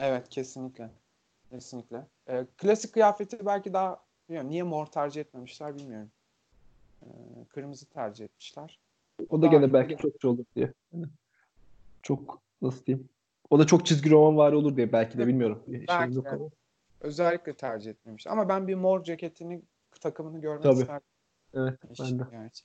Evet 0.00 0.28
kesinlikle. 0.28 0.90
Kesinlikle. 1.50 2.06
Ee, 2.28 2.46
klasik 2.56 2.92
kıyafeti 2.92 3.46
belki 3.46 3.72
daha 3.72 4.04
bilmiyorum, 4.28 4.50
niye 4.50 4.62
mor 4.62 4.86
tercih 4.86 5.20
etmemişler 5.20 5.76
bilmiyorum. 5.76 6.10
Ee, 7.02 7.06
kırmızı 7.48 7.88
tercih 7.88 8.24
etmişler. 8.24 8.80
O 9.28 9.38
da 9.38 9.42
Daha 9.42 9.52
gene 9.52 9.72
belki 9.72 9.96
çok 9.96 10.20
şey 10.20 10.30
olur 10.30 10.44
diye. 10.56 10.72
Yani 10.92 11.06
çok 12.02 12.42
nasıl 12.62 12.86
diyeyim. 12.86 13.08
O 13.50 13.58
da 13.58 13.66
çok 13.66 13.86
çizgi 13.86 14.10
roman 14.10 14.36
var 14.36 14.52
olur 14.52 14.76
diye 14.76 14.92
belki 14.92 15.18
de 15.18 15.26
bilmiyorum. 15.26 15.62
Belki 15.66 16.14
yok 16.14 16.26
ama. 16.26 16.48
Özellikle 17.00 17.54
tercih 17.54 17.90
etmemiş. 17.90 18.26
Ama 18.26 18.48
ben 18.48 18.68
bir 18.68 18.74
mor 18.74 19.04
ceketini 19.04 19.62
takımını 20.00 20.40
görmek 20.40 20.62
Tabii. 20.62 20.80
isterdim. 20.80 21.06
Evet 21.54 21.78
İş 21.90 22.00
ben 22.00 22.18
de. 22.18 22.22
gerçi. 22.30 22.64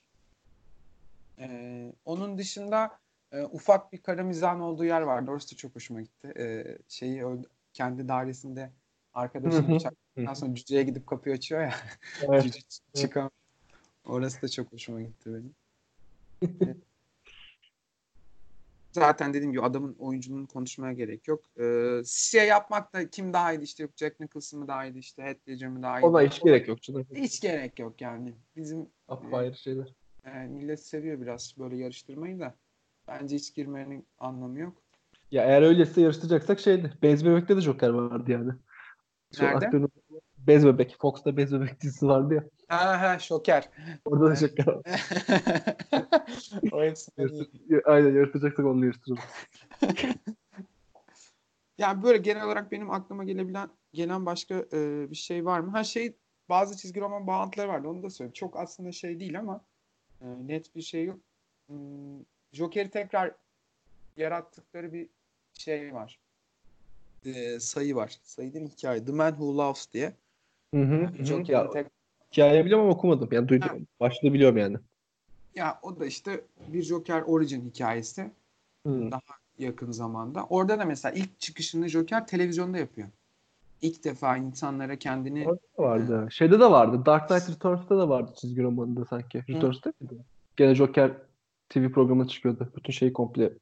Ee, 1.38 1.92
onun 2.04 2.38
dışında 2.38 2.98
e, 3.32 3.42
ufak 3.42 3.92
bir 3.92 3.98
kara 3.98 4.22
mizahın 4.22 4.60
olduğu 4.60 4.84
yer 4.84 5.00
vardı. 5.00 5.30
Orası 5.30 5.52
da 5.52 5.56
çok 5.56 5.74
hoşuma 5.74 6.00
gitti. 6.00 6.32
Ee, 6.38 6.78
şeyi 6.88 7.24
öldü- 7.24 7.48
kendi 7.72 8.08
dairesinde 8.08 8.70
arkadaşını 9.14 9.74
bıçaktan 9.74 10.34
sonra 10.34 10.54
cüceye 10.54 10.82
gidip 10.82 11.06
kapıyı 11.06 11.34
açıyor 11.34 11.60
ya. 11.60 11.74
Evet. 12.22 12.42
Cüce 12.42 12.60
çıkan. 12.94 13.30
Orası 14.04 14.42
da 14.42 14.48
çok 14.48 14.72
hoşuma 14.72 15.00
gitti 15.02 15.30
benim. 15.34 15.54
Zaten 18.94 19.34
dediğim 19.34 19.52
gibi 19.52 19.62
adamın 19.62 19.96
oyunculuğunu 19.98 20.46
konuşmaya 20.46 20.92
gerek 20.92 21.28
yok. 21.28 21.44
Ee, 21.60 22.00
şey 22.06 22.46
yapmak 22.48 22.92
da 22.94 23.10
kim 23.10 23.32
daha 23.32 23.52
iyiydi 23.52 23.64
işte 23.64 23.88
Jack 23.96 24.20
Nicholson 24.20 24.60
mı 24.60 24.68
daha 24.68 24.84
iyiydi 24.86 24.98
işte 24.98 25.22
Heath 25.22 25.48
Ledger 25.48 25.68
mi 25.68 25.82
daha 25.82 25.98
iyiydi. 26.00 26.06
Ona 26.06 26.22
hiç 26.22 26.42
gerek 26.42 26.68
yok 26.68 26.82
canım. 26.82 27.06
Hiç 27.14 27.40
gerek 27.40 27.78
yok 27.78 28.00
yani. 28.00 28.34
Bizim 28.56 28.86
Apayrı 29.08 29.54
şeyler. 29.56 29.94
e, 30.24 30.30
millet 30.30 30.86
seviyor 30.86 31.20
biraz 31.20 31.54
böyle 31.58 31.76
yarıştırmayı 31.76 32.40
da. 32.40 32.54
Bence 33.08 33.36
hiç 33.36 33.54
girmenin 33.54 34.06
anlamı 34.18 34.58
yok. 34.60 34.82
Ya 35.30 35.44
eğer 35.44 35.62
öyleyse 35.62 36.00
yarıştıracaksak 36.00 36.60
şeydi. 36.60 36.92
Bez 37.02 37.24
Bebek'te 37.24 37.56
de 37.56 37.60
Joker 37.60 37.88
vardı 37.88 38.30
yani. 38.30 38.52
Şu 39.38 39.44
Nerede? 39.44 39.66
aktörün- 39.66 39.88
Bez 40.38 40.66
Bebek. 40.66 40.96
Fox'ta 41.00 41.36
Bez 41.36 41.52
Bebek 41.52 41.80
dizisi 41.80 42.06
vardı 42.06 42.34
ya. 42.34 42.44
Ha 42.68 43.00
ha 43.00 43.18
şoker. 43.18 43.68
Orada 44.04 44.30
da 44.30 44.36
Joker 44.36 44.66
var. 44.66 44.76
o. 46.72 46.80
Yarıştır- 46.80 47.82
Aynen 47.84 48.14
yarıştıracaksak 48.14 48.66
onu 48.66 48.84
yarıştıralım. 48.84 49.22
Yani 51.78 52.02
böyle 52.02 52.18
genel 52.18 52.44
olarak 52.44 52.72
benim 52.72 52.90
aklıma 52.90 53.24
gelebilen 53.24 53.68
gelen 53.92 54.26
başka 54.26 54.54
e, 54.54 55.10
bir 55.10 55.16
şey 55.16 55.44
var 55.44 55.60
mı? 55.60 55.70
Ha 55.70 55.84
şey 55.84 56.16
bazı 56.48 56.76
çizgi 56.76 57.00
roman 57.00 57.26
bağlantıları 57.26 57.68
vardı 57.68 57.88
onu 57.88 58.02
da 58.02 58.10
söyleyeyim. 58.10 58.32
Çok 58.32 58.56
aslında 58.56 58.92
şey 58.92 59.20
değil 59.20 59.38
ama 59.38 59.64
e, 60.20 60.26
net 60.46 60.76
bir 60.76 60.82
şey 60.82 61.04
yok. 61.04 61.20
Hmm, 61.66 62.20
Joker'i 62.52 62.90
tekrar 62.90 63.34
yarattıkları 64.16 64.92
bir 64.92 65.08
şey 65.52 65.94
var. 65.94 66.20
E, 67.24 67.60
sayı 67.60 67.96
var. 67.96 68.18
Sayı 68.22 68.54
değil 68.54 68.68
hikaye. 68.68 69.04
The 69.04 69.12
Man 69.12 69.30
Who 69.30 69.56
Loves 69.56 69.92
diye. 69.92 70.12
Hı 70.74 70.80
hı. 70.82 71.04
hı. 71.04 71.24
Joker'in 71.24 71.58
Ya, 71.58 71.70
tek 71.70 71.86
hikaye 72.34 72.64
biliyorum 72.64 72.84
ama 72.84 72.94
okumadım. 72.94 73.28
Yani 73.32 73.48
duydum. 73.48 73.68
Ha. 73.68 73.76
Başlığı 74.00 74.32
biliyorum 74.32 74.56
yani. 74.56 74.76
ya 75.54 75.78
o 75.82 76.00
da 76.00 76.06
işte 76.06 76.40
bir 76.68 76.82
Joker 76.82 77.22
origin 77.22 77.70
hikayesi. 77.70 78.30
Hı. 78.86 79.10
Daha 79.10 79.20
yakın 79.58 79.92
zamanda. 79.92 80.44
Orada 80.44 80.78
da 80.78 80.84
mesela 80.84 81.14
ilk 81.14 81.40
çıkışını 81.40 81.88
Joker 81.88 82.26
televizyonda 82.26 82.78
yapıyor. 82.78 83.08
İlk 83.82 84.04
defa 84.04 84.36
insanlara 84.36 84.96
kendini 84.96 85.46
Orada 85.46 85.60
da 85.78 85.82
vardı. 85.82 86.28
Şeyde 86.30 86.60
de 86.60 86.70
vardı. 86.70 87.06
Dark 87.06 87.28
Knight 87.28 87.50
Returns'ta 87.50 87.98
da 87.98 88.08
vardı 88.08 88.32
çizgi 88.40 88.62
romanında 88.62 89.04
sanki. 89.04 89.44
Returns 89.48 89.84
değil 89.84 89.94
miydi? 90.00 90.14
Gene 90.56 90.74
Joker 90.74 91.10
TV 91.68 91.88
programına 91.88 92.28
çıkıyordu. 92.28 92.72
Bütün 92.76 92.92
şeyi 92.92 93.12
komple 93.12 93.52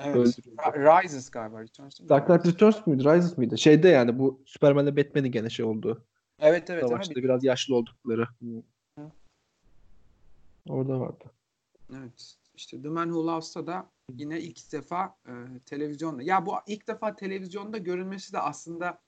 evet, 0.00 0.16
öldürüyordu. 0.16 0.62
Ra- 0.62 1.04
Rises 1.04 1.30
galiba. 1.30 1.62
Returns? 1.62 2.00
Dark 2.08 2.26
Knight 2.26 2.46
Returns 2.46 2.86
muydu? 2.86 3.04
Rises 3.04 3.38
mıydı? 3.38 3.58
Şeyde 3.58 3.88
yani 3.88 4.18
bu 4.18 4.40
Superman'le 4.46 4.96
Batman'in 4.96 5.32
gene 5.32 5.50
şey 5.50 5.64
olduğu. 5.64 6.04
Evet 6.38 6.70
evet. 6.70 6.88
Savaşta 6.88 7.12
abi. 7.12 7.22
biraz 7.22 7.44
yaşlı 7.44 7.76
oldukları. 7.76 8.28
Hı. 8.42 8.62
Orada 10.68 11.00
vardı. 11.00 11.24
Evet. 11.92 12.36
işte 12.54 12.82
The 12.82 12.88
Man 12.88 13.06
Who 13.06 13.26
Loves'ta 13.26 13.66
da 13.66 13.90
yine 14.12 14.40
ilk 14.40 14.72
defa 14.72 15.16
e, 15.26 15.32
televizyonda. 15.66 16.22
Ya 16.22 16.46
bu 16.46 16.54
ilk 16.66 16.88
defa 16.88 17.14
televizyonda 17.14 17.78
görünmesi 17.78 18.32
de 18.32 18.38
aslında 18.40 19.00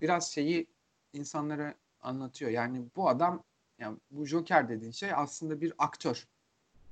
biraz 0.00 0.32
şeyi 0.32 0.66
insanlara 1.12 1.74
anlatıyor. 2.00 2.50
Yani 2.50 2.84
bu 2.96 3.08
adam 3.08 3.42
yani 3.78 3.98
bu 4.10 4.26
Joker 4.26 4.68
dediğin 4.68 4.92
şey 4.92 5.12
aslında 5.14 5.60
bir 5.60 5.72
aktör. 5.78 6.26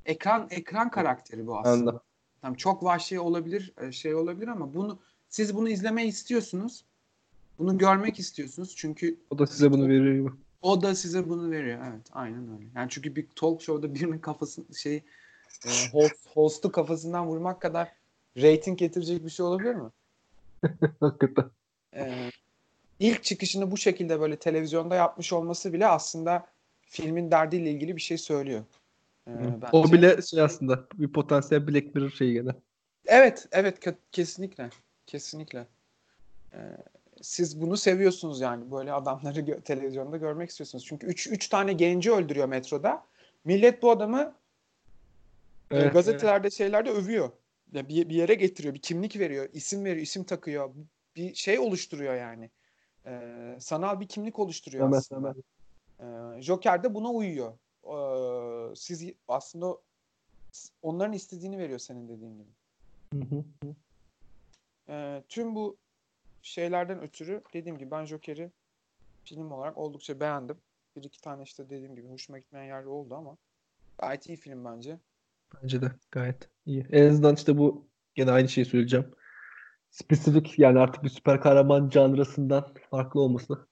Ekran 0.05 0.47
ekran 0.51 0.91
karakteri 0.91 1.47
bu 1.47 1.59
aslında. 1.59 1.91
Anladım. 1.91 2.01
Tamam 2.41 2.57
çok 2.57 2.83
vahşi 2.83 3.21
olabilir, 3.21 3.73
e, 3.81 3.93
şey 3.93 4.15
olabilir 4.15 4.49
ama 4.49 4.75
bunu 4.75 4.99
siz 5.29 5.57
bunu 5.57 5.69
izlemeyi 5.69 6.09
istiyorsunuz. 6.09 6.85
Bunu 7.59 7.79
görmek 7.79 8.19
istiyorsunuz. 8.19 8.75
Çünkü 8.77 9.21
O 9.31 9.39
da 9.39 9.47
size 9.47 9.73
bunu 9.73 9.89
veriyor 9.89 10.15
gibi. 10.15 10.37
o 10.63 10.83
da 10.83 10.95
size 10.95 11.29
bunu 11.29 11.51
veriyor. 11.51 11.81
Evet, 11.93 12.07
aynen 12.13 12.53
öyle. 12.59 12.67
Yani 12.75 12.91
çünkü 12.91 13.17
bir 13.17 13.27
talk 13.37 13.63
show'da 13.63 13.95
birinin 13.95 14.19
kafasını 14.19 14.75
şey 14.75 14.97
e, 15.67 15.71
host, 15.93 16.27
host'u 16.35 16.73
kafasından 16.73 17.27
vurmak 17.27 17.61
kadar 17.61 17.93
rating 18.37 18.79
getirecek 18.79 19.25
bir 19.25 19.31
şey 19.31 19.47
olabilir 19.47 19.75
mi? 19.75 19.91
Hakikaten. 21.01 21.51
E, 21.95 22.31
ilk 23.01 23.25
çıkışını 23.25 23.71
bu 23.71 23.77
şekilde 23.77 24.21
böyle 24.21 24.37
televizyonda 24.37 24.95
yapmış 24.95 25.33
olması 25.33 25.73
bile 25.73 25.87
aslında 25.87 26.47
filmin 26.83 27.31
derdiyle 27.31 27.71
ilgili 27.71 27.97
bir 27.97 28.01
şey 28.03 28.19
söylüyor. 28.19 28.63
E, 29.27 29.31
O 29.73 29.85
bence. 29.85 29.93
bile 29.93 30.23
şey 30.23 30.41
aslında 30.41 30.87
bir 30.95 31.13
potansiyel 31.13 31.69
Black 31.69 31.95
Mirror 31.95 32.11
şeyi 32.11 32.33
gene. 32.33 32.51
Evet, 33.07 33.49
evet 33.53 33.87
ke- 33.87 33.95
kesinlikle. 34.13 34.71
Kesinlikle. 35.07 35.67
Ee, 36.53 36.59
siz 37.23 37.61
bunu 37.61 37.77
seviyorsunuz 37.77 38.41
yani. 38.41 38.71
Böyle 38.71 38.93
adamları 38.93 39.41
gö- 39.41 39.63
televizyonda 39.63 40.17
görmek 40.17 40.51
istiyorsunuz. 40.51 40.85
Çünkü 40.85 41.07
3 41.07 41.27
üç 41.27 41.49
tane 41.49 41.73
genci 41.73 42.13
öldürüyor 42.13 42.49
metroda. 42.49 43.07
Millet 43.45 43.83
bu 43.83 43.91
adamı 43.91 44.35
e, 45.71 45.77
Evet, 45.77 45.93
gazetelerde 45.93 46.51
şeylerde 46.51 46.91
övüyor. 46.91 47.31
Ya 47.73 47.89
bir, 47.89 48.09
bir 48.09 48.15
yere 48.15 48.35
getiriyor, 48.35 48.75
bir 48.75 48.83
kimlik 48.83 49.19
veriyor, 49.19 49.49
isim 49.53 49.85
veriyor, 49.85 50.03
isim 50.03 50.25
takıyor. 50.25 50.75
Bir 51.17 51.35
şey 51.35 51.59
oluşturuyor 51.59 52.15
yani. 52.15 52.51
Ee, 53.07 53.57
sanal 53.61 54.01
bir 54.01 54.09
kimlik 54.09 54.39
oluşturuyor 54.39 54.85
Hemen, 54.87 54.99
aslında. 54.99 55.35
Ee, 56.01 56.43
Joker 56.43 56.83
de 56.83 56.95
buna 56.95 57.11
uyuyor. 57.11 57.53
Ee, 57.85 58.75
siz 58.77 59.13
aslında 59.29 59.77
onların 60.83 61.13
istediğini 61.13 61.59
veriyor 61.59 61.79
senin 61.79 62.09
dediğin 62.09 62.39
gibi. 62.39 62.51
Hı 63.13 63.37
hı. 63.37 63.75
Ee, 64.89 65.23
tüm 65.29 65.55
bu 65.55 65.77
şeylerden 66.43 67.03
ötürü 67.03 67.43
dediğim 67.55 67.79
gibi 67.79 67.91
ben 67.91 68.05
Joker'i 68.05 68.51
film 69.25 69.53
olarak 69.53 69.79
oldukça 69.79 70.21
beğendim. 70.21 70.57
Bir 70.97 71.05
iki 71.05 71.21
tane 71.21 71.43
işte 71.43 71.71
dediğim 71.71 71.97
gibi 71.97 72.09
hoşuma 72.09 72.39
gitmeyen 72.39 72.67
yer 72.67 72.85
oldu 72.85 73.15
ama 73.15 73.37
gayet 73.99 74.29
iyi 74.29 74.37
film 74.37 74.65
bence. 74.65 74.99
Bence 75.63 75.83
de 75.83 75.93
gayet 76.11 76.49
iyi. 76.67 76.87
En 76.91 77.09
azından 77.09 77.35
işte 77.35 77.59
bu 77.59 77.89
gene 78.15 78.31
aynı 78.31 78.49
şeyi 78.49 78.65
söyleyeceğim. 78.65 79.15
Spesifik 79.91 80.59
yani 80.59 80.79
artık 80.79 81.05
bir 81.05 81.09
süper 81.09 81.41
kahraman 81.41 81.91
janrasından 81.91 82.75
farklı 82.91 83.21
olması 83.21 83.67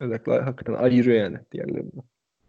özellikle 0.00 0.40
hakikaten 0.40 0.74
ayırıyor 0.74 1.16
yani 1.16 1.38
diğerlerinden. 1.52 2.02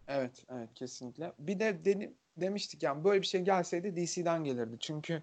Evet, 0.08 0.44
evet 0.50 0.68
kesinlikle. 0.74 1.32
Bir 1.38 1.60
de 1.60 1.84
deni- 1.84 2.12
demiştik 2.36 2.82
yani 2.82 3.04
böyle 3.04 3.22
bir 3.22 3.26
şey 3.26 3.40
gelseydi 3.40 3.96
DC'den 3.96 4.44
gelirdi. 4.44 4.76
Çünkü 4.80 5.22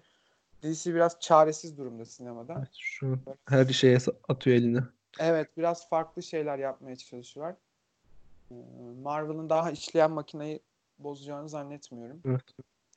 DC 0.62 0.94
biraz 0.94 1.20
çaresiz 1.20 1.78
durumda 1.78 2.04
sinemada. 2.04 2.54
Evet, 2.58 2.68
şu 2.72 3.18
her 3.48 3.66
şeye 3.66 3.98
atıyor 4.28 4.56
elini. 4.56 4.80
Evet, 5.18 5.56
biraz 5.56 5.88
farklı 5.88 6.22
şeyler 6.22 6.58
yapmaya 6.58 6.96
çalışıyorlar. 6.96 7.56
Ee, 8.50 8.54
Marvel'ın 9.02 9.50
daha 9.50 9.70
işleyen 9.70 10.10
makineyi 10.10 10.60
bozacağını 10.98 11.48
zannetmiyorum. 11.48 12.22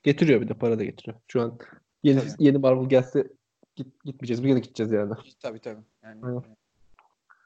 Getiriyor 0.02 0.40
bir 0.40 0.48
de 0.48 0.54
para 0.54 0.78
da 0.78 0.84
getiriyor. 0.84 1.16
Şu 1.28 1.42
an 1.42 1.58
yeni, 2.02 2.20
Tabii. 2.20 2.30
yeni 2.38 2.58
Marvel 2.58 2.88
gelse 2.88 3.28
git, 3.76 4.04
gitmeyeceğiz. 4.04 4.42
Bir 4.44 4.48
yere 4.48 4.58
gideceğiz 4.60 4.92
yani. 4.92 5.14
Tabii 5.40 5.58
tabii. 5.58 5.82
Yani 6.02 6.20
Evet. 6.24 6.44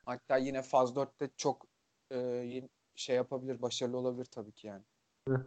hatta 0.05 0.37
yine 0.37 0.62
Faz 0.62 0.91
4'te 0.91 1.29
çok 1.37 1.66
e, 2.12 2.69
şey 2.95 3.16
yapabilir, 3.16 3.62
başarılı 3.62 3.97
olabilir 3.97 4.25
tabii 4.25 4.53
ki 4.53 4.66
yani. 4.66 4.83
Evet. 5.29 5.41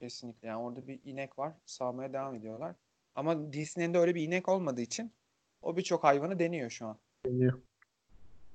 Kesinlikle. 0.00 0.48
Yani 0.48 0.62
orada 0.62 0.88
bir 0.88 1.00
inek 1.04 1.38
var. 1.38 1.52
Sağmaya 1.66 2.12
devam 2.12 2.34
ediyorlar. 2.34 2.74
Ama 3.16 3.52
DC'nin 3.52 3.94
de 3.94 3.98
öyle 3.98 4.14
bir 4.14 4.22
inek 4.22 4.48
olmadığı 4.48 4.80
için 4.80 5.12
o 5.62 5.76
birçok 5.76 6.04
hayvanı 6.04 6.38
deniyor 6.38 6.70
şu 6.70 6.86
an. 6.86 6.98
Geliyor. 7.24 7.60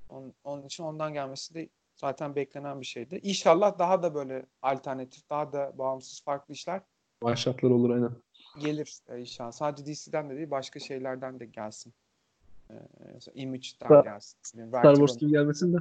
Onun, 0.10 0.34
onun 0.44 0.66
için 0.66 0.84
ondan 0.84 1.14
gelmesi 1.14 1.54
de 1.54 1.70
zaten 1.96 2.36
beklenen 2.36 2.82
bir 2.82 2.86
şeydi. 2.86 3.20
İnşallah 3.24 3.80
daha 3.80 4.04
da 4.04 4.16
böyle 4.16 4.46
alternatif, 4.62 5.30
daha 5.30 5.54
da 5.54 5.78
bağımsız 5.78 6.24
farklı 6.24 6.54
işler 6.54 6.82
Başlatlar 7.24 7.70
olur 7.70 7.90
aynen. 7.90 8.12
gelir 8.60 9.00
e, 9.10 9.20
inşallah. 9.20 9.52
Sadece 9.52 9.86
DC'den 9.94 10.30
de 10.30 10.36
değil, 10.36 10.52
başka 10.52 10.80
şeylerden 10.80 11.40
de 11.40 11.46
gelsin. 11.46 11.94
Ee, 12.70 12.74
Image'den 13.34 13.88
Star- 13.88 14.04
gelsin. 14.04 14.38
Star 14.44 14.96
Wars 14.96 15.18
gibi 15.18 15.32
gelmesin 15.32 15.74
de. 15.74 15.78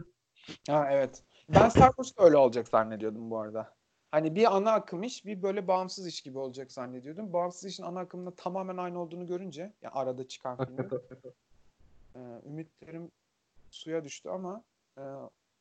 Ha 0.68 0.88
evet. 0.92 1.22
Ben 1.48 1.68
Star 1.68 1.88
Wars'ta 1.88 2.24
öyle 2.24 2.36
olacak 2.36 2.68
zannediyordum 2.68 3.30
bu 3.30 3.38
arada. 3.38 3.74
Hani 4.10 4.34
bir 4.34 4.56
ana 4.56 4.72
akım 4.72 5.02
iş, 5.02 5.26
bir 5.26 5.42
böyle 5.42 5.68
bağımsız 5.68 6.06
iş 6.06 6.20
gibi 6.20 6.38
olacak 6.38 6.72
zannediyordum. 6.72 7.32
Bağımsız 7.32 7.64
işin 7.64 7.82
ana 7.82 8.00
akımında 8.00 8.34
tamamen 8.34 8.76
aynı 8.76 9.00
olduğunu 9.00 9.26
görünce, 9.26 9.72
ya 9.82 9.90
arada 9.92 10.28
çıkan 10.28 10.64
filmin, 10.64 10.88
e, 12.14 12.20
ümitlerim 12.46 13.10
suya 13.70 14.04
düştü 14.04 14.28
ama 14.28 14.64
e, 14.98 15.02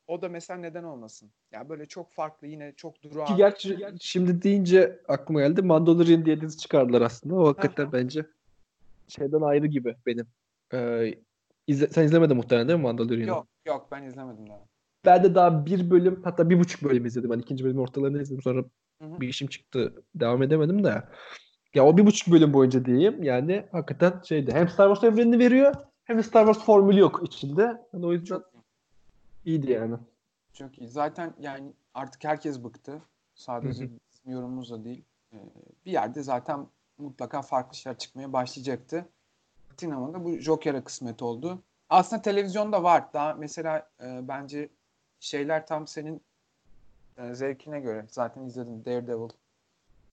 o 0.08 0.22
da 0.22 0.30
mesela 0.30 0.60
neden 0.60 0.84
olmasın? 0.84 1.32
Ya 1.52 1.70
böyle 1.70 1.86
çok 1.86 2.12
farklı, 2.12 2.48
yine 2.48 2.74
çok 2.76 3.02
Ki 3.02 3.10
durağan. 3.10 3.38
gerçi 3.38 3.78
şimdi 4.00 4.42
deyince 4.42 5.02
aklıma 5.08 5.42
geldi. 5.42 5.62
Mandalorian 5.62 6.26
diye 6.26 6.42
dizi 6.42 6.58
çıkardılar 6.58 7.02
aslında. 7.02 7.36
O 7.36 7.48
hakikaten 7.48 7.92
bence 7.92 8.26
şeyden 9.08 9.42
ayrı 9.42 9.68
gibi 9.68 9.96
benim. 10.06 10.28
Ee, 10.74 11.14
izle- 11.68 11.90
sen 11.90 12.04
izlemedin 12.04 12.38
muhtemelen 12.38 12.68
değil 12.68 12.80
mi 12.80 12.84
Mandalorian'ı? 12.84 13.30
Yok, 13.30 13.48
yok 13.66 13.88
ben 13.92 14.04
izlemedim 14.04 14.50
daha. 14.50 14.69
Ben 15.06 15.24
de 15.24 15.36
daha 15.36 15.66
bir 15.66 15.90
bölüm 15.90 16.22
hatta 16.24 16.50
bir 16.50 16.60
buçuk 16.60 16.84
bölüm 16.84 17.06
izledim. 17.06 17.30
Ben 17.30 17.40
ikinci 17.40 17.64
bölümün 17.64 17.82
ortalarını 17.82 18.22
izledim. 18.22 18.42
Sonra 18.42 18.60
Hı 19.02 19.06
hı. 19.06 19.22
bir 19.22 19.28
işim 19.28 19.48
çıktı. 19.48 20.04
Devam 20.16 20.44
edemedim 20.44 20.84
de. 20.84 21.04
Ya 21.74 21.86
o 21.86 21.98
bir 21.98 22.06
buçuk 22.06 22.34
bölüm 22.34 22.54
boyunca 22.54 22.86
diyeyim. 22.86 23.24
Yani 23.24 23.66
hakikaten 23.72 24.22
şeydi. 24.24 24.52
Hem 24.54 24.70
Star 24.70 24.96
Wars 24.96 25.14
evrenini 25.14 25.40
veriyor 25.40 25.76
hem 26.04 26.18
de 26.18 26.24
Star 26.24 26.46
Wars 26.46 26.66
formülü 26.66 27.00
yok 27.00 27.22
içinde. 27.24 27.62
Yani 27.94 28.06
o 28.06 28.14
yüzden 28.14 28.26
Çok, 28.26 28.46
iyiydi 29.46 29.72
yani. 29.72 29.96
çok 30.54 30.80
iyi. 30.80 30.88
Zaten 30.88 31.34
yani 31.40 31.74
artık 31.94 32.24
herkes 32.24 32.64
bıktı. 32.64 33.02
Sadece 33.36 33.84
Hı 33.84 33.88
hı. 33.88 33.92
bizim 34.12 34.34
yorumumuzla 34.34 34.84
değil. 34.84 35.04
E, 35.34 35.38
bir 35.86 35.92
yerde 35.92 36.24
zaten 36.24 36.68
mutlaka 36.98 37.42
farklı 37.42 37.78
şeyler 37.78 37.98
çıkmaya 37.98 38.34
başlayacaktı. 38.34 39.06
Sinemada 39.78 40.24
bu 40.24 40.38
Joker'a 40.38 40.84
kısmet 40.84 41.22
oldu. 41.22 41.62
Aslında 41.90 42.22
televizyonda 42.22 42.84
var. 42.84 43.14
Daha 43.14 43.34
mesela 43.34 43.90
e, 44.02 44.28
bence 44.28 44.70
şeyler 45.20 45.68
tam 45.68 45.88
senin 45.88 46.22
e, 47.18 47.34
zevkine 47.34 47.80
göre. 47.80 48.06
Zaten 48.10 48.42
izledin 48.42 48.86
Daredevil. 48.86 49.30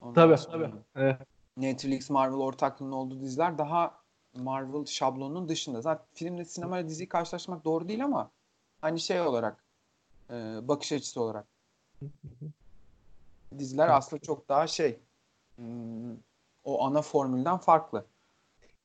Ondan 0.01 0.15
Tabii 0.15 0.51
tabii. 0.51 0.71
Evet. 0.97 1.17
Netflix 1.57 2.11
Marvel 2.11 2.37
ortaklığının 2.37 2.93
olduğu 2.93 3.21
diziler 3.21 3.59
daha 3.59 3.99
Marvel 4.37 4.85
şablonunun 4.85 5.49
dışında. 5.49 5.81
Zaten 5.81 6.07
filmle 6.15 6.45
sinemayla 6.45 6.89
diziyi 6.89 7.09
karşılaştırmak 7.09 7.65
doğru 7.65 7.89
değil 7.89 8.05
ama 8.05 8.31
hani 8.81 9.01
şey 9.01 9.21
olarak 9.21 9.65
e, 10.31 10.35
bakış 10.69 10.93
açısı 10.93 11.21
olarak 11.21 11.47
diziler 13.59 13.89
aslında 13.89 14.23
çok 14.23 14.49
daha 14.49 14.67
şey 14.67 14.99
hmm, 15.57 16.17
o 16.65 16.85
ana 16.85 17.03
formülden 17.03 17.59
farklı. 17.59 18.05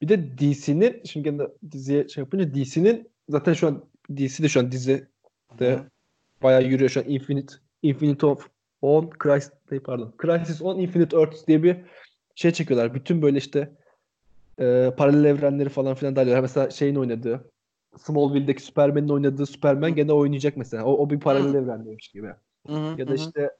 Bir 0.02 0.08
de 0.08 0.38
DC'nin 0.38 1.04
şimdi 1.04 1.30
gene 1.30 1.48
diziye 1.72 2.08
şey 2.08 2.22
yapınca 2.24 2.54
DC'nin 2.54 3.10
zaten 3.30 3.54
şu 3.54 3.68
an 3.68 3.86
DC 4.18 4.44
de 4.44 4.50
şu 4.50 4.60
an 4.60 4.72
dizi 4.72 5.08
de. 5.60 5.86
Bayağı 6.44 6.64
yürüyor 6.64 6.90
şu 6.90 7.00
an 7.00 7.06
Infinite 7.10 7.54
Infinite 7.82 8.26
of 8.26 8.50
on 8.82 9.10
Crisis 9.24 9.52
pardon 9.84 10.14
Crisis 10.22 10.62
on 10.62 10.80
Infinite 10.80 11.18
Earths 11.18 11.48
diye 11.48 11.64
bir 11.64 11.78
şey 12.36 12.52
çekiyorlar. 12.52 12.94
Bütün 12.94 13.22
böyle 13.22 13.38
işte 13.38 13.72
e, 14.60 14.94
paralel 14.98 15.26
evrenleri 15.26 15.70
falan 15.70 15.96
filan 15.96 16.16
da 16.16 16.22
alıyorlar. 16.22 16.42
Mesela 16.42 16.70
şeyin 16.70 16.96
oynadığı 16.96 17.52
Smallville'deki 17.98 18.62
Superman'in 18.62 19.10
oynadığı 19.10 19.46
Superman 19.46 19.96
gene 19.96 20.14
oynayacak 20.14 20.58
mesela. 20.58 20.86
O, 20.86 20.94
o 20.94 21.10
bir 21.10 21.20
paralel 21.20 21.54
Hı. 21.54 21.58
evrendeymiş 21.58 22.08
gibi. 22.08 22.28
Ya 22.98 23.08
da 23.08 23.16
işte 23.16 23.52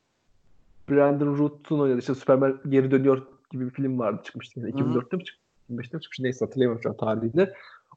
Brandon 0.90 1.38
Routh'un 1.38 1.80
oynadığı 1.80 2.00
işte 2.00 2.16
Superman 2.16 2.62
geri 2.70 2.92
dönüyor 2.92 3.28
gibi 3.52 3.66
bir 3.66 3.72
film 3.72 4.00
vardı 4.00 4.22
çıkmıştı. 4.26 4.60
Yani 4.60 4.74
Hı 4.74 4.84
hı. 4.84 4.90
2004'te 4.90 5.18
mi 5.18 5.24
çıkmış? 5.24 5.42
2005'te 5.70 5.98
mi 5.98 6.02
çıkmış? 6.02 6.20
Neyse 6.20 6.46
hatırlayamıyorum 6.46 6.84
şu 6.84 6.90
an 6.90 6.98
tarihini. 6.98 7.50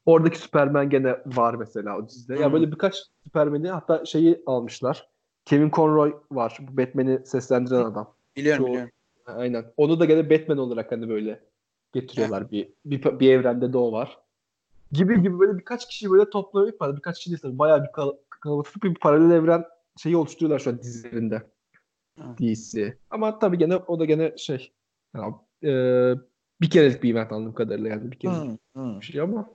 Oradaki 0.06 0.38
Superman 0.38 0.90
gene 0.90 1.16
var 1.26 1.54
mesela 1.54 1.98
o 1.98 2.08
dizide. 2.08 2.40
Ya 2.40 2.52
böyle 2.52 2.72
birkaç 2.72 3.02
Superman'i 3.24 3.68
hatta 3.68 4.04
şeyi 4.04 4.42
almışlar. 4.46 5.08
Kevin 5.44 5.70
Conroy 5.70 6.14
var. 6.32 6.58
Bu 6.60 6.76
Batman'i 6.76 7.26
seslendiren 7.26 7.84
adam. 7.84 8.14
biliyorum 8.36 8.64
Çoğu- 8.64 8.68
biliyorum. 8.68 8.90
Aynen. 9.26 9.72
Onu 9.76 10.00
da 10.00 10.04
gene 10.04 10.30
Batman 10.30 10.58
olarak 10.58 10.92
hani 10.92 11.08
böyle 11.08 11.40
getiriyorlar. 11.92 12.50
Bir, 12.50 12.68
bir, 12.84 13.20
bir 13.20 13.30
evrende 13.32 13.72
de 13.72 13.78
o 13.78 13.92
var. 13.92 14.18
Gibi 14.92 15.22
gibi 15.22 15.38
böyle 15.38 15.58
birkaç 15.58 15.88
kişi 15.88 16.10
böyle 16.10 16.30
toplayıp 16.30 16.80
birkaç 16.80 17.18
kişi 17.18 17.42
değil 17.42 17.58
bayağı 17.58 17.82
bir 17.84 17.92
kal- 17.92 18.16
kalabalık 18.30 18.82
bir 18.82 18.94
paralel 18.94 19.30
evren 19.34 19.64
şeyi 19.96 20.16
oluşturuyorlar 20.16 20.58
şu 20.58 20.70
an 20.70 20.78
dizilerinde. 20.78 21.42
Evet. 22.18 22.38
DC. 22.38 22.96
Ama 23.10 23.38
tabii 23.38 23.58
gene 23.58 23.76
o 23.76 23.98
da 23.98 24.04
gene 24.04 24.36
şey 24.36 24.72
yani, 25.16 25.34
e, 25.64 25.70
bir 26.60 26.70
kerelik 26.70 27.02
bir 27.02 27.12
event 27.14 27.32
anladığım 27.32 27.54
kadarıyla 27.54 27.88
yani 27.90 28.12
bir 28.12 28.18
kerelik 28.18 28.42
Hmm, 28.42 28.56
hmm. 28.74 29.00
bir 29.00 29.04
şey 29.04 29.20
ama 29.20 29.50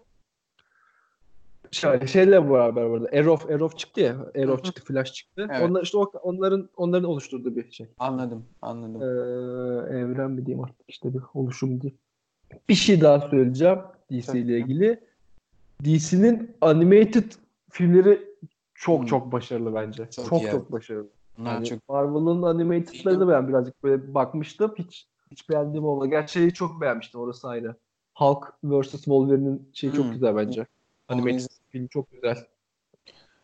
şeyle 2.07 2.49
beraber 2.49 2.89
burada 2.89 3.07
Arrow, 3.17 3.53
Arrow 3.53 3.77
çıktı 3.77 4.01
ya. 4.01 4.13
Hı. 4.13 4.63
çıktı, 4.63 4.83
Flash 4.85 5.13
çıktı. 5.13 5.47
Evet. 5.51 5.69
Onlar 5.69 5.83
işte 5.83 5.97
o, 5.97 6.11
onların 6.23 6.69
onların 6.77 7.09
oluşturduğu 7.09 7.55
bir 7.55 7.71
şey. 7.71 7.87
Anladım, 7.99 8.45
anladım. 8.61 9.01
Ee, 9.01 9.97
evren 9.97 10.31
mi 10.31 10.45
diyeyim 10.45 10.63
artık 10.63 10.85
işte 10.87 11.13
bir 11.13 11.21
oluşum 11.33 11.81
diyeyim. 11.81 11.99
Bir 12.69 12.75
şey 12.75 13.01
daha 13.01 13.19
söyleyeceğim 13.19 13.79
DC 14.11 14.39
ile 14.39 14.59
ilgili. 14.59 14.99
DC'nin 15.83 16.51
animated 16.61 17.31
filmleri 17.71 18.29
çok 18.73 18.99
Hmm. 18.99 19.05
çok 19.05 19.31
başarılı 19.31 19.75
bence. 19.75 20.09
Çok 20.11 20.25
Çok 20.25 20.41
iyi, 20.41 20.51
çok, 20.51 20.71
başarılı. 20.71 21.07
Bunlar 21.37 21.53
Yani 21.53 21.65
çok 21.65 21.89
Marvel'ın 21.89 22.41
animated'larını 22.41 23.27
ben 23.27 23.47
birazcık 23.47 23.83
böyle 23.83 24.13
bakmıştım. 24.13 24.73
Hiç 24.77 25.07
hiç 25.31 25.49
beğendiğim 25.49 25.85
olmadı. 25.85 26.09
Gerçi 26.09 26.33
şeyi 26.33 26.53
çok 26.53 26.81
beğenmiştim 26.81 27.21
orası 27.21 27.47
ayrı. 27.47 27.75
Hulk 28.15 28.53
vs. 28.63 28.91
Wolverine'in 28.91 29.69
şeyi 29.73 29.93
çok 29.93 30.05
Hmm. 30.05 30.11
güzel 30.11 30.35
bence. 30.35 30.65
Animated. 31.07 31.47
Film 31.69 31.87
çok 31.87 32.11
güzel. 32.11 32.37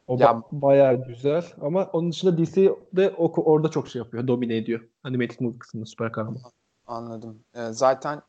O 0.07 0.17
Ya- 0.19 0.31
ba- 0.31 0.43
bayağı 0.51 1.07
güzel 1.07 1.45
ama 1.61 1.85
onun 1.93 2.11
dışında 2.11 2.37
DC 2.37 2.75
de 2.93 3.09
o, 3.17 3.41
orada 3.41 3.69
çok 3.71 3.87
şey 3.87 3.99
yapıyor. 3.99 4.27
Domine 4.27 4.57
ediyor. 4.57 4.87
Animated 5.03 5.39
movie 5.39 5.59
kısmında 5.59 5.85
süper 5.85 6.11
kahraman. 6.11 6.41
anladım. 6.87 7.43
Ee, 7.55 7.67
zaten 7.71 8.21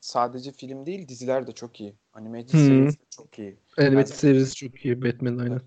sadece 0.00 0.52
film 0.52 0.86
değil, 0.86 1.08
diziler 1.08 1.46
de 1.46 1.52
çok 1.52 1.80
iyi. 1.80 1.94
Animated 2.12 2.48
Hı. 2.54 2.58
series 2.58 2.98
de 3.00 3.04
çok 3.10 3.38
iyi. 3.38 3.56
Animated 3.78 3.96
Bence- 3.98 4.14
serisi 4.14 4.54
çok 4.54 4.84
iyi. 4.84 5.02
Batman 5.02 5.38
aynen. 5.38 5.60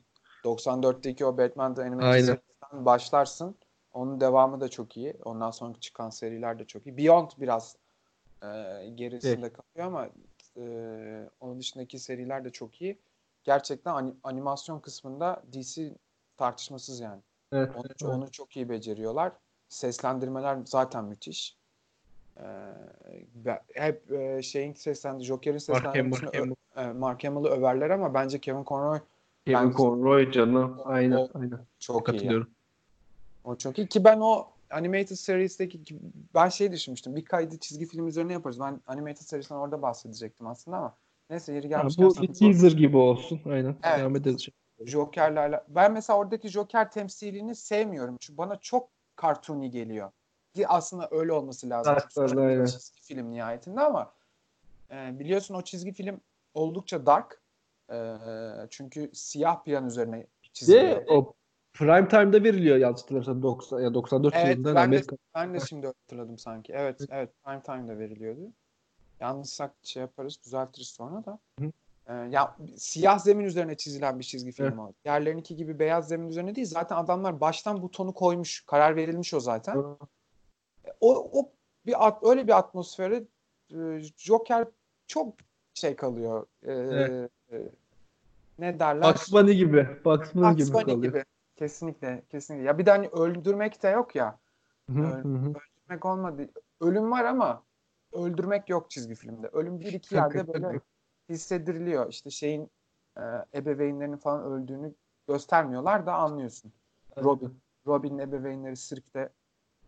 94'teki 0.43 1.25
o 1.25 1.37
Batman'da 1.37 1.81
animated 1.81 2.07
Aynen. 2.07 2.25
serisinden 2.25 2.85
başlarsın. 2.85 3.55
Onun 3.93 4.21
devamı 4.21 4.61
da 4.61 4.69
çok 4.69 4.97
iyi. 4.97 5.13
Ondan 5.25 5.51
sonra 5.51 5.73
çıkan 5.79 6.09
seriler 6.09 6.59
de 6.59 6.65
çok 6.65 6.87
iyi. 6.87 6.97
Beyond 6.97 7.29
biraz 7.37 7.75
e, 8.43 8.47
gerisinde 8.95 9.49
kalıyor 9.53 9.87
ama 9.87 10.09
e, 10.57 11.29
onun 11.39 11.59
dışındaki 11.59 11.99
seriler 11.99 12.45
de 12.45 12.49
çok 12.49 12.81
iyi. 12.81 12.97
Gerçekten 13.49 13.93
ani- 13.93 14.13
animasyon 14.23 14.79
kısmında 14.79 15.43
DC 15.53 15.93
tartışmasız 16.37 16.99
yani. 16.99 17.21
Evet. 17.51 17.71
Onu, 17.75 17.83
evet. 17.87 18.03
onu 18.03 18.31
çok 18.31 18.55
iyi 18.55 18.69
beceriyorlar. 18.69 19.31
Seslendirmeler 19.69 20.57
zaten 20.65 21.05
müthiş. 21.05 21.57
Ee, 22.39 22.43
hep 23.73 24.11
e, 24.11 24.41
şeyin 24.41 24.73
seslendi, 24.73 25.23
Joker'in 25.23 25.53
Mark 25.55 25.61
seslendirmesini 25.63 26.29
Hamill, 26.37 26.55
ö- 26.75 26.81
e, 26.81 26.93
Mark 26.93 27.23
Hamill'ı 27.23 27.47
överler 27.49 27.89
ama 27.89 28.13
bence 28.13 28.39
Kevin 28.39 28.63
Conroy 28.63 28.99
Kevin 29.45 29.69
ben- 29.69 29.71
Conroy 29.71 30.31
canım. 30.31 30.77
Aynen. 30.85 31.15
O- 31.17 31.29
aynen. 31.33 31.59
çok 31.79 32.07
iyi. 32.07 32.11
yani. 32.11 32.17
Katılıyorum. 32.17 32.49
O 33.43 33.55
çok 33.55 33.77
iyi 33.77 33.87
ki 33.87 34.03
ben 34.03 34.19
o 34.19 34.47
animated 34.71 35.15
series'teki 35.15 35.83
ki- 35.83 35.99
ben 36.35 36.49
şey 36.49 36.71
düşünmüştüm. 36.71 37.15
Bir 37.15 37.25
kaydı 37.25 37.57
çizgi 37.57 37.85
film 37.85 38.07
üzerine 38.07 38.33
yaparız. 38.33 38.59
Ben 38.59 38.81
animated 38.87 39.21
serisinden 39.25 39.59
orada 39.59 39.81
bahsedecektim 39.81 40.47
aslında 40.47 40.77
ama 40.77 40.95
neyse 41.29 41.53
yeri 41.53 41.65
Ha, 41.65 41.69
gelmişken 41.69 42.05
bu 42.05 42.21
bir 42.21 42.33
teaser 42.33 42.71
gibi 42.71 42.97
olsun. 42.97 43.41
Aynen. 43.45 43.75
Evet. 43.83 43.99
Devam 43.99 44.15
ederiz. 44.15 44.47
Joker'le 44.85 45.37
ala- 45.37 45.65
ben 45.67 45.93
mesela 45.93 46.19
oradaki 46.19 46.49
Joker 46.49 46.91
temsilini 46.91 47.55
sevmiyorum. 47.55 48.17
Çünkü 48.19 48.37
bana 48.37 48.55
çok 48.55 48.89
cartoony 49.21 49.67
geliyor. 49.67 50.11
Ki 50.55 50.67
aslında 50.67 51.07
öyle 51.11 51.33
olması 51.33 51.69
lazım. 51.69 51.95
Sonuçta 52.09 52.41
öyle, 52.41 52.67
çizgi 52.67 53.01
film 53.01 53.31
nihayetinde 53.31 53.81
ama 53.81 54.13
e, 54.91 55.19
biliyorsun 55.19 55.55
o 55.55 55.61
çizgi 55.61 55.93
film 55.93 56.21
oldukça 56.53 57.05
dark. 57.05 57.41
E, 57.91 58.15
çünkü 58.69 59.09
siyah 59.13 59.63
plan 59.63 59.87
üzerine 59.87 60.27
çiziliyor. 60.53 60.95
De 61.01 61.05
o 61.09 61.33
prime 61.73 62.07
time'da 62.07 62.43
veriliyor 62.43 62.77
yanlış 62.77 63.01
hatırlamıyorsam 63.01 63.41
90 63.41 63.79
ya 63.79 63.93
94 63.93 64.33
Evet, 64.35 64.57
yılından 64.57 64.75
ben 64.75 64.91
de, 64.91 65.03
ben 65.35 65.53
de 65.53 65.59
şimdi 65.59 65.87
hatırladım 65.87 66.37
sanki. 66.37 66.73
Evet, 66.73 67.01
evet. 67.09 67.29
Prime 67.43 67.61
Time'da 67.61 67.99
veriliyordu. 67.99 68.53
Yanlışsak 69.19 69.71
şey 69.83 70.01
yaparız, 70.01 70.39
düzeltiriz 70.45 70.87
sonra 70.87 71.25
da. 71.25 71.39
Hı. 71.59 71.71
Ee, 72.07 72.13
ya 72.13 72.55
siyah 72.77 73.19
zemin 73.19 73.45
üzerine 73.45 73.77
çizilen 73.77 74.19
bir 74.19 74.23
çizgi 74.23 74.51
film 74.51 74.79
Evet. 74.79 74.95
Diğerlerinki 75.05 75.55
gibi 75.55 75.79
beyaz 75.79 76.07
zemin 76.07 76.29
üzerine 76.29 76.55
değil. 76.55 76.67
Zaten 76.67 76.95
adamlar 76.95 77.41
baştan 77.41 77.81
bu 77.81 77.91
tonu 77.91 78.13
koymuş. 78.13 78.65
Karar 78.65 78.95
verilmiş 78.95 79.33
o 79.33 79.39
zaten. 79.39 79.77
O, 81.01 81.29
o 81.39 81.51
bir 81.85 82.07
at, 82.07 82.23
öyle 82.23 82.47
bir 82.47 82.57
atmosferi 82.57 83.27
e, 83.73 84.01
Joker 84.17 84.67
çok 85.07 85.33
şey 85.73 85.95
kalıyor. 85.95 86.45
Ee, 86.63 86.71
Evet. 86.71 87.31
e, 87.51 87.61
ne 88.59 88.79
derler? 88.79 89.13
Bugs 89.13 89.33
Bunny 89.33 89.53
gibi. 89.53 89.87
Bugs 90.05 90.35
Bunny 90.35 90.55
gibi 90.55 90.71
kalıyor. 90.71 91.03
gibi. 91.03 91.25
Kesinlikle, 91.55 92.23
kesinlikle. 92.29 92.67
Ya 92.67 92.77
bir 92.77 92.85
de 92.85 92.91
hani 92.91 93.07
öldürmek 93.07 93.83
de 93.83 93.89
yok 93.89 94.15
ya. 94.15 94.39
Hı 94.89 94.93
hı, 94.93 95.05
Evet. 95.05 95.25
hı 95.25 95.29
hı. 95.29 95.49
öldürmek 95.49 96.05
olmadı. 96.05 96.49
Ölüm 96.81 97.11
var 97.11 97.25
ama 97.25 97.63
öldürmek 98.15 98.69
yok 98.69 98.91
çizgi 98.91 99.15
filmde. 99.15 99.47
Ölüm 99.47 99.79
bir 99.79 99.93
iki 99.93 100.15
yerde 100.15 100.47
böyle 100.47 100.67
tabii. 100.67 100.81
hisseddiriliyor. 101.29 102.09
İşte 102.09 102.29
şeyin 102.29 102.71
e, 103.17 103.21
ebeveynlerinin 103.53 104.17
falan 104.17 104.43
öldüğünü 104.43 104.93
göstermiyorlar 105.27 106.05
da 106.05 106.13
anlıyorsun. 106.13 106.71
Robin, 107.17 107.59
Robin'in 107.87 108.19
ebeveynleri 108.19 108.75
sirkte 108.75 109.29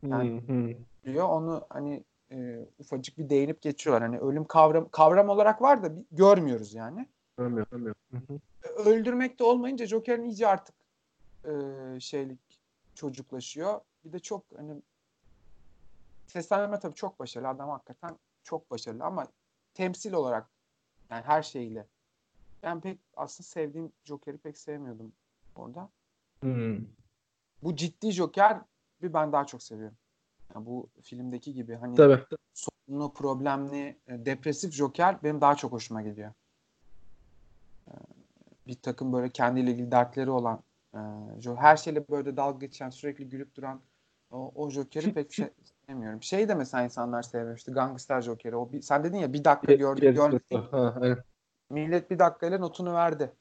Yani- 0.04 0.42
hı. 0.48 0.78
diyor. 1.04 1.30
Onu 1.30 1.66
hani 1.70 2.04
e, 2.32 2.66
ufacık 2.80 3.18
bir 3.18 3.30
değinip 3.30 3.62
geçiyorlar. 3.62 4.04
Hani 4.04 4.20
ölüm 4.20 4.46
kavram 4.46 4.90
kavram 4.90 5.30
olarak 5.30 5.62
var 5.62 5.84
da 5.84 5.98
bir, 5.98 6.04
görmüyoruz 6.12 6.74
yani. 6.74 7.08
Bilmiyorum. 7.40 7.96
Hı 8.12 8.18
hı. 8.18 8.40
öldürmek 8.90 9.40
de 9.40 9.44
olmayınca 9.44 9.86
Joker'in 9.86 10.24
iyice 10.24 10.48
artık 10.48 10.76
e, 11.46 11.52
şeylik 12.00 12.40
çocuklaşıyor. 12.96 13.80
Bir 14.06 14.14
de 14.14 14.20
çok 14.20 14.44
hani 14.58 14.82
seslendirme 16.28 16.80
tabii 16.80 16.96
çok 16.96 17.20
başarılı. 17.20 17.48
Adam 17.48 17.70
hakikaten 17.70 18.18
çok 18.44 18.72
başarılı 18.72 19.04
ama 19.04 19.28
temsil 19.74 20.14
olarak 20.14 20.50
yani 21.10 21.24
her 21.26 21.44
şeyle 21.44 21.88
ben 22.64 22.82
pek 22.82 23.00
aslında 23.16 23.48
sevdiğim 23.48 23.92
Joker'i 24.04 24.38
pek 24.38 24.58
sevmiyordum 24.58 25.14
orada. 25.56 25.90
Hı. 26.44 26.80
Bu 27.64 27.76
ciddi 27.76 28.12
Joker 28.12 28.62
bir 29.02 29.14
ben 29.14 29.32
daha 29.32 29.46
çok 29.46 29.64
seviyorum. 29.64 29.98
Yani 30.56 30.66
bu 30.66 30.90
filmdeki 31.02 31.54
gibi 31.54 31.76
hani 31.76 31.96
Tabii. 31.96 32.24
sorunlu, 32.54 33.14
problemli, 33.14 33.98
e, 34.08 34.26
depresif 34.26 34.74
Joker 34.74 35.24
benim 35.24 35.42
daha 35.42 35.56
çok 35.56 35.72
hoşuma 35.72 36.02
gidiyor. 36.02 36.34
E, 37.88 37.92
Bir 38.68 38.76
takım 38.76 39.14
böyle 39.14 39.30
kendiyle 39.30 39.72
ilgili 39.72 39.92
dertleri 39.92 40.30
olan, 40.30 40.64
e, 40.94 41.00
her 41.56 41.78
şeyle 41.78 42.08
böyle 42.10 42.38
dalga 42.38 42.66
geçen, 42.66 42.90
sürekli 42.90 43.30
gülüp 43.30 43.56
duran 43.56 43.82
o, 44.32 44.52
o 44.56 44.70
Joker'i 44.70 45.14
pek 45.14 45.40
sevmiyorum. 45.90 46.24
Şey 46.24 46.50
de 46.50 46.56
mesela 46.56 46.84
insanlar 46.84 47.22
sevmemişti, 47.22 47.72
Gangster 47.72 48.22
Joker'i. 48.22 48.56
O 48.56 48.72
bir, 48.72 48.82
sen 48.82 49.04
dedin 49.04 49.18
ya 49.18 49.34
bir 49.34 49.44
dakika 49.44 49.74
gördük, 49.74 50.04
Gerisi- 50.04 50.16
görmedik. 50.16 50.74
Ha. 50.74 51.24
Millet 51.70 52.12
bir 52.12 52.20
dakikayla 52.20 52.58
notunu 52.60 52.94
verdi. 52.94 53.32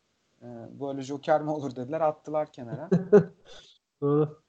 E, 0.42 0.46
Böyle 0.80 1.02
Joker 1.02 1.42
mi 1.42 1.50
olur 1.50 1.76
dediler, 1.76 2.00
attılar 2.00 2.52
kenara. 2.52 2.90
Doğru. 4.00 4.42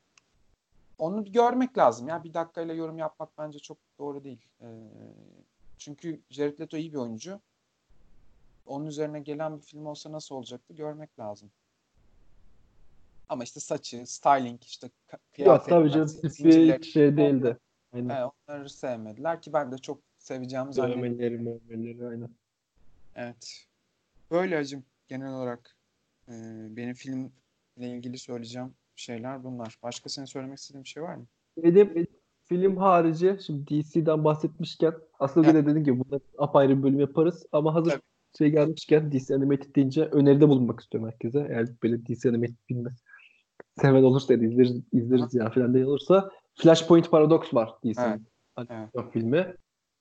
onu 0.98 1.32
görmek 1.32 1.78
lazım 1.78 2.08
ya. 2.08 2.24
Bir 2.24 2.34
dakikayla 2.34 2.74
yorum 2.74 2.98
yapmak 2.98 3.30
bence 3.38 3.60
çok 3.60 3.78
doğru 4.00 4.24
değil. 4.24 4.46
Ee, 4.62 4.66
çünkü 5.78 6.22
Jared 6.30 6.60
Leto 6.60 6.78
iyi 6.78 6.94
bir 6.94 6.98
oyuncu. 6.98 7.40
Onun 8.66 8.86
üzerine 8.86 9.20
gelen 9.20 9.58
bir 9.58 9.62
film 9.62 9.86
olsa 9.86 10.12
nasıl 10.12 10.36
olacaktı 10.36 10.74
görmek 10.74 11.20
lazım. 11.20 11.52
Ama 13.30 13.44
işte 13.44 13.60
saçı, 13.60 14.06
styling, 14.08 14.64
işte 14.64 14.90
Ya 15.12 15.20
kıyafetler, 15.36 15.78
tabii 15.80 15.92
canım 15.92 16.08
tipi 16.08 16.86
şey 16.86 17.18
değildi. 17.18 17.58
Aynen. 17.94 18.10
Evet, 18.10 18.32
onları 18.48 18.70
sevmediler 18.70 19.42
ki 19.42 19.54
ben 19.54 19.72
de 19.72 19.78
çok 19.78 20.00
seveceğimi 20.18 20.74
zannediyorum. 20.74 21.04
Dövmeleri, 21.04 21.38
mövmeleri 21.38 22.08
aynen. 22.08 22.30
Evet. 23.16 23.66
Böyle 24.32 24.58
acım 24.58 24.84
genel 25.08 25.34
olarak 25.34 25.76
e, 26.28 26.34
benim 26.70 26.94
filmle 26.94 27.30
ilgili 27.78 28.18
söyleyeceğim 28.18 28.74
şeyler 28.96 29.44
bunlar. 29.44 29.78
Başka 29.84 30.10
senin 30.10 30.26
söylemek 30.26 30.58
istediğin 30.58 30.84
bir 30.84 30.90
şey 30.90 31.04
var 31.04 31.16
mı? 31.16 31.26
Benim 31.58 32.08
film 32.46 32.78
harici 32.78 33.38
şimdi 33.46 33.68
DC'den 33.68 34.24
bahsetmişken 34.24 34.94
aslında 35.20 35.48
Evet. 35.48 35.56
yine 35.56 35.68
dediğim 35.68 35.86
gibi 35.86 36.00
bunda 36.00 36.20
apayrı 36.38 36.78
bir 36.78 36.84
bölüm 36.84 37.00
yaparız 37.00 37.46
ama 37.52 37.74
hazır 37.76 37.92
Tabii. 37.92 38.02
şey 38.38 38.50
gelmişken 38.50 39.12
DC 39.12 39.36
Animated 39.36 39.76
deyince 39.76 40.06
öneride 40.06 40.50
bulunmak 40.50 40.80
istiyorum 40.80 41.10
herkese. 41.12 41.48
Eğer 41.50 41.68
böyle 41.84 42.06
DC 42.06 42.30
Animated 42.30 42.56
filmi 42.68 42.90
seven 43.82 44.04
olursa 44.04 44.34
izleriz, 44.34 44.82
izleriz 44.94 45.36
ya 45.36 45.50
falan 45.50 45.74
diye 45.74 45.86
olursa 45.86 46.30
Flashpoint 46.58 47.12
Paradox 47.12 47.54
var 47.54 47.76
DC'nin 47.84 48.08
Evet. 48.08 48.22
animasyon 48.56 49.10
filmi. 49.10 49.56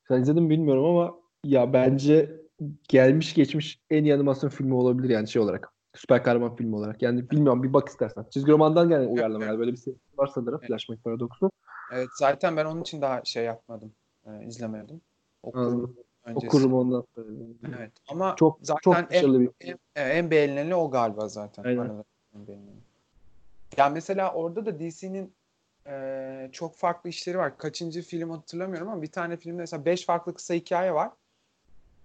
Sen 0.09 0.23
izledin 0.23 0.43
mi 0.43 0.51
bilmiyorum 0.51 0.85
ama 0.85 1.15
ya 1.45 1.73
bence 1.73 2.41
gelmiş 2.89 3.35
geçmiş 3.35 3.81
en 3.91 4.05
iyi 4.05 4.15
animasyon 4.15 4.51
filmi 4.51 4.75
olabilir 4.75 5.09
yani 5.09 5.29
şey 5.29 5.43
olarak. 5.43 5.73
Süper 5.95 6.23
kahraman 6.23 6.57
filmi 6.57 6.77
olarak. 6.77 7.03
Yani 7.03 7.31
bilmiyorum 7.31 7.63
bir 7.63 7.73
bak 7.73 7.89
istersen. 7.89 8.27
Çizgi 8.31 8.53
romandan 8.53 8.89
gelen 8.89 9.09
uyarlama 9.09 9.45
yani 9.45 9.59
böyle 9.59 9.73
bir 9.73 9.77
şey 9.77 9.95
var 10.19 10.27
sanırım 10.35 10.59
Evet. 10.61 10.69
Flashpoint 10.69 11.05
Paradox'u. 11.05 11.51
Evet 11.93 12.09
zaten 12.19 12.57
ben 12.57 12.65
onun 12.65 12.81
için 12.81 13.03
daha 13.03 13.25
şey 13.25 13.45
yapmadım. 13.45 13.93
e, 14.27 14.45
izlemedim. 14.47 15.01
Okurum 15.43 15.67
Anladım. 15.67 15.97
öncesi. 16.25 16.47
Okurum 16.47 16.75
ondan 16.75 17.05
sonra. 17.15 17.27
Evet 17.79 17.93
ama 18.09 18.37
Çok 18.37 18.59
zaten 18.63 19.03
çok 19.03 19.15
en, 19.15 19.41
bir 19.41 19.51
en, 19.61 19.79
en 19.97 20.31
beğenileni 20.31 20.75
o 20.75 20.91
galiba 20.91 21.29
zaten. 21.29 21.65
Aynen. 21.65 22.05
En 22.35 22.47
beğenileni. 22.47 22.81
Ya 23.77 23.89
mesela 23.89 24.33
orada 24.33 24.67
da 24.67 24.81
DC'nin 24.81 25.33
e, 25.87 26.49
çok 26.53 26.77
farklı 26.77 27.11
işleri 27.11 27.39
var. 27.39 27.59
Kaçıncı 27.59 28.03
film 28.03 28.31
hatırlamıyorum 28.31 28.89
ama 28.89 29.03
bir 29.03 29.13
tane 29.13 29.37
filmde 29.37 29.61
mesela 29.61 29.85
beş 29.85 30.05
farklı 30.07 30.35
kısa 30.35 30.55
hikaye 30.55 30.95
var. 30.95 31.11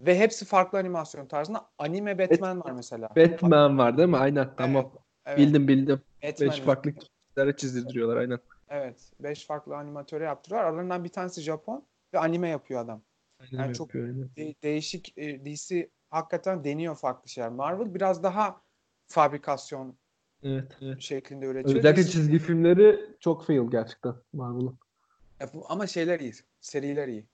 Ve 0.01 0.19
hepsi 0.19 0.45
farklı 0.45 0.77
animasyon 0.77 1.25
tarzında. 1.25 1.69
Anime 1.77 2.19
Batman 2.19 2.63
var 2.63 2.71
mesela. 2.71 3.09
Batman 3.15 3.77
var 3.77 3.97
değil 3.97 4.09
mi? 4.09 4.17
Aynen 4.17 4.55
tamam. 4.57 4.91
Evet, 5.25 5.37
Bildim 5.37 5.67
bildim. 5.67 6.01
Batman 6.23 6.49
5 6.49 6.59
farklı 6.59 6.93
kişilere 6.95 7.55
çizdiriyorlar 7.55 8.17
aynen. 8.17 8.39
Evet. 8.69 9.11
Beş 9.19 9.45
farklı 9.45 9.77
animatöre 9.77 10.23
yaptırıyor. 10.23 10.61
Aralarından 10.63 11.03
bir 11.03 11.09
tanesi 11.09 11.41
Japon 11.41 11.85
ve 12.13 12.19
anime 12.19 12.49
yapıyor 12.49 12.81
adam. 12.81 13.01
Aynen 13.39 13.63
Yani 13.63 13.73
çok- 13.75 13.87
yapıyor, 13.87 14.07
aynen. 14.07 14.29
De- 14.37 14.55
değişik 14.63 15.17
e, 15.17 15.45
DC 15.45 15.89
hakikaten 16.09 16.63
deniyor 16.63 16.95
farklı 16.95 17.29
şeyler. 17.29 17.49
Marvel 17.49 17.93
biraz 17.93 18.23
daha 18.23 18.61
fabrikasyon 19.07 19.97
Evet, 20.43 20.77
evet. 20.81 21.01
şeklinde 21.01 21.45
üretiyor. 21.45 21.75
Özellikle 21.77 22.03
çizgi 22.03 22.39
filmleri 22.39 22.99
çok 23.19 23.45
fail 23.45 23.71
gerçekten 23.71 24.13
Marvel'ın. 24.33 24.79
Ya 25.39 25.47
bu- 25.53 25.65
ama 25.69 25.87
şeyler 25.87 26.19
iyi. 26.19 26.33
Seriler 26.61 27.07
iyi. 27.07 27.25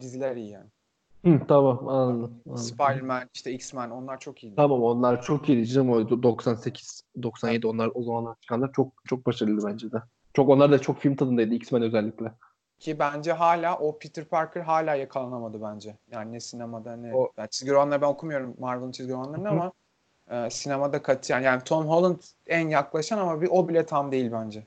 Diziler 0.00 0.36
iyi 0.36 0.50
yani. 0.50 0.70
Hı, 1.24 1.40
tamam 1.48 1.88
anladım. 1.88 2.42
anladım. 2.46 2.62
Spider-Man, 2.64 3.28
işte 3.34 3.52
X-Men 3.52 3.90
onlar 3.90 4.20
çok 4.20 4.44
iyi. 4.44 4.54
Tamam 4.54 4.82
onlar 4.82 5.22
çok 5.22 5.48
iyi 5.48 5.66
canım 5.66 5.90
o 5.90 6.22
98 6.22 7.02
97 7.22 7.66
onlar 7.66 7.90
o 7.94 8.02
zamanlar 8.02 8.36
çıkanlar 8.40 8.72
çok 8.72 8.92
çok 9.08 9.26
başarılı 9.26 9.66
bence 9.66 9.92
de. 9.92 9.96
Çok 10.34 10.48
onlar 10.48 10.72
da 10.72 10.78
çok 10.78 10.98
film 10.98 11.16
tadındaydı 11.16 11.54
X-Men 11.54 11.82
özellikle. 11.82 12.32
Ki 12.78 12.98
bence 12.98 13.32
hala 13.32 13.78
o 13.78 13.98
Peter 13.98 14.24
Parker 14.24 14.60
hala 14.60 14.94
yakalanamadı 14.94 15.62
bence. 15.62 15.98
Yani 16.10 16.32
ne 16.32 16.40
sinemada 16.40 16.96
ne 16.96 17.14
O- 17.14 17.32
yani 17.36 17.48
çizgi 17.50 17.72
romanları 17.72 18.02
ben 18.02 18.06
okumuyorum 18.06 18.54
Marvel'ın 18.58 18.92
çizgi 18.92 19.12
romanlarını 19.12 19.48
Hı 19.48 19.50
hı. 19.50 19.54
ama 19.54 19.72
e, 20.30 20.50
sinemada 20.50 21.02
katiyen 21.02 21.40
yani 21.40 21.64
Tom 21.64 21.86
Holland 21.86 22.20
en 22.46 22.68
yaklaşan 22.68 23.18
ama 23.18 23.42
bir 23.42 23.48
o 23.50 23.68
bile 23.68 23.86
tam 23.86 24.12
değil 24.12 24.32
bence. 24.32 24.66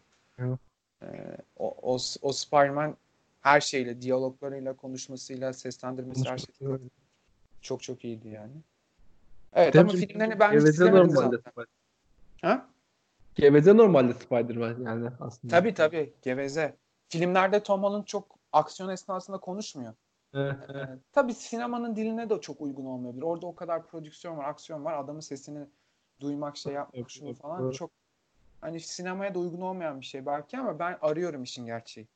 E, 1.01 1.37
o, 1.57 1.75
o, 1.81 1.97
o 2.21 2.33
Spider-Man 2.33 2.95
her 3.41 3.61
şeyle, 3.61 4.01
diyaloglarıyla, 4.01 4.73
konuşmasıyla, 4.73 5.53
seslendirmesi 5.53 6.29
her 6.29 6.37
şey 6.37 6.77
çok 7.61 7.83
çok 7.83 8.05
iyiydi 8.05 8.27
yani. 8.27 8.51
Evet 9.53 9.75
ama 9.75 9.91
Tabii, 9.91 10.07
filmlerini 10.07 10.39
ben 10.39 10.51
hiç 10.51 10.63
izlemedim 10.63 11.09
zaten. 11.09 11.41
Ha? 12.41 12.67
Geveze 13.35 13.77
normalde 13.77 14.13
Spider-Man 14.13 14.83
yani 14.85 15.09
aslında. 15.19 15.51
Tabii 15.51 15.73
tabii 15.73 16.13
geveze. 16.21 16.75
Filmlerde 17.09 17.63
Tom 17.63 17.83
Holland 17.83 18.05
çok 18.05 18.35
aksiyon 18.51 18.89
esnasında 18.89 19.37
konuşmuyor. 19.37 19.93
Tabii 21.11 21.33
sinemanın 21.33 21.95
diline 21.95 22.29
de 22.29 22.41
çok 22.41 22.61
uygun 22.61 22.85
olmayabilir. 22.85 23.23
Orada 23.23 23.47
o 23.47 23.55
kadar 23.55 23.87
prodüksiyon 23.87 24.37
var, 24.37 24.49
aksiyon 24.49 24.85
var. 24.85 24.93
Adamın 24.93 25.19
sesini 25.19 25.67
duymak, 26.19 26.57
şey 26.57 26.73
yapmak, 26.73 27.11
şunu 27.11 27.33
falan 27.33 27.71
çok 27.71 27.91
hani 28.61 28.79
sinemaya 28.79 29.35
da 29.35 29.39
uygun 29.39 29.61
olmayan 29.61 30.01
bir 30.01 30.05
şey 30.05 30.25
belki 30.25 30.57
ama 30.57 30.79
ben 30.79 30.97
arıyorum 31.01 31.43
işin 31.43 31.65
gerçeği. 31.65 32.07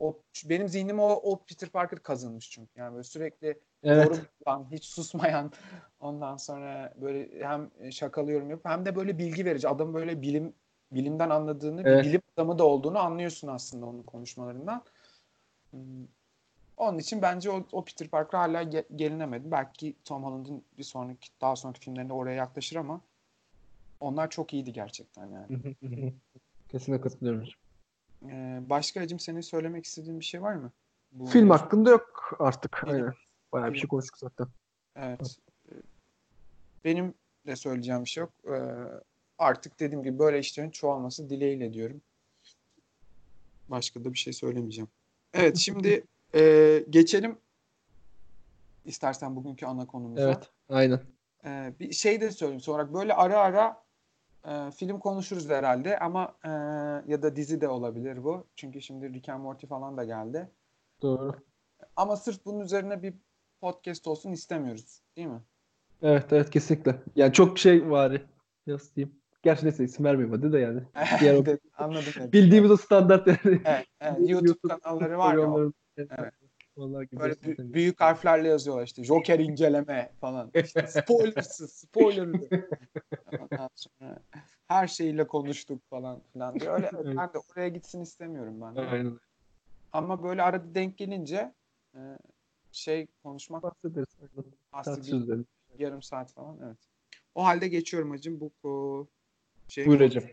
O 0.00 0.18
benim 0.44 0.68
zihnim 0.68 0.98
o, 1.00 1.08
o 1.08 1.44
Peter 1.44 1.68
Parker 1.68 1.98
kazınmış 1.98 2.50
çünkü. 2.50 2.80
Yani 2.80 2.92
böyle 2.92 3.04
sürekli 3.04 3.60
Evet. 3.82 4.04
yorum 4.04 4.18
yapan, 4.40 4.66
hiç 4.70 4.84
susmayan 4.84 5.52
ondan 6.00 6.36
sonra 6.36 6.94
böyle 6.96 7.44
hem 7.46 7.92
şakalı 7.92 8.32
yorum 8.32 8.50
yapıp 8.50 8.66
hem 8.66 8.84
de 8.84 8.96
böyle 8.96 9.18
bilgi 9.18 9.44
verici. 9.44 9.68
Adam 9.68 9.94
böyle 9.94 10.22
bilim 10.22 10.54
bilimden 10.92 11.30
anladığını, 11.30 11.84
Evet. 11.84 12.04
bir 12.04 12.08
bilim 12.08 12.22
adamı 12.36 12.58
da 12.58 12.64
olduğunu 12.64 12.98
anlıyorsun 12.98 13.48
aslında 13.48 13.86
onun 13.86 14.02
konuşmalarından. 14.02 14.84
Onun 16.80 16.98
için 16.98 17.22
bence 17.22 17.50
o, 17.50 17.66
o 17.72 17.84
Peter 17.84 18.08
Parker 18.08 18.38
hala 18.38 18.62
ge- 18.62 18.96
gelinemedi. 18.96 19.50
Belki 19.50 19.94
Tom 20.04 20.24
Holland'ın 20.24 20.64
bir 20.78 20.82
sonraki 20.82 21.30
daha 21.40 21.56
sonraki 21.56 21.80
filmlerinde 21.80 22.12
oraya 22.12 22.34
yaklaşır 22.34 22.76
ama 22.76 23.00
onlar 24.00 24.30
çok 24.30 24.52
iyiydi 24.54 24.72
gerçekten 24.72 25.26
yani. 25.26 25.74
Kesinlikle 26.68 27.00
katılıyorum. 27.02 27.48
Ee, 28.24 28.60
başka 28.66 29.00
Acım 29.00 29.18
senin 29.18 29.40
söylemek 29.40 29.84
istediğin 29.84 30.20
bir 30.20 30.24
şey 30.24 30.42
var 30.42 30.54
mı? 30.54 30.72
Bu 31.12 31.26
Film 31.26 31.50
hakkında 31.50 31.90
yok 31.90 32.36
artık. 32.38 32.76
Film. 32.76 32.92
Aynen. 32.92 33.14
Bayağı 33.52 33.72
bir 33.72 33.78
şey 33.78 33.88
konuştuk 33.88 34.18
zaten. 34.18 34.46
Evet. 34.96 35.38
Benim 36.84 37.14
de 37.46 37.56
söyleyeceğim 37.56 38.04
bir 38.04 38.10
şey 38.10 38.20
yok. 38.20 38.32
Ee, 38.48 38.74
artık 39.38 39.80
dediğim 39.80 40.02
gibi 40.02 40.18
böyle 40.18 40.38
işlerin 40.38 40.70
çoğalması 40.70 41.30
dileğiyle 41.30 41.72
diyorum. 41.72 42.00
Başka 43.68 44.04
da 44.04 44.12
bir 44.12 44.18
şey 44.18 44.32
söylemeyeceğim. 44.32 44.88
Evet 45.34 45.56
şimdi 45.56 46.04
e, 46.34 46.84
geçelim 46.90 47.38
istersen 48.84 49.36
bugünkü 49.36 49.66
ana 49.66 49.86
konumuza. 49.86 50.22
Evet. 50.22 50.50
Aynen. 50.68 51.00
Ee, 51.44 51.72
bir 51.80 51.92
şey 51.92 52.20
de 52.20 52.30
söyleyeyim 52.30 52.60
sonra 52.60 52.94
böyle 52.94 53.14
ara 53.14 53.38
ara 53.38 53.82
e, 54.44 54.70
film 54.70 54.98
konuşuruz 54.98 55.48
herhalde 55.48 55.98
ama 55.98 56.34
e, 56.44 56.48
ya 57.12 57.22
da 57.22 57.36
dizi 57.36 57.60
de 57.60 57.68
olabilir 57.68 58.24
bu. 58.24 58.46
Çünkü 58.56 58.82
şimdi 58.82 59.12
Rick 59.12 59.28
and 59.28 59.42
Morty 59.42 59.66
falan 59.66 59.96
da 59.96 60.04
geldi. 60.04 60.48
Doğru. 61.02 61.32
Ama 61.96 62.16
sırf 62.16 62.44
bunun 62.44 62.60
üzerine 62.60 63.02
bir 63.02 63.14
podcast 63.60 64.06
olsun 64.06 64.32
istemiyoruz. 64.32 65.02
Değil 65.16 65.28
mi? 65.28 65.40
Evet 66.02 66.32
evet 66.32 66.50
kesinlikle. 66.50 67.02
Yani 67.16 67.32
çok 67.32 67.58
şey 67.58 67.90
var. 67.90 68.22
Nasıl 68.66 68.94
diyeyim? 68.94 69.20
Gerçi 69.42 69.64
neyse 69.64 69.84
isim 69.84 70.04
vermeyeyim 70.04 70.36
hadi 70.36 70.52
de 70.52 70.58
yani. 70.58 70.82
Diğer 71.20 71.58
Anladım. 71.78 72.12
Bildiğimiz 72.32 72.70
o 72.70 72.76
standart 72.76 73.26
yani. 73.26 73.60
Evet, 73.64 73.86
evet. 74.00 74.16
YouTube, 74.30 74.58
kanalları 74.68 75.18
var 75.18 75.38
ya. 75.38 75.72
Evet. 76.18 76.34
Onlar 76.76 77.02
gibi 77.02 77.20
Böyle 77.20 77.34
bü- 77.34 77.72
büyük 77.72 78.00
harflerle 78.00 78.48
yazıyorlar 78.48 78.84
işte. 78.86 79.04
Joker 79.04 79.38
inceleme 79.38 80.12
falan. 80.20 80.50
İşte 80.64 80.86
spoilersız, 80.86 81.72
spoilerlı. 81.72 82.48
Ondan 83.40 83.70
sonra 83.74 84.18
her 84.68 84.86
şeyle 84.86 85.26
konuştuk 85.26 85.82
falan 85.90 86.20
filan 86.32 86.60
diye. 86.60 86.70
Öyle, 86.70 86.90
Evet. 86.94 87.16
ben 87.16 87.28
de 87.34 87.38
oraya 87.38 87.68
gitsin 87.68 88.00
istemiyorum 88.00 88.60
ben 88.60 88.76
de. 88.76 88.80
Aynen. 88.80 89.18
Ama 89.92 90.22
böyle 90.22 90.42
arada 90.42 90.74
denk 90.74 90.98
gelince 90.98 91.54
e, 91.94 91.98
şey 92.72 93.06
konuşmak 93.22 93.62
Bahsederiz. 94.72 95.28
Dedim. 95.28 95.46
yarım 95.78 96.02
saat 96.02 96.32
falan. 96.32 96.58
Evet. 96.64 96.78
O 97.34 97.44
halde 97.44 97.68
geçiyorum 97.68 98.10
hacım. 98.10 98.40
Bu 98.40 98.68
o, 98.68 99.06
şey 99.68 99.86
Buyur 99.86 100.00
hacım. 100.00 100.24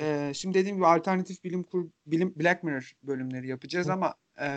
Ee, 0.00 0.32
şimdi 0.34 0.58
dediğim 0.58 0.76
gibi 0.76 0.86
alternatif 0.86 1.44
bilim 1.44 1.62
kur 1.62 1.88
bilim 2.06 2.34
Black 2.36 2.62
Mirror 2.62 2.92
bölümleri 3.02 3.48
yapacağız 3.48 3.88
Hı. 3.88 3.92
ama 3.92 4.14
e, 4.40 4.48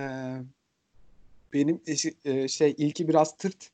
benim 1.53 1.81
eşi- 1.87 2.15
e, 2.25 2.47
şey 2.47 2.75
ilki 2.77 3.07
biraz 3.07 3.37
tırt. 3.37 3.71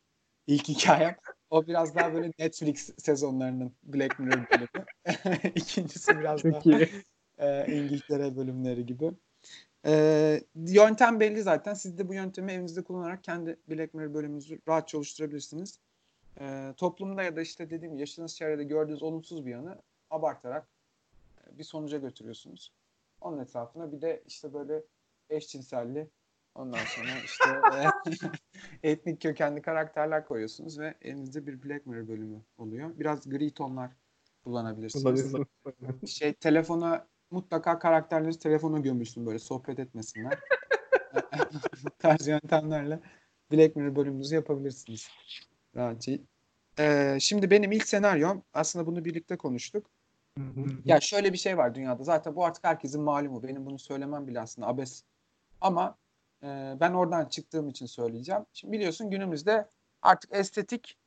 İlk 0.47 0.67
hikayem. 0.67 1.15
O 1.49 1.67
biraz 1.67 1.95
daha 1.95 2.13
böyle 2.13 2.31
Netflix 2.39 2.89
sezonlarının 2.97 3.71
Black 3.83 4.19
Mirror 4.19 4.45
bölümü. 4.51 4.85
İkincisi 5.55 6.19
biraz 6.19 6.43
daha 6.43 6.51
Çok 6.51 6.65
iyi. 6.65 6.89
e, 7.37 7.77
İngiltere 7.77 8.35
bölümleri 8.35 8.85
gibi. 8.85 9.11
E, 9.85 10.43
yöntem 10.55 11.19
belli 11.19 11.41
zaten. 11.41 11.73
Siz 11.73 11.97
de 11.97 12.07
bu 12.07 12.13
yöntemi 12.13 12.51
evinizde 12.51 12.83
kullanarak 12.83 13.23
kendi 13.23 13.59
Black 13.69 13.93
Mirror 13.93 14.13
bölümünüzü 14.13 14.59
rahatça 14.67 14.97
oluşturabilirsiniz. 14.97 15.79
E, 16.39 16.73
toplumda 16.77 17.23
ya 17.23 17.35
da 17.35 17.41
işte 17.41 17.69
dediğim 17.69 17.97
yaşadığınız 17.97 18.35
çevrede 18.35 18.63
gördüğünüz 18.63 19.03
olumsuz 19.03 19.45
bir 19.45 19.51
yanı 19.51 19.81
abartarak 20.09 20.63
e, 20.63 20.78
bir 21.57 21.63
sonuca 21.63 21.97
götürüyorsunuz. 21.97 22.73
Onun 23.21 23.39
etrafına 23.39 23.91
bir 23.91 24.01
de 24.01 24.23
işte 24.25 24.53
böyle 24.53 24.83
eşcinselli 25.29 26.09
ondan 26.55 26.85
sonra 26.85 27.09
işte 27.25 27.49
e, 28.83 28.89
etnik 28.91 29.21
kökenli 29.21 29.61
karakterler 29.61 30.25
koyuyorsunuz 30.25 30.79
ve 30.79 30.93
elinizde 31.01 31.47
bir 31.47 31.63
Black 31.63 31.85
Mirror 31.85 32.07
bölümü 32.07 32.41
oluyor. 32.57 32.99
Biraz 32.99 33.29
gri 33.29 33.53
tonlar 33.53 33.91
kullanabilirsiniz. 34.43 35.35
Şey 36.05 36.33
telefona 36.33 37.07
mutlaka 37.31 37.79
karakterleri 37.79 38.39
telefona 38.39 38.79
gömülsün 38.79 39.25
böyle 39.25 39.39
sohbet 39.39 39.79
etmesinler. 39.79 40.39
Tarz 41.99 42.27
yöntemlerle 42.27 42.99
Black 43.51 43.75
Mirror 43.75 43.95
bölümünüzü 43.95 44.35
yapabilirsiniz. 44.35 45.09
Rahatça. 45.75 46.11
Ee, 46.79 47.17
şimdi 47.21 47.51
benim 47.51 47.71
ilk 47.71 47.87
senaryom 47.87 48.43
aslında 48.53 48.85
bunu 48.85 49.05
birlikte 49.05 49.37
konuştuk. 49.37 49.91
Ya 50.85 50.99
şöyle 50.99 51.33
bir 51.33 51.37
şey 51.37 51.57
var 51.57 51.75
dünyada. 51.75 52.03
Zaten 52.03 52.35
bu 52.35 52.45
artık 52.45 52.63
herkesin 52.63 53.01
malumu. 53.01 53.43
Benim 53.43 53.65
bunu 53.65 53.79
söylemem 53.79 54.27
bile 54.27 54.39
aslında 54.39 54.67
abes. 54.67 55.03
Ama 55.61 55.97
e, 56.43 56.77
ben 56.79 56.93
oradan 56.93 57.25
çıktığım 57.25 57.69
için 57.69 57.85
söyleyeceğim. 57.85 58.45
Şimdi 58.53 58.73
biliyorsun 58.73 59.09
günümüzde 59.09 59.67
artık 60.01 60.35
estetik 60.35 60.97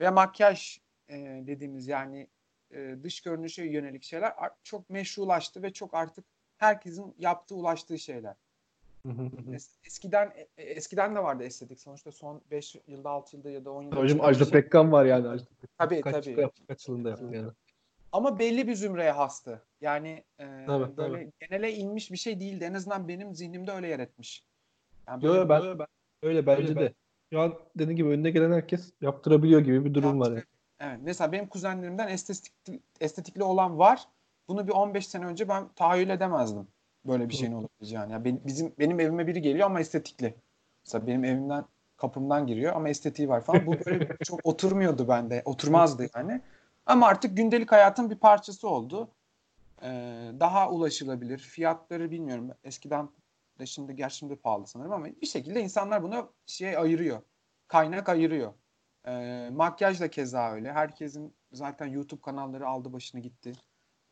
ve 0.00 0.10
makyaj 0.10 0.78
e, 1.08 1.16
dediğimiz 1.46 1.88
yani 1.88 2.28
e, 2.70 2.96
dış 3.02 3.20
görünüşe 3.20 3.64
yönelik 3.64 4.02
şeyler 4.02 4.32
çok 4.62 4.90
meşrulaştı 4.90 5.62
ve 5.62 5.72
çok 5.72 5.94
artık 5.94 6.24
herkesin 6.56 7.14
yaptığı 7.18 7.54
ulaştığı 7.54 7.98
şeyler. 7.98 8.34
Es- 9.52 9.76
eskiden 9.86 10.32
e, 10.56 10.62
eskiden 10.62 11.14
de 11.14 11.22
vardı 11.22 11.42
estetik. 11.42 11.80
Sonuçta 11.80 12.12
son 12.12 12.42
5 12.50 12.76
yılda 12.86 13.10
6 13.10 13.36
yılda 13.36 13.50
ya 13.50 13.64
da 13.64 13.70
10 13.70 13.82
yılda 13.82 13.96
Hocam 13.96 14.20
Ajda 14.20 14.44
şey. 14.44 14.52
Pekkan 14.52 14.92
var 14.92 15.04
yani. 15.04 15.28
Ajda 15.28 15.44
Pekkan. 15.60 15.68
Tabii, 15.78 16.00
kaç, 16.00 16.24
tabii. 16.24 16.48
Kaç 16.68 16.88
yılında 16.88 17.08
yaptı 17.08 17.24
yani. 17.32 17.50
Ama 18.12 18.38
belli 18.38 18.68
bir 18.68 18.74
zümreye 18.74 19.10
hastı. 19.10 19.62
Yani 19.80 20.24
e, 20.38 20.64
Tabii, 20.66 20.96
böyle 20.96 21.30
genele 21.40 21.74
inmiş 21.74 22.12
bir 22.12 22.16
şey 22.16 22.40
değildi. 22.40 22.64
En 22.64 22.74
azından 22.74 23.08
benim 23.08 23.34
zihnimde 23.34 23.72
öyle 23.72 23.88
yer 23.88 23.98
etmiş. 23.98 24.44
Yani 25.08 25.22
böyle 25.22 25.38
yo, 25.38 25.48
ben, 25.48 25.78
ben 25.78 25.86
öyle 26.22 26.46
bence 26.46 26.76
de. 26.76 26.94
Şu 27.32 27.40
an 27.40 27.54
dediğim 27.76 27.96
gibi 27.96 28.08
önüne 28.08 28.30
gelen 28.30 28.52
herkes 28.52 28.92
yaptırabiliyor 29.00 29.60
gibi 29.60 29.84
bir 29.84 29.94
durum 29.94 30.20
var 30.20 30.30
yani. 30.30 30.42
Evet. 30.80 30.98
Mesela 31.02 31.32
benim 31.32 31.46
kuzenlerimden 31.46 32.08
estetik, 32.08 32.52
estetikli 33.00 33.42
olan 33.42 33.78
var. 33.78 34.08
Bunu 34.48 34.66
bir 34.66 34.72
15 34.72 35.06
sene 35.06 35.26
önce 35.26 35.48
ben 35.48 35.68
tahayyül 35.76 36.08
edemezdim. 36.08 36.68
Böyle 37.04 37.28
bir 37.28 37.34
şeyin 37.34 37.52
olabileceğini. 37.52 38.12
Yani 38.12 38.24
benim, 38.24 38.40
bizim, 38.46 38.72
benim 38.78 39.00
evime 39.00 39.26
biri 39.26 39.42
geliyor 39.42 39.66
ama 39.66 39.80
estetikli. 39.80 40.34
Mesela 40.86 41.06
benim 41.06 41.24
evimden 41.24 41.64
kapımdan 41.96 42.46
giriyor 42.46 42.72
ama 42.76 42.88
estetiği 42.88 43.28
var 43.28 43.40
falan. 43.40 43.66
Bu 43.66 43.72
böyle 43.86 44.16
çok 44.24 44.40
oturmuyordu 44.46 45.08
bende. 45.08 45.42
Oturmazdı 45.44 46.06
yani. 46.14 46.40
Ama 46.88 47.06
artık 47.06 47.36
gündelik 47.36 47.72
hayatın 47.72 48.10
bir 48.10 48.16
parçası 48.16 48.68
oldu. 48.68 49.10
Ee, 49.82 50.32
daha 50.40 50.70
ulaşılabilir. 50.70 51.38
Fiyatları 51.38 52.10
bilmiyorum. 52.10 52.50
Eskiden 52.64 53.08
de 53.58 53.66
şimdi 53.66 53.96
gerçi 53.96 54.16
şimdi 54.16 54.36
pahalı 54.36 54.66
sanırım 54.66 54.92
ama 54.92 55.06
bir 55.06 55.26
şekilde 55.26 55.60
insanlar 55.60 56.02
bunu 56.02 56.32
şey 56.46 56.76
ayırıyor. 56.76 57.22
Kaynak 57.68 58.08
ayırıyor. 58.08 58.52
Ee, 59.06 59.50
makyaj 59.52 60.00
da 60.00 60.10
keza 60.10 60.52
öyle. 60.52 60.72
Herkesin 60.72 61.34
zaten 61.52 61.86
YouTube 61.86 62.20
kanalları 62.20 62.68
aldı 62.68 62.92
başını 62.92 63.20
gitti. 63.20 63.52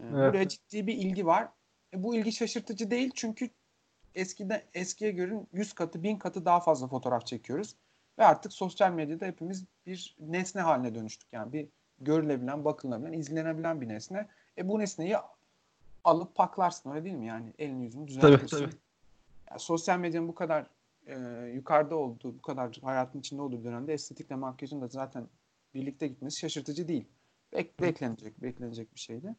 Ee, 0.00 0.04
Evet. 0.04 0.12
Buraya 0.12 0.48
ciddi 0.48 0.86
bir 0.86 0.94
ilgi 0.94 1.26
var. 1.26 1.48
E, 1.94 2.02
bu 2.02 2.14
ilgi 2.14 2.32
şaşırtıcı 2.32 2.90
değil 2.90 3.10
çünkü 3.14 3.50
eskiden 4.14 4.62
eskiye 4.74 5.10
göre 5.10 5.34
100 5.52 5.72
katı 5.72 6.02
1000 6.02 6.16
katı 6.16 6.44
daha 6.44 6.60
fazla 6.60 6.88
fotoğraf 6.88 7.26
çekiyoruz. 7.26 7.76
Ve 8.18 8.24
artık 8.24 8.52
sosyal 8.52 8.92
medyada 8.92 9.26
hepimiz 9.26 9.64
bir 9.86 10.16
nesne 10.20 10.60
haline 10.60 10.94
dönüştük. 10.94 11.28
Yani 11.32 11.52
bir 11.52 11.68
görülebilen, 12.00 12.64
bakılabilen, 12.64 13.12
izlenebilen 13.12 13.80
bir 13.80 13.88
nesne. 13.88 14.28
E 14.58 14.68
bu 14.68 14.78
nesneyi 14.78 15.16
alıp 16.04 16.34
paklarsın 16.34 16.90
öyle 16.90 17.04
değil 17.04 17.16
mi? 17.16 17.26
Yani 17.26 17.52
elini 17.58 17.84
yüzünü 17.84 18.08
düzeltirsin. 18.08 18.46
Tabii, 18.56 18.70
tabii. 18.70 18.80
Yani 19.50 19.60
sosyal 19.60 19.98
medyanın 19.98 20.28
bu 20.28 20.34
kadar 20.34 20.66
e, 21.06 21.16
yukarıda 21.54 21.96
olduğu, 21.96 22.38
bu 22.38 22.42
kadar 22.42 22.78
hayatın 22.82 23.18
içinde 23.18 23.42
olduğu 23.42 23.64
dönemde 23.64 23.92
estetikle 23.92 24.34
makyajın 24.34 24.80
da 24.80 24.88
zaten 24.88 25.26
birlikte 25.74 26.08
gitmesi 26.08 26.38
şaşırtıcı 26.38 26.88
değil. 26.88 27.08
Bek, 27.52 27.80
beklenecek, 27.80 28.42
beklenecek 28.42 28.94
bir 28.94 29.00
şeydi. 29.00 29.34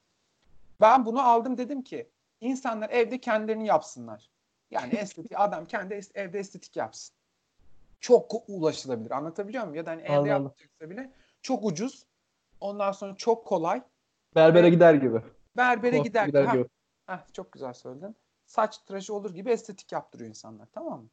Ben 0.81 1.05
bunu 1.05 1.21
aldım 1.21 1.57
dedim 1.57 1.81
ki 1.81 2.09
insanlar 2.41 2.89
evde 2.89 3.21
kendilerini 3.21 3.67
yapsınlar. 3.67 4.29
Yani 4.71 4.93
estetik 4.97 5.39
adam 5.39 5.65
kendi 5.65 5.93
est- 5.93 6.19
evde 6.19 6.39
estetik 6.39 6.75
yapsın. 6.75 7.15
Çok 7.99 8.31
ulaşılabilir. 8.47 9.11
Anlatabiliyor 9.11 9.63
muyum? 9.63 9.75
Ya 9.75 9.85
da 9.85 9.91
hani 9.91 10.01
evde 10.01 10.13
yapacaksa 10.43 10.89
bile 10.89 11.11
çok 11.41 11.65
ucuz. 11.65 12.05
Ondan 12.59 12.91
sonra 12.91 13.15
çok 13.15 13.45
kolay. 13.45 13.83
Berbere 14.35 14.69
gider 14.69 14.93
gibi. 14.93 15.21
Berbere 15.57 15.97
gider. 15.97 16.25
gider 16.25 16.45
Ha, 16.45 16.53
gibi. 16.55 16.65
Heh, 17.05 17.33
çok 17.33 17.51
güzel 17.51 17.73
söyledin. 17.73 18.15
Saç 18.45 18.77
tıraşı 18.77 19.13
olur 19.13 19.33
gibi 19.33 19.49
estetik 19.49 19.91
yaptırıyor 19.91 20.29
insanlar. 20.29 20.67
Tamam 20.71 21.01
mı? 21.01 21.09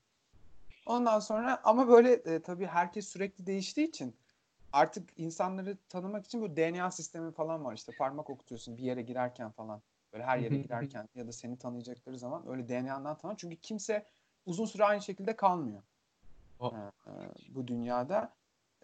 Ondan 0.87 1.21
sonra 1.21 1.61
ama 1.65 1.89
böyle 1.89 2.13
e, 2.13 2.43
tabii 2.43 2.67
herkes 2.67 3.09
sürekli 3.09 3.47
değiştiği 3.47 3.89
için 3.89 4.17
artık 4.73 5.11
insanları 5.17 5.79
tanımak 5.89 6.27
için 6.27 6.43
bu 6.43 6.57
DNA 6.57 6.91
sistemi 6.91 7.33
falan 7.33 7.65
var 7.65 7.75
işte 7.75 7.93
parmak 7.99 8.31
okutuyorsun 8.31 8.77
bir 8.77 8.83
yere 8.83 9.03
girerken 9.03 9.51
falan 9.51 9.83
böyle 10.13 10.25
her 10.25 10.39
yere 10.39 10.57
girerken 10.57 11.09
ya 11.15 11.27
da 11.27 11.33
seni 11.33 11.59
tanıyacakları 11.59 12.19
zaman 12.19 12.49
öyle 12.49 12.69
DNA'dan 12.69 13.19
tanır 13.19 13.35
çünkü 13.37 13.57
kimse 13.57 14.07
uzun 14.47 14.67
süre 14.67 14.85
aynı 14.85 15.03
şekilde 15.03 15.37
kalmıyor 15.37 15.83
O- 16.59 16.73
Ee, 16.75 17.11
e, 17.11 17.13
bu 17.55 17.69
dünyada 17.69 18.35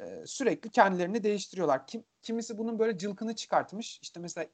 Ee, 0.01 0.27
sürekli 0.27 0.71
kendilerini 0.71 1.23
değiştiriyorlar 1.23 1.87
kim 1.87 2.05
kimisi 2.23 2.59
bunun 2.59 2.79
böyle 2.79 2.99
cılkını 2.99 3.37
çıkartmış 3.37 3.99
işte 4.03 4.21
mesela 4.21 4.47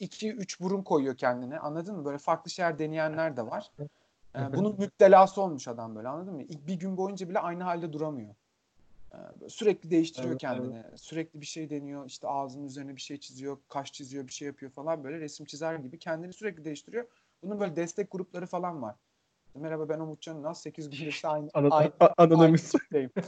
2-3 0.00 0.60
burun 0.60 0.82
koyuyor 0.82 1.16
kendine 1.16 1.58
anladın 1.58 1.96
mı 1.96 2.04
böyle 2.04 2.18
farklı 2.18 2.50
şeyler 2.50 2.78
deneyenler 2.78 3.36
de 3.36 3.46
var 3.46 3.70
hı. 3.78 4.52
bunun 4.56 4.78
müptelası 4.78 5.42
olmuş 5.42 5.68
adam 5.68 5.96
böyle 5.96 6.08
anladın 6.08 6.34
mı? 6.34 6.42
İlk 6.42 6.66
bir 6.66 6.74
gün 6.74 6.96
boyunca 6.96 7.28
bile 7.28 7.38
aynı 7.38 7.62
halde 7.62 7.92
duramıyor. 7.92 8.34
Böyle 9.40 9.50
sürekli 9.50 9.90
değiştiriyor 9.90 10.30
Evet, 10.30 10.40
kendini. 10.40 10.82
Sürekli 10.96 11.40
bir 11.40 11.46
şey 11.46 11.70
deniyor. 11.70 12.06
İşte 12.06 12.28
ağzının 12.28 12.64
üzerine 12.64 12.96
bir 12.96 13.00
şey 13.00 13.20
çiziyor, 13.20 13.58
kaş 13.68 13.92
çiziyor, 13.92 14.26
bir 14.26 14.32
şey 14.32 14.46
yapıyor 14.46 14.72
falan 14.72 15.04
böyle 15.04 15.20
resim 15.20 15.46
çizer 15.46 15.74
gibi 15.74 15.98
kendini 15.98 16.32
sürekli 16.32 16.64
değiştiriyor. 16.64 17.06
Bunun 17.42 17.60
böyle 17.60 17.76
destek 17.76 18.10
grupları 18.10 18.46
falan 18.46 18.82
var. 18.82 18.94
Merhaba 19.54 19.88
ben 19.88 20.00
Umutcan 20.00 20.40
Ünal. 20.40 20.54
8 20.54 20.90
gündür 20.90 21.06
işte 21.06 21.28
aynı, 21.28 21.50
aynı, 21.54 21.72
aynı 21.74 21.92
Anonymous. 22.16 22.70
tipteyim. 22.70 23.10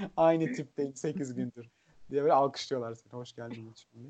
aynı 0.16 0.52
tipteyim 0.52 0.94
8 0.94 1.34
gündür. 1.34 1.70
Diye 2.10 2.22
böyle 2.22 2.32
alkışlıyorlar 2.32 2.94
seni. 2.94 3.12
Hoş 3.12 3.32
geldin 3.32 3.74
diye. 3.94 4.06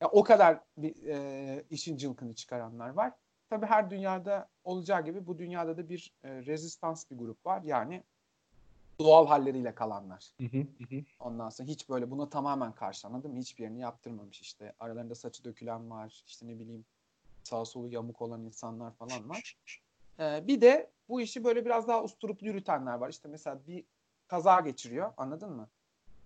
Ya 0.00 0.08
o 0.08 0.24
kadar 0.24 0.60
bir 0.76 1.06
e, 1.06 1.64
işin 1.70 1.96
cılkını 1.96 2.34
çıkaranlar 2.34 2.88
var. 2.88 3.12
Tabii 3.50 3.66
her 3.66 3.90
dünyada 3.90 4.48
olacağı 4.64 5.04
gibi 5.04 5.26
bu 5.26 5.38
dünyada 5.38 5.76
da 5.76 5.88
bir 5.88 6.12
e, 6.24 6.30
rezistans 6.46 7.10
bir 7.10 7.16
grup 7.16 7.46
var. 7.46 7.62
Yani 7.62 8.02
doğal 8.98 9.26
halleriyle 9.26 9.74
kalanlar. 9.74 10.30
Hı 10.40 10.46
hı. 10.46 10.66
Ondan 11.20 11.50
sonra 11.50 11.68
hiç 11.68 11.88
böyle 11.88 12.10
buna 12.10 12.28
tamamen 12.28 12.72
karşı 12.72 13.08
anladın 13.08 13.30
mı? 13.30 13.38
Hiçbir 13.38 13.62
yerini 13.62 13.80
yaptırmamış 13.80 14.40
işte. 14.40 14.72
Aralarında 14.80 15.14
saçı 15.14 15.44
dökülen 15.44 15.90
var. 15.90 16.22
işte 16.26 16.48
ne 16.48 16.58
bileyim 16.58 16.84
sağ 17.42 17.64
solu 17.64 17.88
yamuk 17.88 18.22
olan 18.22 18.44
insanlar 18.44 18.92
falan 18.94 19.28
var. 19.28 19.58
Ee, 20.20 20.46
bir 20.46 20.60
de 20.60 20.90
bu 21.08 21.20
işi 21.20 21.44
böyle 21.44 21.64
biraz 21.64 21.88
daha 21.88 22.04
usturuplu 22.04 22.46
yürütenler 22.46 22.94
var. 22.94 23.08
İşte 23.08 23.28
mesela 23.28 23.66
bir 23.66 23.84
kaza 24.28 24.60
geçiriyor 24.60 25.12
anladın 25.16 25.52
mı? 25.52 25.68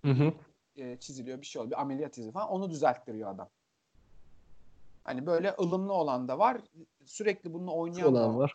Hı 0.05 0.11
hı. 0.11 0.33
e, 0.77 0.97
çiziliyor 0.97 1.41
bir 1.41 1.47
şey 1.47 1.61
oluyor. 1.61 1.71
Bir 1.71 1.81
ameliyat 1.81 2.19
izi 2.19 2.33
falan. 2.33 2.49
Onu 2.49 2.71
düzelttiriyor 2.71 3.35
adam. 3.35 3.49
Hani 5.05 5.27
böyle 5.27 5.55
ılımlı 5.61 5.93
olan 5.93 6.29
da 6.29 6.39
var. 6.39 6.61
Sürekli 7.05 7.53
bununla 7.53 7.73
oynayan 7.73 8.15
da 8.15 8.19
olan 8.19 8.39
var. 8.39 8.55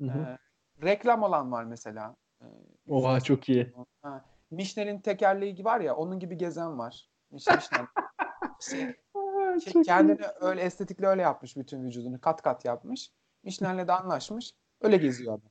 Hı 0.00 0.04
hı. 0.04 0.18
Ee, 0.18 0.38
reklam 0.86 1.22
olan 1.22 1.52
var 1.52 1.64
mesela. 1.64 2.16
Ee, 2.42 2.46
Oha 2.88 3.20
çok 3.20 3.48
iyi. 3.48 3.72
ha, 4.02 4.24
Michelin'in 4.50 5.00
tekerleği 5.00 5.64
var 5.64 5.80
ya 5.80 5.96
onun 5.96 6.18
gibi 6.18 6.36
gezen 6.36 6.78
var. 6.78 7.08
Michelin. 7.30 7.88
Şey, 8.60 8.94
şey, 9.64 9.82
kendini 9.82 10.20
öyle 10.40 10.60
estetikle 10.60 11.06
öyle 11.06 11.22
yapmış 11.22 11.56
bütün 11.56 11.84
vücudunu. 11.84 12.20
Kat 12.20 12.42
kat 12.42 12.64
yapmış. 12.64 13.10
Michelin'le 13.42 13.88
de 13.88 13.92
anlaşmış. 13.92 14.52
Öyle 14.80 14.96
geziyor 14.96 15.38
adam. 15.38 15.50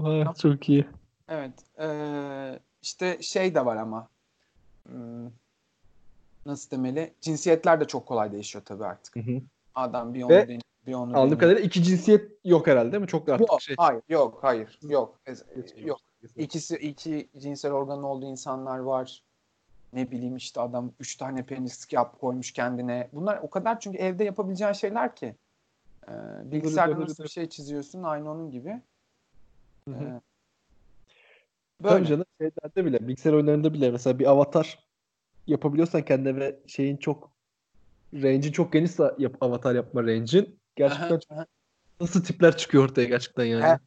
Oha 0.00 0.34
çok 0.34 0.68
iyi. 0.68 0.86
Evet. 1.28 1.52
Ee, 1.80 2.58
işte 2.82 3.22
şey 3.22 3.54
de 3.54 3.64
var 3.64 3.76
ama 3.76 4.08
hmm, 4.88 5.30
nasıl 6.46 6.70
demeli? 6.70 7.14
Cinsiyetler 7.20 7.80
de 7.80 7.84
çok 7.84 8.06
kolay 8.06 8.32
değişiyor 8.32 8.64
tabii 8.64 8.84
artık. 8.84 9.16
Hı 9.16 9.20
hı. 9.20 9.40
Adam 9.74 10.14
bir 10.14 10.22
onu 10.22 10.30
Ve 10.30 10.58
bir 10.86 10.94
onu 10.94 11.18
Anladığım 11.18 11.38
kadarıyla 11.38 11.62
iki 11.62 11.82
cinsiyet 11.82 12.30
yok 12.44 12.66
herhalde 12.66 12.92
değil 12.92 13.00
mi? 13.00 13.06
Çok 13.08 13.26
da 13.26 13.34
artık 13.34 13.48
Yok, 13.48 13.62
şey. 13.62 13.74
hayır, 13.78 14.02
yok, 14.08 14.38
hayır, 14.42 14.78
yok, 14.82 15.18
yok. 15.76 16.00
İkisi 16.36 16.76
iki 16.76 17.28
cinsel 17.38 17.72
organı 17.72 18.08
olduğu 18.08 18.26
insanlar 18.26 18.78
var. 18.78 19.22
Ne 19.92 20.10
bileyim 20.10 20.36
işte 20.36 20.60
adam 20.60 20.92
üç 21.00 21.16
tane 21.16 21.42
penis 21.42 21.92
yap 21.92 22.20
koymuş 22.20 22.52
kendine. 22.52 23.08
Bunlar 23.12 23.38
o 23.42 23.50
kadar 23.50 23.80
çünkü 23.80 23.98
evde 23.98 24.24
yapabileceğin 24.24 24.72
şeyler 24.72 25.16
ki. 25.16 25.34
Ee, 26.08 26.12
bilgisayarda 26.44 27.00
nasıl 27.00 27.24
bir 27.24 27.28
şey 27.28 27.48
çiziyorsun 27.48 28.02
aynı 28.02 28.30
onun 28.30 28.50
gibi. 28.50 28.80
Hı 29.88 30.20
Ee, 31.80 31.82
Tabii 31.82 31.94
böyle. 31.94 32.06
canım 32.06 32.24
şeylerde 32.40 32.84
bile 32.84 33.08
bilgisayar 33.08 33.32
oyunlarında 33.32 33.74
bile 33.74 33.90
mesela 33.90 34.18
bir 34.18 34.30
avatar 34.30 34.84
yapabiliyorsan 35.46 36.04
kendine 36.04 36.36
ve 36.36 36.60
şeyin 36.66 36.96
çok 36.96 37.30
range'in 38.14 38.52
çok 38.52 38.72
genişse 38.72 39.14
yap, 39.18 39.36
avatar 39.40 39.74
yapma 39.74 40.02
range'in 40.02 40.60
gerçekten 40.76 41.20
aha. 41.30 41.46
nasıl 42.00 42.24
tipler 42.24 42.56
çıkıyor 42.56 42.84
ortaya 42.84 43.04
gerçekten 43.04 43.44
yani. 43.44 43.78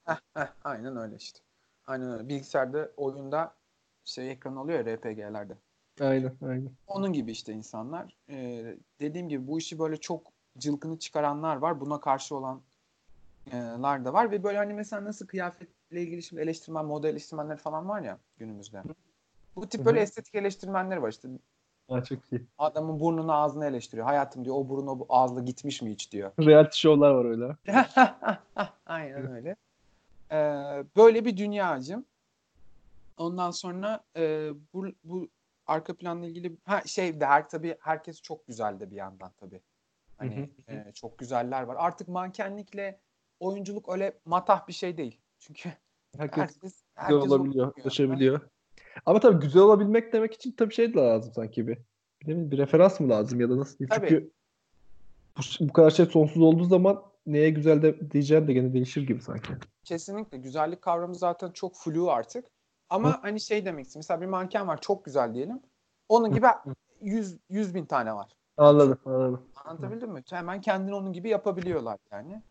Aynen 0.64 0.98
öyle 0.98 1.16
işte. 1.16 1.40
Aynen 1.88 2.12
öyle. 2.12 2.30
Bilgisayarda 2.30 2.92
oyunda 2.98 3.56
şey 4.06 4.32
ekran 4.32 4.56
oluyor 4.56 4.86
ya 4.86 4.98
RPG'lerde. 4.98 5.58
Aynen 6.02 6.38
aynen. 6.42 6.72
Onun 6.88 7.14
gibi 7.14 7.32
işte 7.32 7.54
insanlar. 7.54 8.18
Ee, 8.30 8.78
dediğim 9.00 9.30
gibi 9.30 9.48
bu 9.48 9.60
işi 9.60 9.80
böyle 9.80 9.98
çok 9.98 10.34
cılkını 10.58 11.00
çıkaranlar 11.00 11.56
var. 11.56 11.82
Buna 11.82 12.00
karşı 12.00 12.36
olanlar 12.36 14.06
da 14.06 14.14
var. 14.14 14.32
Ve 14.32 14.44
böyle 14.44 14.58
hani 14.58 14.74
mesela 14.74 15.04
nasıl 15.04 15.28
kıyafetle 15.88 16.02
ilgili 16.02 16.24
şimdi 16.24 16.42
eleştirmen, 16.42 16.86
moda 16.86 17.10
eleştirmenleri 17.10 17.58
falan 17.58 17.90
var 17.90 18.02
ya 18.02 18.18
günümüzde. 18.38 18.84
Bu 19.56 19.70
tip 19.70 19.86
böyle 19.86 20.00
estetik 20.00 20.36
eleştirmenleri 20.36 21.02
var 21.02 21.10
işte. 21.10 21.30
Ha, 21.90 22.04
çok 22.04 22.32
iyi. 22.32 22.42
Adamın 22.58 23.00
burnunu 23.00 23.34
ağzını 23.34 23.66
eleştiriyor. 23.66 24.08
Hayatım 24.08 24.46
diyor 24.46 24.56
o 24.56 24.70
burun 24.70 24.88
o 24.88 25.00
bu 25.00 25.06
ağızla 25.10 25.42
gitmiş 25.42 25.82
mi 25.82 25.92
hiç 25.92 26.12
diyor. 26.12 26.32
Reality 26.40 26.78
show'lar 26.80 27.12
var 27.12 27.26
öyle. 27.26 27.56
Aynen 28.86 29.32
öyle. 29.32 29.56
Ee, 30.32 30.84
böyle 30.96 31.26
bir 31.26 31.38
dünya 31.38 31.70
acım. 31.70 32.06
Ondan 33.18 33.52
sonra 33.52 34.04
e, 34.18 34.50
bu, 34.74 34.88
bu 35.04 35.28
arka 35.68 35.94
planla 35.94 36.26
ilgili 36.26 36.58
ha, 36.66 36.82
şey 36.86 37.20
de 37.20 37.26
her 37.26 37.50
tabii 37.50 37.78
herkes 37.80 38.22
çok 38.22 38.48
güzel 38.48 38.80
de 38.80 38.92
bir 38.92 38.96
yandan 38.96 39.32
tabii. 39.38 39.62
Hani 40.18 40.50
e, 40.68 40.92
çok 40.94 41.18
güzeller 41.18 41.64
var. 41.64 41.76
Artık 41.80 42.08
mankenlikle 42.08 43.00
oyunculuk 43.40 43.90
öyle 43.90 44.14
matah 44.26 44.68
bir 44.68 44.74
şey 44.74 44.98
değil. 44.98 45.20
Çünkü 45.40 45.70
Herkes 46.18 46.38
herkes 46.38 46.62
güzel 46.62 46.84
herkes 46.96 47.32
olabiliyor, 47.32 47.74
ulaşabiliyor. 47.84 48.42
Ama 49.06 49.20
tabii 49.20 49.46
güzel 49.46 49.62
olabilmek 49.62 50.14
demek 50.14 50.34
için 50.34 50.52
tabii 50.52 50.74
şey 50.74 50.94
de 50.94 51.00
lazım 51.00 51.34
sanki 51.34 51.68
bir. 51.68 51.78
Bileyim, 52.22 52.52
bir 52.52 52.58
referans 52.58 53.00
mı 53.00 53.10
lazım 53.10 53.42
ya 53.42 53.50
da 53.50 53.58
nasıl? 53.58 53.88
Tabii. 53.88 54.08
Çünkü 54.08 54.32
bu, 55.38 55.68
bu 55.70 55.74
kadar 55.74 55.90
şey 55.90 56.06
sonsuz 56.06 56.42
olduğu 56.42 56.64
zaman 56.64 57.04
neye 57.26 57.50
güzel 57.50 57.82
de 57.82 58.12
diyeceğin 58.12 58.48
de 58.48 58.54
gene 58.54 58.74
değişir 58.74 59.08
gibi 59.08 59.22
sanki. 59.22 59.54
Kesinlikle 59.84 60.38
güzellik 60.38 60.82
kavramı 60.82 61.16
zaten 61.16 61.52
çok 61.52 61.76
flu 61.76 62.12
artık. 62.12 62.46
Ama 62.90 63.24
hani 63.24 63.40
şey 63.40 63.66
demek 63.66 63.86
istiyorum. 63.86 64.06
Mesela 64.10 64.22
bir 64.22 64.26
manken 64.26 64.68
var 64.68 64.82
çok 64.82 65.06
güzel 65.06 65.34
diyelim. 65.34 65.62
Onun 66.10 66.34
gibi 66.34 66.48
100 67.02 67.40
100 67.50 67.76
bin 67.76 67.86
tane 67.86 68.14
var. 68.14 68.32
Anladım, 68.58 69.00
anladım. 69.06 69.42
Anlatabildim 69.66 70.12
mi? 70.12 70.24
Hemen 70.30 70.62
kendini 70.62 70.96
onun 70.96 71.14
gibi 71.14 71.30
yapabiliyorlar 71.30 71.98
yani. 72.12 72.42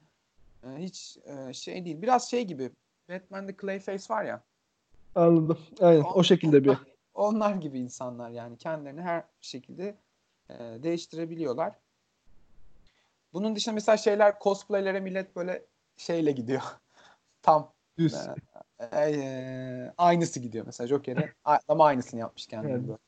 Ee, 0.67 0.83
hiç 0.83 1.19
e, 1.25 1.53
şey 1.53 1.85
değil. 1.85 2.03
Biraz 2.03 2.31
şey 2.31 2.45
gibi. 2.45 2.71
Batman'de 3.09 3.57
Clayface 3.61 4.15
var 4.15 4.25
ya. 4.25 4.43
Anladım. 5.15 5.59
Aynen. 5.81 6.01
On, 6.01 6.13
o 6.15 6.23
şekilde 6.23 6.65
bir. 6.65 6.79
Onlar 7.15 7.55
gibi 7.55 7.79
insanlar 7.79 8.31
yani. 8.31 8.59
Kendilerini 8.59 9.03
her 9.03 9.25
şekilde 9.41 9.97
e, 10.51 10.55
değiştirebiliyorlar. 10.59 11.73
Bunun 13.33 13.57
dışında 13.57 13.75
mesela 13.75 13.97
şeyler 13.97 14.35
cosplaylere 14.41 15.01
millet 15.01 15.37
böyle 15.37 15.63
şeyle 15.97 16.33
gidiyor. 16.33 16.63
Tam 17.43 17.73
Düz. 17.99 18.15
E, 18.15 18.87
e, 18.87 19.11
e, 19.11 19.93
aynısı 19.99 20.41
gidiyor 20.41 20.67
mesela 20.67 20.89
Joker'e. 20.89 21.33
Ama 21.69 21.85
aynısını 21.85 22.21
yapmış 22.21 22.47
kendini 22.47 22.73
evet. 22.89 22.99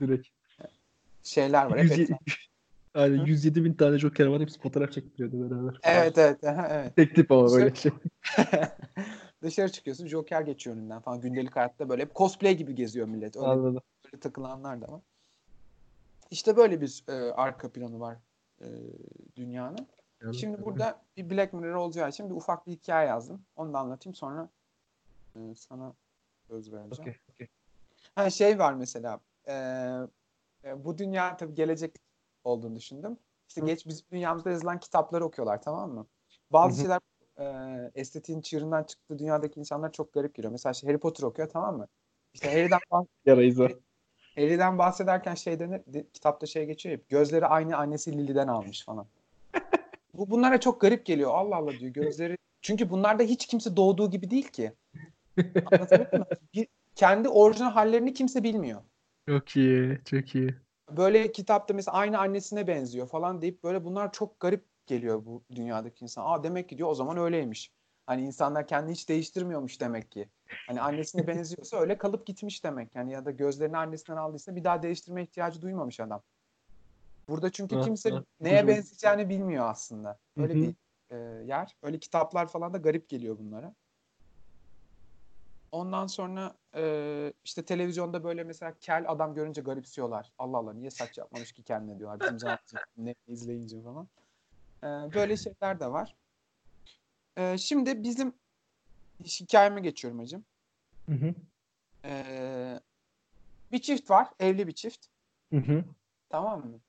Direkt. 0.00 0.28
Şeyler 1.22 1.66
var. 1.66 1.78
100, 1.78 2.10
yani 2.94 3.18
Hı? 3.18 3.26
107 3.26 3.64
bin 3.64 3.74
tane 3.74 3.98
Joker 3.98 4.26
var. 4.26 4.40
Hepsi 4.40 4.60
fotoğraf 4.60 4.92
çektiriyordu 4.92 5.50
beraber. 5.50 5.80
Evet 5.82 6.18
evet. 6.18 6.44
Aha, 6.44 6.68
evet. 6.70 6.96
Tek 6.96 7.14
tip 7.14 7.32
ama 7.32 7.52
böyle 7.52 7.74
şey. 7.74 7.92
Dışarı 9.42 9.72
çıkıyorsun 9.72 10.06
Joker 10.06 10.42
geçiyor 10.42 10.76
önünden 10.76 11.00
falan. 11.00 11.20
Gündelik 11.20 11.56
hayatta 11.56 11.88
böyle 11.88 12.02
hep 12.02 12.14
cosplay 12.14 12.56
gibi 12.56 12.74
geziyor 12.74 13.06
millet. 13.08 13.36
Öyle, 13.36 13.46
Anladım. 13.46 13.82
Böyle 14.04 14.20
takılanlar 14.20 14.82
da 14.82 14.92
var. 14.92 15.00
İşte 16.30 16.56
böyle 16.56 16.80
bir 16.80 17.04
e, 17.08 17.32
arka 17.32 17.72
planı 17.72 18.00
var 18.00 18.16
e, 18.60 18.66
dünyanın. 19.36 19.86
Evet. 20.22 20.34
Şimdi 20.34 20.64
burada 20.64 21.02
bir 21.16 21.30
Black 21.30 21.52
Mirror 21.52 21.74
olacağı 21.74 22.08
için 22.08 22.30
bir 22.30 22.34
ufak 22.34 22.66
bir 22.66 22.72
hikaye 22.72 23.08
yazdım. 23.08 23.42
Onu 23.56 23.72
da 23.72 23.78
anlatayım 23.78 24.14
sonra 24.14 24.48
e, 25.36 25.38
sana 25.54 25.92
söz 26.48 26.72
vereceğim. 26.72 26.92
Okay, 27.00 27.16
okay. 27.34 27.48
Ha, 28.14 28.30
şey 28.30 28.58
var 28.58 28.74
mesela 28.74 29.20
e, 29.48 29.54
e 30.64 30.84
bu 30.84 30.98
dünya 30.98 31.36
tabii 31.36 31.54
gelecek 31.54 31.94
olduğunu 32.48 32.76
düşündüm. 32.76 33.18
İşte 33.48 33.60
Hı. 33.60 33.66
geç 33.66 33.86
bizim 33.86 34.06
dünyamızda 34.12 34.50
yazılan 34.50 34.80
kitapları 34.80 35.24
okuyorlar 35.24 35.62
tamam 35.62 35.90
mı? 35.90 36.06
Bazı 36.52 36.76
Hı 36.76 36.78
hı. 36.78 36.80
şeyler 36.80 37.00
e, 37.38 37.90
estetiğin 37.94 38.40
çığırından 38.40 38.84
çıktığı 38.84 39.18
dünyadaki 39.18 39.60
insanlar 39.60 39.92
çok 39.92 40.12
garip 40.12 40.34
geliyor. 40.34 40.52
Mesela 40.52 40.70
işte 40.70 40.86
Harry 40.86 40.98
Potter 40.98 41.24
okuyor 41.24 41.48
tamam 41.48 41.76
mı? 41.76 41.88
İşte 42.34 42.48
Harry'den 42.50 42.80
bah- 42.90 43.06
Yarayız 43.26 43.60
o. 43.60 43.68
Harry'den 44.36 44.78
bahsederken 44.78 45.34
şey 45.34 45.60
denir, 45.60 45.80
de- 45.86 46.06
kitapta 46.12 46.46
şey 46.46 46.66
geçiyor 46.66 46.98
ya, 46.98 47.04
gözleri 47.08 47.46
aynı 47.46 47.76
annesi 47.76 48.18
Lily'den 48.18 48.48
almış 48.48 48.84
falan. 48.84 49.06
Bu 50.14 50.30
bunlara 50.30 50.60
çok 50.60 50.80
garip 50.80 51.06
geliyor. 51.06 51.30
Allah 51.34 51.56
Allah 51.56 51.78
diyor 51.78 51.92
gözleri. 51.92 52.38
Çünkü 52.62 52.90
bunlarda 52.90 53.22
hiç 53.22 53.46
kimse 53.46 53.76
doğduğu 53.76 54.10
gibi 54.10 54.30
değil 54.30 54.48
ki. 54.48 54.72
Anlatabildim 55.66 56.18
mi? 56.18 56.26
Bir, 56.54 56.66
kendi 56.94 57.28
orijinal 57.28 57.70
hallerini 57.70 58.14
kimse 58.14 58.42
bilmiyor. 58.42 58.82
Çok 59.28 59.56
iyi. 59.56 60.00
Çok 60.04 60.34
iyi. 60.34 60.54
Böyle 60.90 61.32
kitapta 61.32 61.74
mesela 61.74 61.96
aynı 61.96 62.18
annesine 62.18 62.66
benziyor 62.66 63.08
falan 63.08 63.42
deyip 63.42 63.64
böyle 63.64 63.84
bunlar 63.84 64.12
çok 64.12 64.40
garip 64.40 64.64
geliyor 64.86 65.26
bu 65.26 65.42
dünyadaki 65.54 66.04
insan. 66.04 66.24
Aa 66.26 66.42
demek 66.42 66.68
ki 66.68 66.78
diyor 66.78 66.88
o 66.88 66.94
zaman 66.94 67.16
öyleymiş. 67.16 67.72
Hani 68.06 68.22
insanlar 68.22 68.66
kendini 68.66 68.92
hiç 68.92 69.08
değiştirmiyormuş 69.08 69.80
demek 69.80 70.10
ki. 70.10 70.28
Hani 70.66 70.80
annesine 70.80 71.26
benziyorsa 71.26 71.76
öyle 71.76 71.98
kalıp 71.98 72.26
gitmiş 72.26 72.64
demek. 72.64 72.94
Yani 72.94 73.12
ya 73.12 73.24
da 73.24 73.30
gözlerini 73.30 73.76
annesinden 73.76 74.18
aldıysa 74.18 74.56
bir 74.56 74.64
daha 74.64 74.82
değiştirme 74.82 75.22
ihtiyacı 75.22 75.62
duymamış 75.62 76.00
adam. 76.00 76.22
Burada 77.28 77.52
çünkü 77.52 77.80
kimse 77.80 78.12
neye 78.40 78.68
benzeyeceğini 78.68 79.28
bilmiyor 79.28 79.70
aslında. 79.70 80.18
Öyle 80.36 80.54
Hı 80.54 80.58
hı. 80.58 80.62
bir 80.62 80.74
e, 81.10 81.16
yer. 81.46 81.76
Öyle 81.82 81.98
kitaplar 81.98 82.46
falan 82.46 82.72
da 82.72 82.78
garip 82.78 83.08
geliyor 83.08 83.38
bunlara. 83.38 83.74
Ondan 85.72 86.06
sonra 86.06 86.54
e, 86.74 87.32
işte 87.44 87.64
televizyonda 87.64 88.24
böyle 88.24 88.44
mesela 88.44 88.74
kel 88.80 89.04
adam 89.08 89.34
görünce 89.34 89.62
garipsiyorlar. 89.62 90.32
Allah 90.38 90.58
Allah 90.58 90.72
niye 90.72 90.90
saç 90.90 91.18
yapmamış 91.18 91.52
ki 91.52 91.62
kendine 91.62 91.98
diyorlar. 91.98 92.20
Bizim 92.20 92.38
zamanımızda 92.38 92.80
ne 92.96 93.14
izleyince 93.26 93.82
falan. 93.82 94.08
E, 94.82 95.14
böyle 95.14 95.36
şeyler 95.36 95.80
de 95.80 95.86
var. 95.92 96.16
E, 97.36 97.58
şimdi 97.58 98.02
bizim 98.02 98.32
hikayeme 99.24 99.80
geçiyorum 99.80 100.18
hacım. 100.18 100.44
Hı 101.06 101.12
hı. 101.12 101.34
E, 102.04 102.80
bir 103.72 103.78
çift 103.78 104.10
var. 104.10 104.28
Evli 104.40 104.66
bir 104.66 104.72
çift. 104.72 105.06
Hı 105.52 105.56
hı. 105.56 105.84
Tamam 106.28 106.66
mı? 106.66 106.80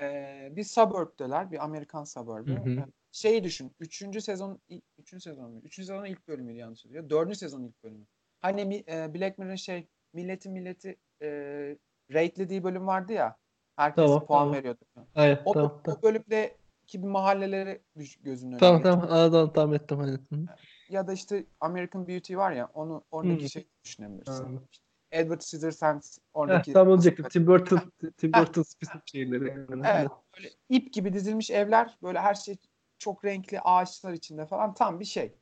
E, 0.00 0.48
bir 0.56 0.64
suburb'deler. 0.64 1.50
Bir 1.50 1.64
Amerikan 1.64 2.04
suburb'u. 2.04 2.50
Hı 2.50 2.80
hı. 2.80 2.86
Şeyi 3.12 3.44
düşün. 3.44 3.72
Üçüncü 3.80 4.20
sezon 4.20 4.60
üçüncü 4.98 5.22
sezon 5.22 5.50
mu? 5.50 5.60
Üçüncü 5.64 5.86
sezonun 5.86 6.04
ilk 6.04 6.28
bölümüydü 6.28 6.58
yanlış 6.58 6.78
hatırlıyor. 6.84 7.10
Dördüncü 7.10 7.38
sezonun 7.38 7.64
ilk 7.64 7.84
bölümü. 7.84 8.04
Hani 8.42 8.84
e, 8.88 9.14
Black 9.14 9.38
Mirror'ın 9.38 9.54
şey 9.54 9.88
milleti 10.12 10.48
milleti 10.50 10.96
e, 11.22 11.28
rate'lediği 12.12 12.64
bölüm 12.64 12.86
vardı 12.86 13.12
ya. 13.12 13.36
Herkes 13.76 14.04
Tamam, 14.04 14.26
puan 14.26 14.40
tamam. 14.40 14.54
veriyordu. 14.54 14.84
Aynen. 15.14 15.42
O, 15.44 15.52
tamam, 15.52 15.80
tamam. 15.84 15.98
o 15.98 16.02
bölümdeki 16.02 17.02
bir 17.02 17.08
mahalleleri 17.08 17.82
gözünün 18.22 18.50
önüne 18.50 18.60
Tamam 18.60 18.78
getir. 18.78 18.90
tamam. 18.90 19.08
Anladım 19.10 19.52
tamam 19.54 19.74
ettim. 19.74 19.98
Hı 19.98 20.36
hı. 20.36 20.46
Ya 20.88 21.06
da 21.06 21.12
işte 21.12 21.44
American 21.60 22.08
Beauty 22.08 22.36
var 22.36 22.52
ya 22.52 22.70
onu 22.74 23.04
oradaki 23.10 23.44
Hı. 23.44 23.48
şey 23.48 23.66
düşünebilirsin. 23.84 24.32
Anladım. 24.32 24.68
İşte 24.72 24.84
Edward 25.12 25.40
Scissorhands 25.40 26.18
Heh, 26.18 26.22
oradaki 26.34 26.72
tam 26.72 26.88
olacaktım. 26.88 27.28
Tim 27.28 27.46
Burton, 27.46 27.92
Tim 28.16 28.32
Burton 28.32 28.62
spesifik 28.62 29.08
şeyleri. 29.08 29.66
Evet. 29.84 30.10
Böyle 30.36 30.50
ip 30.68 30.92
gibi 30.92 31.12
dizilmiş 31.12 31.50
evler 31.50 31.98
böyle 32.02 32.20
her 32.20 32.34
şey 32.34 32.56
çok 32.98 33.24
renkli 33.24 33.60
ağaçlar 33.60 34.12
içinde 34.12 34.46
falan 34.46 34.74
tam 34.74 35.00
bir 35.00 35.04
şey. 35.04 35.34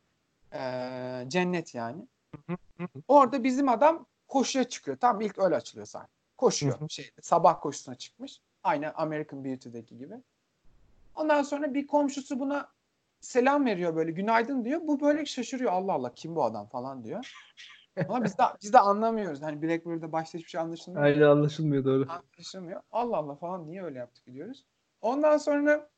Ee, 0.53 1.24
cennet 1.28 1.74
yani. 1.74 2.07
Orada 3.08 3.44
bizim 3.44 3.68
adam 3.68 4.06
koşuya 4.28 4.64
çıkıyor. 4.64 4.96
Tam 4.96 5.20
ilk 5.20 5.38
öyle 5.38 5.56
açılıyor 5.56 5.86
sahne. 5.86 6.08
Koşuyor 6.38 6.80
Hı 6.80 6.84
hı. 6.84 6.90
şeyde. 6.90 7.22
Sabah 7.22 7.60
koşusuna 7.60 7.94
çıkmış. 7.94 8.40
Aynı 8.64 8.94
American 8.94 9.44
Beauty'deki 9.44 9.98
gibi. 9.98 10.14
Ondan 11.16 11.42
sonra 11.42 11.74
bir 11.74 11.86
komşusu 11.86 12.40
buna 12.40 12.68
selam 13.20 13.66
veriyor 13.66 13.96
böyle 13.96 14.10
günaydın 14.10 14.64
diyor. 14.64 14.80
Bu 14.84 15.00
böyle 15.00 15.26
şaşırıyor. 15.26 15.72
Allah 15.72 15.92
Allah 15.92 16.14
kim 16.14 16.36
bu 16.36 16.44
adam 16.44 16.66
falan 16.66 17.04
diyor. 17.04 17.32
Ama 18.08 18.24
biz 18.24 18.38
de, 18.38 18.42
biz 18.62 18.72
de 18.72 18.78
anlamıyoruz. 18.78 19.42
Hani 19.42 19.62
Black 19.62 19.86
Mirror'da 19.86 20.12
başta 20.12 20.38
hiçbir 20.38 20.50
şey 20.50 20.60
anlaşılmıyor. 20.60 21.04
Aynen 21.04 21.22
anlaşılmıyor 21.22 21.84
doğru. 21.84 22.06
Anlaşılmıyor. 22.08 22.80
Allah 22.92 23.16
Allah 23.16 23.34
falan 23.34 23.66
niye 23.66 23.82
öyle 23.82 23.98
yaptık 23.98 24.26
diyoruz. 24.26 24.64
Ondan 25.02 25.36
sonra 25.38 25.88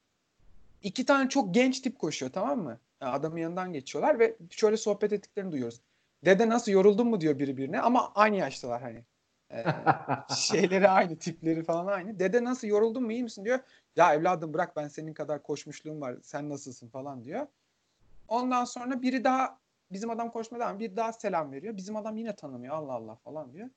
iki 0.82 1.06
tane 1.06 1.28
çok 1.28 1.54
genç 1.54 1.80
tip 1.80 1.98
koşuyor 1.98 2.32
tamam 2.32 2.58
mı? 2.58 2.78
Yani 3.00 3.12
adamın 3.12 3.38
yanından 3.38 3.72
geçiyorlar 3.72 4.18
ve 4.18 4.36
şöyle 4.50 4.76
sohbet 4.76 5.12
ettiklerini 5.12 5.52
duyuyoruz. 5.52 5.80
Dede 6.24 6.48
nasıl 6.48 6.72
yoruldun 6.72 7.06
mu 7.08 7.20
diyor 7.20 7.38
biri 7.38 7.56
birine 7.56 7.80
ama 7.80 8.12
aynı 8.14 8.36
yaştalar 8.36 8.82
hani. 8.82 9.04
Ee, 9.50 9.64
şeyleri 10.36 10.88
aynı, 10.88 11.18
tipleri 11.18 11.64
falan 11.64 11.86
aynı. 11.86 12.18
Dede 12.18 12.44
nasıl 12.44 12.68
yoruldun 12.68 13.02
mu 13.02 13.12
iyi 13.12 13.22
misin 13.22 13.44
diyor. 13.44 13.58
Ya 13.96 14.14
evladım 14.14 14.54
bırak 14.54 14.76
ben 14.76 14.88
senin 14.88 15.14
kadar 15.14 15.42
koşmuşluğum 15.42 16.00
var. 16.00 16.16
Sen 16.22 16.48
nasılsın 16.48 16.88
falan 16.88 17.24
diyor. 17.24 17.46
Ondan 18.28 18.64
sonra 18.64 19.02
biri 19.02 19.24
daha 19.24 19.58
bizim 19.92 20.10
adam 20.10 20.30
koşmaya 20.30 20.60
devam. 20.60 20.78
Bir 20.78 20.96
daha 20.96 21.12
selam 21.12 21.52
veriyor. 21.52 21.76
Bizim 21.76 21.96
adam 21.96 22.16
yine 22.16 22.36
tanımıyor. 22.36 22.74
Allah 22.74 22.92
Allah 22.92 23.14
falan 23.14 23.52
diyor. 23.52 23.68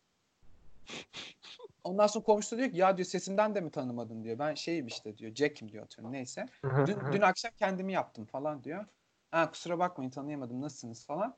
Ondan 1.84 2.08
sonra 2.08 2.26
komşu 2.26 2.58
diyor 2.58 2.72
ki 2.72 2.78
ya 2.78 2.98
diyor 2.98 3.06
sesimden 3.06 3.56
de 3.56 3.62
mi 3.62 3.72
tanımadın 3.72 4.24
diyor. 4.24 4.40
Ben 4.40 4.54
şeyim 4.54 4.88
işte 4.88 5.18
diyor. 5.18 5.36
Jack'im 5.36 5.72
diyor 5.72 5.84
atıyorum. 5.84 6.14
Neyse. 6.14 6.46
Dün, 6.64 6.98
dün 7.12 7.22
akşam 7.22 7.52
kendimi 7.58 7.94
yaptım 7.94 8.26
falan 8.26 8.64
diyor. 8.64 8.86
Ha 9.32 9.52
kusura 9.52 9.80
bakmayın 9.80 10.12
tanıyamadım 10.12 10.62
nasılsınız 10.62 11.06
falan. 11.06 11.36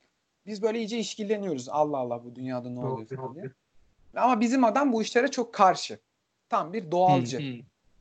Biz 0.48 0.62
böyle 0.62 0.80
iyice 0.80 1.00
işkilleniyoruz. 1.00 1.70
Allah 1.70 1.98
Allah 1.98 2.24
bu 2.26 2.36
dünyada 2.36 2.70
ne 2.70 2.80
oluyor 2.80 3.08
falan 3.08 3.36
diye. 3.36 3.52
Ama 4.16 4.40
bizim 4.42 4.64
adam 4.64 4.94
bu 4.94 5.02
işlere 5.02 5.28
çok 5.28 5.54
karşı. 5.54 6.00
Tam 6.50 6.74
bir 6.74 6.92
doğalcı. 6.92 7.38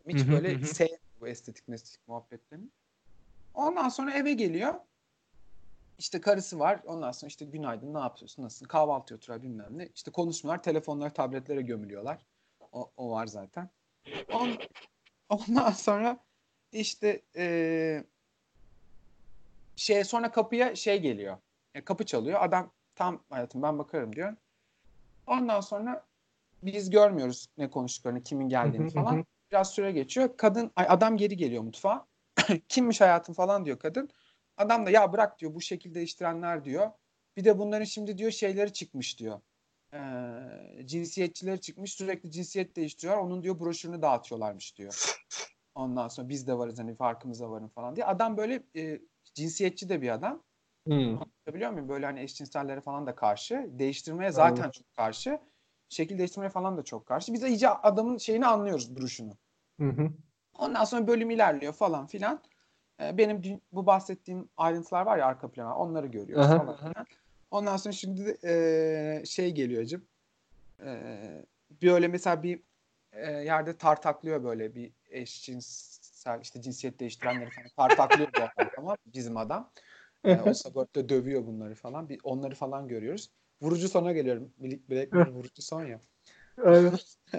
Hiç 0.09 0.29
böyle 0.29 0.67
sevmiyor 0.67 0.99
bu 1.21 1.29
estetik 1.29 1.69
estetik 1.69 2.09
muhabbetlerini. 2.09 2.67
Ondan 3.55 3.89
sonra 3.89 4.13
eve 4.15 4.33
geliyor. 4.33 4.75
İşte 5.99 6.21
karısı 6.21 6.59
var. 6.59 6.81
Ondan 6.87 7.13
sonra 7.13 7.29
işte 7.29 7.45
günaydın 7.45 7.95
ne 7.95 7.99
yapıyorsun 7.99 8.43
nasılsın 8.43 8.67
kahvaltı 8.67 9.15
oturuyor 9.15 9.43
bilmem 9.43 9.79
ne. 9.79 9.89
İşte 9.95 10.11
konuşmuyorlar. 10.11 10.63
Telefonları 10.63 11.13
tabletlere 11.13 11.63
gömülüyorlar. 11.63 12.27
O, 12.73 12.91
o 12.97 13.11
var 13.11 13.27
zaten. 13.27 13.71
On, 14.33 14.59
ondan 15.29 15.71
sonra 15.71 16.19
işte 16.73 17.23
eee 17.35 18.05
şey 19.77 20.05
sonra 20.05 20.31
kapıya 20.31 20.75
şey 20.77 21.01
geliyor. 21.01 21.39
Ya 21.77 21.85
kapı 21.85 22.07
çalıyor. 22.07 22.43
Adam 22.43 22.71
tam 22.95 23.23
hayatım 23.31 23.63
ben 23.63 23.79
bakarım 23.79 24.17
diyor. 24.17 24.37
Ondan 25.27 25.61
sonra 25.61 26.05
biz 26.63 26.91
görmüyoruz 26.91 27.47
ne 27.59 27.71
konuştuklarını, 27.71 28.23
kimin 28.23 28.49
geldiğini 28.49 28.91
falan. 28.91 29.25
Biraz 29.51 29.71
süre 29.71 29.93
geçiyor. 29.93 30.37
Kadın, 30.37 30.71
ay 30.77 30.87
adam 30.89 31.17
geri 31.17 31.37
geliyor 31.37 31.63
mutfağa. 31.63 32.07
Kimmiş 32.69 33.01
hayatım 33.01 33.35
falan 33.35 33.65
diyor 33.65 33.79
kadın. 33.79 34.09
Adam 34.57 34.87
da 34.87 34.91
ya 34.91 35.13
bırak 35.13 35.39
diyor 35.39 35.55
bu 35.55 35.61
şekilde 35.61 35.95
değiştirenler 35.95 36.65
diyor. 36.65 36.91
Bir 37.37 37.45
de 37.45 37.59
bunların 37.59 37.85
şimdi 37.85 38.19
diyor 38.19 38.31
şeyleri 38.31 38.73
çıkmış 38.73 39.19
diyor. 39.19 39.41
Ee, 39.93 40.87
cinsiyetçileri 40.87 41.61
çıkmış 41.61 41.93
sürekli 41.93 42.31
cinsiyet 42.31 42.77
değiştiriyorlar. 42.77 43.25
Onun 43.25 43.43
diyor 43.43 43.61
broşürünü 43.61 44.03
dağıtıyorlarmış 44.03 44.77
diyor. 44.77 45.17
Ondan 45.75 46.09
sonra 46.09 46.29
biz 46.29 46.47
de 46.47 46.59
varız 46.59 46.79
hani 46.79 46.95
farkımıza 46.95 47.51
varın 47.51 47.69
falan 47.69 47.97
diye. 47.97 48.07
Adam 48.07 48.37
böyle 48.37 48.63
e, 48.77 49.01
cinsiyetçi 49.35 49.89
de 49.89 50.03
bir 50.03 50.09
adam. 50.09 50.43
Hı. 50.89 51.19
Biliyor 51.55 51.71
muyum? 51.71 51.89
Böyle 51.89 52.07
hani 52.07 52.21
eşcinsellere 52.21 52.81
falan 52.81 53.07
da 53.07 53.15
karşı. 53.15 53.67
Değiştirmeye 53.71 54.33
zaten 54.33 54.63
Anladım. 54.63 54.71
çok 54.71 54.97
karşı. 54.97 55.41
Şekil 55.89 56.19
değiştirmeye 56.19 56.51
falan 56.51 56.77
da 56.77 56.83
çok 56.83 57.07
karşı. 57.07 57.33
Biz 57.33 57.43
de 57.43 57.49
iyice 57.49 57.69
adamın 57.69 58.19
şeyini 58.19 58.47
anlıyoruz 58.47 58.97
duruşunu. 58.97 59.37
Hı 59.81 59.89
hı. 59.89 60.11
Ondan 60.59 60.85
sonra 60.85 61.07
bölüm 61.07 61.31
ilerliyor 61.31 61.73
falan 61.73 62.07
filan. 62.07 62.43
Ee, 63.01 63.19
benim 63.19 63.61
bu 63.73 63.87
bahsettiğim 63.87 64.49
ayrıntılar 64.57 65.07
var 65.07 65.19
ya 65.19 65.27
arka 65.27 65.51
plana 65.51 65.77
onları 65.77 66.07
görüyoruz 66.07 66.47
Aha, 66.47 66.59
falan 66.59 66.73
aha. 66.73 66.77
filan. 66.77 67.07
Ondan 67.51 67.77
sonra 67.77 67.93
şimdi 67.93 68.27
de, 68.27 68.39
e, 69.21 69.27
şey 69.27 69.53
geliyor 69.53 69.83
acım. 69.83 70.05
E, 70.85 71.11
böyle 71.83 72.09
mesela 72.09 72.43
bir 72.43 72.61
e, 73.13 73.33
yerde 73.33 73.77
tartaklıyor 73.77 74.45
böyle 74.45 74.75
bir 74.75 74.93
eşcinsel 75.11 76.41
işte 76.41 76.63
cinsiyet 76.63 77.01
değiştirenleri 77.01 77.51
falan 77.51 77.69
tartaklıyor 77.77 78.29
bu 78.37 78.43
adam 78.43 78.71
tamam 78.75 78.97
bizim 79.07 79.37
adam. 79.37 79.71
E, 80.27 80.41
o 80.41 80.55
sabörtte 80.55 81.09
dövüyor 81.09 81.47
bunları 81.47 81.75
falan. 81.75 82.09
Bir 82.09 82.21
onları 82.25 82.55
falan 82.55 82.89
görüyoruz. 82.89 83.31
Vurucu 83.63 83.89
sona 83.89 84.13
geliyorum. 84.13 84.53
Black 84.59 85.13
Mirror 85.13 85.33
vurucu 85.33 85.63
son 85.63 85.85
ya. 85.85 86.01
Aynen. 86.65 86.93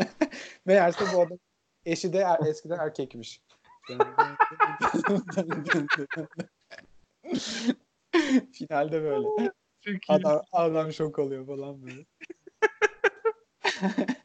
Meğerse 0.66 1.06
bu 1.14 1.22
adam 1.22 1.38
eşi 1.86 2.14
de 2.14 2.18
er- 2.18 2.48
eskiden 2.48 2.80
erkekmiş. 2.80 3.42
Finalde 8.54 9.04
böyle. 9.04 9.52
Adam, 10.10 10.42
adam 10.52 10.94
şok 10.94 11.20
oluyor 11.20 11.48
falan 11.48 11.82
böyle. 11.82 12.06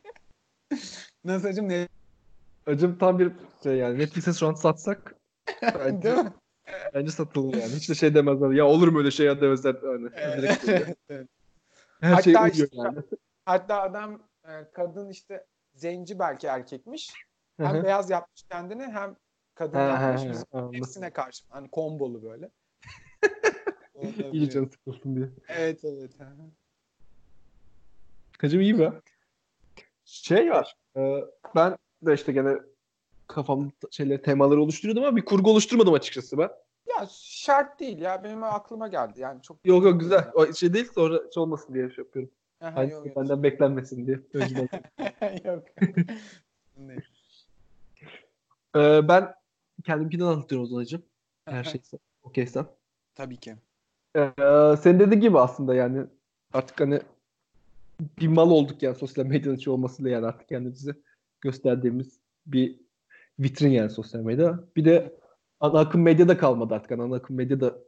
Nasıl 1.24 1.48
acım 1.48 1.68
ne? 1.68 1.88
Acım 2.66 2.98
tam 2.98 3.18
bir 3.18 3.32
şey 3.62 3.76
yani 3.76 3.98
Netflix'e 3.98 4.32
şu 4.32 4.48
an 4.48 4.54
satsak 4.54 5.14
bence, 5.62 6.02
Değil 6.02 6.18
mi? 6.18 6.32
Bence 6.94 7.10
satılır 7.12 7.54
yani. 7.54 7.72
Hiç 7.74 7.88
de 7.90 7.94
şey 7.94 8.14
demezler. 8.14 8.50
Ya 8.50 8.66
olur 8.66 8.88
mu 8.88 8.98
öyle 8.98 9.10
şey 9.10 9.26
ya 9.26 9.40
demezler. 9.40 9.76
Yani. 9.84 10.10
Direkt 10.12 10.66
böyle. 10.68 10.94
Evet. 11.08 11.28
Her 12.00 12.10
Hatta 12.10 12.22
şey 12.22 12.34
uyuyor 12.34 12.52
işte- 12.52 12.68
yani. 12.72 12.98
Hatta 13.44 13.82
adam 13.82 14.22
e, 14.44 14.50
kadın 14.72 15.08
işte 15.10 15.46
zenci 15.74 16.18
belki 16.18 16.46
erkekmiş. 16.46 17.12
Hem 17.56 17.76
hı. 17.76 17.84
beyaz 17.84 18.10
yapmış 18.10 18.42
kendini 18.50 18.82
hem 18.82 19.16
kadın 19.54 19.78
yapmış. 19.78 20.22
ha, 20.22 20.30
Biz 20.30 20.44
anladım. 20.52 20.74
hepsine 20.74 21.10
karşı. 21.10 21.44
Hani 21.48 21.68
kombolu 21.70 22.22
böyle. 22.22 22.50
İyi 24.32 24.50
canı 24.50 24.68
sıkılsın 24.70 25.16
diye. 25.16 25.28
Evet 25.48 25.84
evet. 25.84 26.10
Kacım 28.38 28.60
iyi 28.60 28.78
be. 28.78 28.92
Şey 30.04 30.50
var. 30.50 30.76
e, 30.96 31.24
ben 31.54 31.76
de 32.02 32.14
işte 32.14 32.32
gene 32.32 32.56
kafamda 33.26 33.72
şeyleri 33.90 34.22
temaları 34.22 34.62
oluşturuyordum 34.62 35.04
ama 35.04 35.16
bir 35.16 35.24
kurgu 35.24 35.50
oluşturmadım 35.50 35.94
açıkçası 35.94 36.38
ben. 36.38 36.50
Ya 37.02 37.08
şart 37.10 37.80
değil 37.80 37.98
ya. 37.98 38.24
Benim 38.24 38.42
aklıma 38.44 38.88
geldi. 38.88 39.20
Yani 39.20 39.42
çok 39.42 39.56
Yok 39.64 39.84
yok 39.84 40.00
güzel. 40.00 40.30
O 40.34 40.52
şey 40.52 40.74
değil 40.74 40.88
sonra 40.94 41.18
şey 41.34 41.42
olmasın 41.42 41.74
diye 41.74 41.90
şey 41.90 42.04
yapıyorum. 42.04 42.32
Aha, 42.60 42.76
Hani 42.76 42.90
yok, 42.90 43.06
yok. 43.06 43.16
benden 43.16 43.42
beklenmesin 43.42 44.06
diye. 44.06 44.20
Önceden. 44.34 44.68
yok. 45.44 45.64
Ne? 46.76 46.96
Ee, 48.76 49.08
ben 49.08 49.34
kendimkinden 49.84 50.24
anlatıyorum 50.24 50.64
o 50.64 50.66
zaman 50.66 50.80
hacım. 50.80 51.02
Her 51.44 51.64
şeyse. 51.64 51.98
Okeysen. 52.22 52.66
Tabii 53.14 53.36
ki. 53.36 53.56
Ee, 54.16 54.30
senin 54.80 55.00
dediğin 55.00 55.20
gibi 55.20 55.38
aslında 55.38 55.74
yani 55.74 56.06
artık 56.52 56.80
hani 56.80 57.00
bir 58.00 58.28
mal 58.28 58.50
olduk 58.50 58.82
yani 58.82 58.94
sosyal 58.96 59.26
medyanın 59.26 59.56
içi 59.56 59.70
olmasıyla 59.70 60.10
yani 60.10 60.26
artık 60.26 60.48
kendimizi 60.48 60.94
gösterdiğimiz 61.40 62.18
bir 62.46 62.80
vitrin 63.38 63.70
yani 63.70 63.90
sosyal 63.90 64.20
medya. 64.20 64.60
Bir 64.76 64.84
de 64.84 65.16
ana 65.62 65.78
akım 65.80 66.02
medyada 66.02 66.38
kalmadı 66.38 66.74
artık. 66.74 66.92
Ana 66.92 67.16
akım 67.16 67.36
medyada 67.36 67.78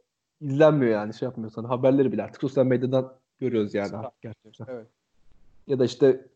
izlenmiyor 0.41 0.91
yani 0.91 1.13
şey 1.13 1.25
yapmıyorsan 1.25 1.63
haberleri 1.63 2.11
bile 2.11 2.23
artık 2.23 2.41
sosyal 2.41 2.65
medyadan 2.65 3.13
görüyoruz 3.39 3.73
yani 3.73 3.97
artık 3.97 4.21
gerçekten. 4.21 4.65
Evet. 4.69 4.87
Ya 5.67 5.79
da 5.79 5.85
işte 5.85 6.27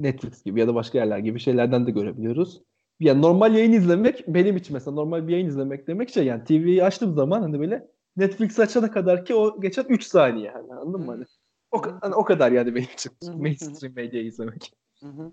Netflix 0.00 0.42
gibi 0.42 0.60
ya 0.60 0.68
da 0.68 0.74
başka 0.74 0.98
yerler 0.98 1.18
gibi 1.18 1.40
şeylerden 1.40 1.86
de 1.86 1.90
görebiliyoruz. 1.90 2.62
Yani 3.00 3.22
normal 3.22 3.54
yayın 3.54 3.72
izlemek 3.72 4.24
benim 4.28 4.56
için 4.56 4.74
mesela 4.74 4.94
normal 4.94 5.28
bir 5.28 5.32
yayın 5.32 5.46
izlemek 5.46 5.86
demek 5.86 6.10
şey 6.10 6.24
yani 6.24 6.44
TV'yi 6.44 6.84
açtığım 6.84 7.14
zaman 7.14 7.42
hani 7.42 7.60
böyle 7.60 7.88
Netflix 8.16 8.58
açana 8.58 8.90
kadar 8.90 9.24
ki 9.24 9.34
o 9.34 9.60
geçen 9.60 9.84
3 9.84 10.04
saniye 10.04 10.50
hani 10.50 10.74
anladın 10.74 11.00
mı? 11.00 11.12
Hani 11.12 11.24
o, 11.70 11.82
hani 12.00 12.14
o 12.14 12.24
kadar 12.24 12.52
yani 12.52 12.74
benim 12.74 12.88
için 12.94 13.12
mainstream 13.36 13.94
medyayı 13.94 14.26
izlemek. 14.26 14.72
Hı 15.00 15.06
hı. 15.06 15.32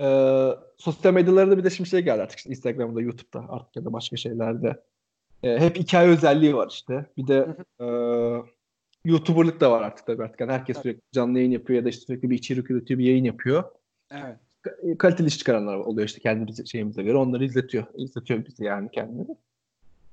Ee, 0.00 0.48
sosyal 0.76 1.14
medyalarda 1.14 1.58
bir 1.58 1.64
de 1.64 1.70
şimdi 1.70 1.90
şey 1.90 2.00
geldi 2.00 2.22
artık 2.22 2.38
işte 2.38 2.50
Instagram'da, 2.50 3.00
YouTube'da 3.00 3.44
artık 3.48 3.76
ya 3.76 3.84
da 3.84 3.92
başka 3.92 4.16
şeylerde. 4.16 4.82
Ee, 5.42 5.58
hep 5.58 5.76
hikaye 5.78 6.08
özelliği 6.08 6.56
var 6.56 6.68
işte. 6.70 7.06
Bir 7.16 7.26
de 7.26 7.56
e, 7.80 7.86
YouTuber'lık 9.04 9.60
da 9.60 9.70
var 9.70 9.82
artık 9.82 10.06
tabii 10.06 10.22
artık. 10.22 10.40
Yani 10.40 10.52
herkes 10.52 10.82
sürekli 10.82 11.00
canlı 11.12 11.38
yayın 11.38 11.50
yapıyor 11.50 11.78
ya 11.78 11.84
da 11.84 11.88
işte 11.88 12.04
sürekli 12.04 12.30
bir 12.30 12.38
içerik 12.38 12.70
üretiyor, 12.70 12.98
bir 13.00 13.04
yayın 13.04 13.24
yapıyor. 13.24 13.64
Evet. 14.10 14.36
Ka- 14.64 14.98
Kaliteli 14.98 15.28
iş 15.28 15.38
çıkaranlar 15.38 15.76
oluyor 15.76 16.08
işte 16.08 16.20
kendimiz 16.20 16.70
şeyimize 16.70 17.02
göre. 17.02 17.16
Onları 17.16 17.44
izletiyor. 17.44 17.86
İzletiyor 17.94 18.46
bizi 18.46 18.64
yani 18.64 18.90
kendini. 18.90 19.36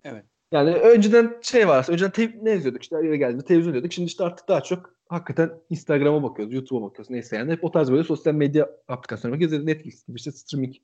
Evet. 0.03 0.25
Yani 0.53 0.73
önceden 0.73 1.39
şey 1.41 1.67
var. 1.67 1.85
Önceden 1.89 2.11
te- 2.11 2.39
ne 2.41 2.53
izliyorduk 2.53 2.83
işte 2.83 2.95
eve 2.95 3.17
geldiğinde 3.17 3.45
televizyon 3.45 3.71
izliyorduk. 3.71 3.93
Şimdi 3.93 4.07
işte 4.07 4.23
artık 4.23 4.47
daha 4.47 4.61
çok 4.61 4.95
hakikaten 5.09 5.51
Instagram'a 5.69 6.23
bakıyoruz, 6.23 6.53
YouTube'a 6.53 6.81
bakıyoruz 6.81 7.09
neyse 7.09 7.35
yani. 7.37 7.51
Hep 7.51 7.63
o 7.63 7.71
tarz 7.71 7.91
böyle 7.91 8.03
sosyal 8.03 8.33
medya 8.33 8.69
aplikasyonlarına 8.87 9.43
bakıyoruz. 9.43 9.65
Netflix 9.65 10.07
gibi 10.07 10.17
işte 10.17 10.31
streaming 10.31 10.75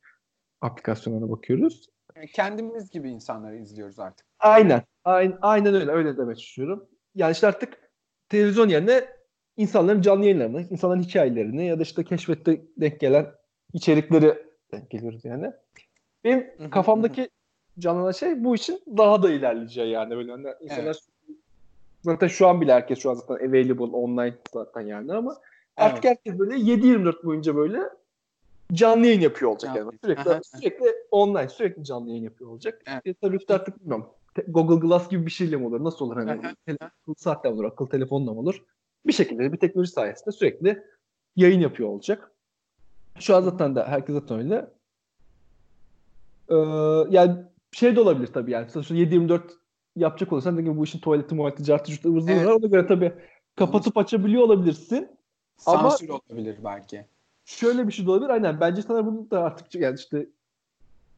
aplikasyonlarına 0.62 1.30
bakıyoruz. 1.30 1.90
Kendimiz 2.34 2.92
gibi 2.92 3.10
insanları 3.10 3.58
izliyoruz 3.58 4.00
artık. 4.00 4.26
Aynen. 4.40 4.82
Aynen, 5.04 5.38
aynen 5.42 5.74
öyle. 5.74 5.92
Öyle 5.92 6.18
demek 6.18 6.42
istiyorum. 6.42 6.90
Yani 7.16 7.32
işte 7.32 7.48
artık 7.48 7.92
televizyon 8.30 8.70
yerine 8.70 9.06
insanların 9.58 10.02
canlı 10.02 10.26
yayınlarını, 10.26 10.62
insanların 10.62 11.02
hikayelerini 11.02 11.68
ya 11.68 11.80
da 11.80 11.84
işte 11.84 12.04
keşfette 12.04 12.62
denk 12.78 13.00
gelen 13.00 13.28
içerikleri 13.74 14.38
denk 14.72 14.90
geliyoruz 14.92 15.26
yani. 15.26 15.52
Benim 16.24 16.70
kafamdaki 16.70 17.30
canlanan 17.80 18.12
şey 18.12 18.44
bu 18.44 18.56
için 18.56 18.82
daha 18.98 19.24
da 19.24 19.32
ilerleyeceği 19.32 19.90
yani. 19.90 20.16
Böyle 20.16 20.32
hani 20.32 20.48
insanlar 20.62 20.98
zaten 22.02 22.28
şu 22.28 22.48
an 22.48 22.62
bile 22.62 22.74
herkes 22.74 23.00
şu 23.00 23.10
an 23.10 23.14
zaten 23.14 23.48
available 23.48 23.84
online 23.84 24.36
zaten 24.54 24.82
yani 24.82 25.14
ama 25.14 25.38
artık 25.78 26.04
herkes 26.04 26.40
böyle 26.40 26.56
7-24 26.56 27.24
boyunca 27.24 27.56
böyle 27.56 27.80
canlı 28.74 29.06
yayın 29.06 29.22
yapıyor 29.22 29.52
olacak 29.52 29.76
Canlı 29.76 29.92
yani. 29.92 30.00
Sürekli 30.04 30.32
Aha. 30.32 30.42
sürekli 30.44 30.86
online, 31.12 31.50
sürekli 31.50 31.84
canlı 31.84 32.10
yayın 32.10 32.24
yapıyor 32.24 32.50
olacak. 32.50 32.82
Evet. 32.88 33.08
E, 33.08 33.14
tabii 33.14 33.40
ki 33.40 33.54
artık 33.54 33.80
bilmiyorum. 33.82 34.10
Google 34.48 34.88
Glass 34.88 35.10
gibi 35.10 35.26
bir 35.26 35.32
şeyle 35.32 35.56
mi 35.56 35.66
olur? 35.66 35.84
Nasıl 35.84 36.06
olur 36.06 36.18
hani? 36.18 36.32
Akıllı 36.32 37.16
saatle 37.18 37.50
olur? 37.50 37.64
Akıllı 37.64 37.90
telefonla 37.90 38.34
mı 38.34 38.40
olur? 38.40 38.64
Bir 39.08 39.14
şekilde 39.14 39.54
bir 39.54 39.58
teknoloji 39.58 39.92
sayesinde 39.92 40.32
sürekli 40.32 40.84
yayın 41.36 41.60
yapıyor 41.60 41.90
olacak. 41.90 42.32
Şu 43.20 43.36
an 43.36 43.42
zaten 43.42 43.76
de 43.76 43.84
herkes 43.84 44.16
zaten 44.16 44.38
öyle. 44.38 44.68
Ee, 46.50 46.56
yani 47.10 47.36
şey 47.72 47.96
de 47.96 48.02
olabilir 48.02 48.28
tabii 48.28 48.52
yani. 48.52 48.70
Sonuçta 48.70 48.96
7-24 48.96 49.42
yapacak 49.96 50.34
olursan 50.34 50.54
dediğim 50.54 50.72
gibi 50.72 50.80
bu 50.80 50.84
işin 50.84 51.00
tuvaleti, 51.00 51.36
muhaleti, 51.36 51.64
cartı, 51.64 51.92
curtu, 51.92 52.10
ıvır 52.10 52.22
zıvır 52.22 52.32
Evet. 52.34 52.46
var. 52.48 52.52
Ona 52.52 52.68
göre 52.68 52.88
tabii 52.88 53.14
kapatıp 53.56 53.98
açabiliyor 53.98 54.44
olabilirsin. 54.44 55.08
Ama- 55.66 55.90
Sansür 55.90 56.10
olabilir 56.10 56.58
belki. 56.64 57.06
Şöyle 57.46 57.88
bir 57.88 57.92
şey 57.94 58.06
de 58.06 58.12
olabilir. 58.12 58.30
Aynen. 58.30 58.60
Bence 58.60 58.82
insanlar 58.82 59.06
bunu 59.06 59.32
da 59.32 59.44
artık 59.44 59.76
yani 59.76 59.96
işte 59.96 60.28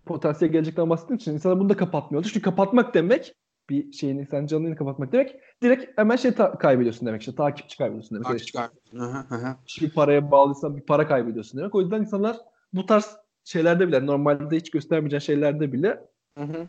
potansiyel 0.05 0.51
gelecekten 0.51 0.89
bahsettiğim 0.89 1.17
için 1.17 1.33
insanlar 1.33 1.59
bunu 1.59 1.69
da 1.69 1.77
kapatmıyorlar. 1.77 2.29
Çünkü 2.29 2.41
kapatmak 2.41 2.93
demek 2.93 3.35
bir 3.69 3.91
şeyini 3.91 4.25
sen 4.31 4.45
canlını 4.45 4.75
kapatmak 4.75 5.11
demek 5.11 5.35
direkt 5.63 5.97
hemen 5.99 6.15
şey 6.15 6.31
ta- 6.31 6.57
kaybediyorsun 6.57 7.07
demek 7.07 7.21
işte 7.21 7.35
takipçi 7.35 7.77
kaybediyorsun 7.77 8.23
demek. 8.23 8.41
İşte 8.41 8.59
hı 8.91 9.03
hı. 9.03 9.55
bir 9.81 9.89
paraya 9.93 10.31
bağlıysan 10.31 10.77
bir 10.77 10.81
para 10.81 11.07
kaybediyorsun 11.07 11.59
demek. 11.59 11.75
O 11.75 11.81
yüzden 11.81 12.01
insanlar 12.01 12.37
bu 12.73 12.85
tarz 12.85 13.17
şeylerde 13.43 13.87
bile 13.87 14.05
normalde 14.05 14.55
hiç 14.57 14.71
göstermeyeceğin 14.71 15.19
şeylerde 15.19 15.73
bile 15.73 16.05
Hı 16.37 16.43
hı. 16.43 16.67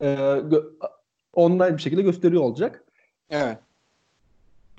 e, 0.00 0.06
gö- 0.38 0.72
online 1.32 1.76
bir 1.76 1.82
şekilde 1.82 2.02
gösteriyor 2.02 2.42
olacak. 2.42 2.84
Evet. 3.30 3.58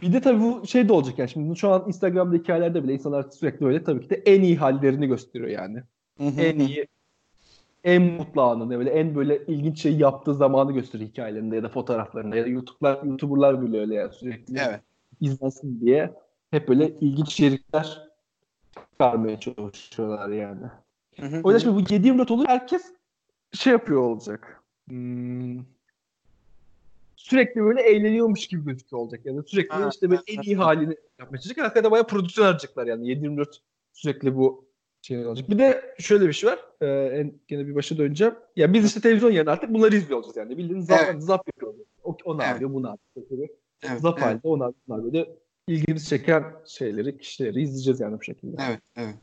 Bir 0.01 0.13
de 0.13 0.21
tabii 0.21 0.41
bu 0.41 0.67
şey 0.67 0.89
de 0.89 0.93
olacak 0.93 1.19
yani 1.19 1.29
şimdi 1.29 1.57
şu 1.57 1.69
an 1.69 1.83
Instagram'da 1.87 2.35
hikayelerde 2.35 2.83
bile 2.83 2.93
insanlar 2.93 3.23
sürekli 3.23 3.65
öyle 3.65 3.83
tabii 3.83 4.01
ki 4.03 4.09
de 4.09 4.15
en 4.15 4.41
iyi 4.41 4.57
hallerini 4.57 5.07
gösteriyor 5.07 5.49
yani. 5.49 5.83
Hı 6.17 6.27
hı 6.27 6.41
en 6.41 6.59
iyi 6.59 6.87
en 7.83 8.01
mutlu 8.01 8.41
anını 8.41 8.77
böyle 8.77 8.89
en 8.89 9.15
böyle 9.15 9.45
ilginç 9.45 9.81
şey 9.81 9.97
yaptığı 9.97 10.33
zamanı 10.35 10.71
gösteriyor 10.71 11.09
hikayelerinde 11.09 11.55
ya 11.55 11.63
da 11.63 11.69
fotoğraflarında 11.69 12.35
ya 12.35 12.45
da 12.45 12.47
YouTube'lar 12.47 13.03
YouTuber'lar 13.03 13.61
bile 13.61 13.79
öyle 13.79 13.95
yani 13.95 14.13
sürekli 14.13 14.59
Evet. 14.59 14.81
izlensin 15.21 15.81
diye 15.81 16.13
hep 16.51 16.67
böyle 16.67 16.89
ilginç 16.89 17.33
içerikler 17.33 18.07
çıkarmaya 18.91 19.39
çalışıyorlar 19.39 20.29
yani. 20.29 20.65
Hı 21.19 21.25
hı 21.25 21.41
O 21.43 21.51
yüzden 21.51 21.63
şimdi 21.63 21.75
bu 21.75 21.93
7-24 21.93 22.31
olur 22.31 22.45
herkes 22.47 22.93
şey 23.53 23.73
yapıyor 23.73 24.01
olacak. 24.01 24.63
Hmm, 24.87 25.59
sürekli 27.15 27.61
böyle 27.61 27.81
eğleniyormuş 27.81 28.47
gibi 28.47 28.65
gözüküyor 28.65 29.01
olacak. 29.01 29.21
Yani 29.25 29.41
sürekli 29.47 29.75
Ha, 29.75 29.89
işte 29.93 30.09
böyle 30.09 30.21
en 30.27 30.41
iyi 30.41 30.55
halini 30.55 30.95
yapmaya 31.19 31.37
çalışacak. 31.37 31.65
Hakikaten 31.65 31.91
bayağı 31.91 32.07
prodüksiyon 32.07 32.47
harcayacaklar 32.47 32.87
yani 32.87 33.07
7-24 33.07 33.45
sürekli 33.93 34.35
bu 34.35 34.67
şey 35.01 35.25
olacak. 35.25 35.49
Bir 35.49 35.59
de 35.59 35.95
şöyle 35.99 36.27
bir 36.27 36.33
şey 36.33 36.49
var. 36.49 36.59
Ee, 36.81 36.87
en, 36.87 37.33
gene 37.47 37.67
bir 37.67 37.75
başa 37.75 37.97
döneceğim. 37.97 38.33
Ya 38.55 38.73
biz 38.73 38.85
işte 38.85 39.01
televizyon 39.01 39.31
yerine 39.31 39.51
artık 39.51 39.73
bunları 39.73 39.95
izliyor 39.95 40.17
olacağız 40.17 40.37
yani. 40.37 40.57
Bildiğin 40.57 40.81
zap, 40.81 40.99
Evet. 41.03 41.23
zap 41.23 41.47
yapıyoruz. 41.47 41.79
O, 42.03 42.17
o 42.25 42.37
ne 42.37 42.43
Evet. 42.43 42.51
yapıyor, 42.51 42.73
bu 42.73 42.83
ne 42.83 42.87
yapıyor. 42.87 43.49
Evet, 43.83 44.01
zap 44.01 44.17
evet, 44.17 44.27
halinde 44.27 44.47
onlar, 44.47 44.73
bunlar 44.87 45.03
böyle 45.03 45.29
ilgimizi 45.67 46.09
çeken 46.09 46.43
şeyleri, 46.65 47.17
kişileri 47.17 47.61
izleyeceğiz 47.61 47.99
yani 47.99 48.19
bu 48.19 48.23
şekilde. 48.23 48.61
evet, 48.67 48.79
evet. 48.95 49.15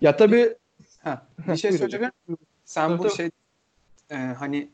Ya 0.00 0.16
tabii 0.16 0.54
Ha, 0.98 1.26
bir 1.48 1.56
şey 1.56 1.72
söyleyeceğim. 1.72 2.10
Sen 2.64 2.98
bu 2.98 3.10
şey 3.10 3.30
e, 4.10 4.16
hani 4.16 4.70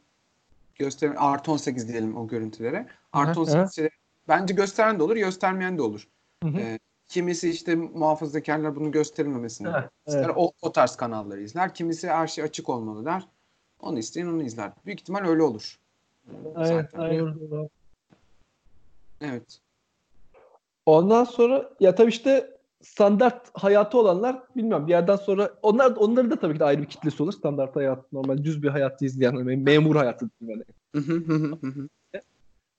göster 0.75 1.13
artı 1.17 1.53
18 1.53 1.89
diyelim 1.89 2.17
o 2.17 2.29
görüntülere. 2.29 2.87
Artı 3.13 3.31
Aha, 3.31 3.41
18 3.41 3.55
aha. 3.55 3.71
şey, 3.71 3.89
bence 4.29 4.55
gösteren 4.55 4.99
de 4.99 5.03
olur, 5.03 5.17
göstermeyen 5.17 5.79
de 5.79 5.83
olur. 5.83 6.09
Hı 6.43 6.49
hı. 6.49 6.59
Ee, 6.61 6.79
kimisi 7.09 7.51
işte 7.51 7.75
muhafazakarlar 7.75 8.77
bunu 8.77 8.91
gösterilmemesini 8.91 9.69
Evet, 9.69 9.91
ister. 10.07 10.25
evet. 10.25 10.35
O, 10.37 10.53
o 10.63 10.73
tarz 10.73 10.97
kanalları 10.97 11.41
izler. 11.41 11.75
Kimisi 11.75 12.09
her 12.09 12.27
şey 12.27 12.45
açık 12.45 12.69
olmalı 12.69 13.05
der. 13.05 13.29
Onu 13.81 13.99
isteyen 13.99 14.27
onu 14.27 14.43
izler. 14.43 14.73
Büyük 14.87 15.01
ihtimal 15.01 15.25
öyle 15.25 15.43
olur. 15.43 15.79
Aynen, 16.55 16.83
Zaten. 16.83 16.99
aynen. 16.99 17.19
doğru. 17.51 17.69
Evet. 19.21 19.59
Ondan 20.87 21.25
sonra 21.25 21.71
ya 21.81 21.95
tabii 21.95 22.11
işte 22.11 22.60
standart 22.83 23.51
hayatı 23.53 23.99
olanlar 23.99 24.43
bilmiyorum 24.57 24.87
bir 24.87 24.93
yerden 24.93 25.17
sonra 25.17 25.51
onlar 25.63 25.97
onların 25.97 26.31
da 26.31 26.37
tabii 26.37 26.55
ki 26.55 26.61
de 26.61 26.65
ayrı 26.65 26.83
bir 26.83 26.87
kitlesi 26.87 27.23
olur. 27.23 27.33
Standart 27.33 27.77
hayat 27.77 28.13
normal 28.13 28.45
düz 28.45 28.63
bir 28.63 28.69
hayatı 28.69 29.05
izleyen 29.05 29.37
hani 29.37 29.57
memur 29.57 29.97
hayatı 29.97 30.31
yani. 30.41 30.63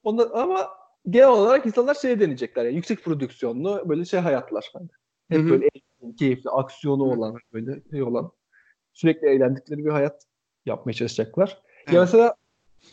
Onlar, 0.03 0.27
ama 0.33 0.69
genel 1.09 1.29
olarak 1.29 1.65
insanlar 1.65 1.95
şey 1.95 2.19
deneyecekler 2.19 2.65
yani 2.65 2.75
yüksek 2.75 3.03
prodüksiyonlu 3.03 3.83
böyle 3.89 4.05
şey 4.05 4.19
hayatlar. 4.19 4.71
Hani 4.73 4.87
hep 5.29 5.49
böyle 5.49 5.65
eğlenceli, 5.65 6.15
keyifli, 6.15 6.49
aksiyonu 6.49 7.03
olan 7.03 7.37
böyle 7.53 7.81
şey 7.91 8.03
olan 8.03 8.31
sürekli 8.93 9.27
eğlendikleri 9.27 9.85
bir 9.85 9.91
hayat 9.91 10.25
yapmaya 10.65 10.93
çalışacaklar. 10.93 11.61
Evet. 11.85 11.93
Ya 11.93 12.01
mesela 12.01 12.35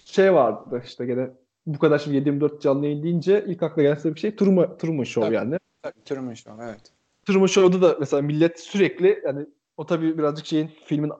şey 0.04 0.34
vardı 0.34 0.82
işte 0.84 1.06
gene 1.06 1.30
bu 1.66 1.78
kadar 1.78 1.98
şimdi 1.98 2.28
7-24 2.28 2.60
canlı 2.60 2.84
yayın 2.84 3.02
deyince 3.02 3.44
ilk 3.46 3.62
akla 3.62 3.82
gelse 3.82 4.14
bir 4.14 4.20
şey 4.20 4.36
Truman, 4.36 4.78
Truman 4.78 5.04
Show 5.04 5.26
Tabii. 5.26 5.34
yani. 5.34 5.58
Tabii, 5.82 6.04
Truman 6.04 6.34
Show, 6.34 6.64
evet. 6.64 6.92
Truman 7.28 7.46
Show'da 7.46 7.82
da 7.82 7.96
mesela 8.00 8.22
millet 8.22 8.60
sürekli 8.60 9.22
yani 9.24 9.46
o 9.76 9.86
tabii 9.86 10.18
birazcık 10.18 10.46
şeyin 10.46 10.70
filmin 10.84 11.12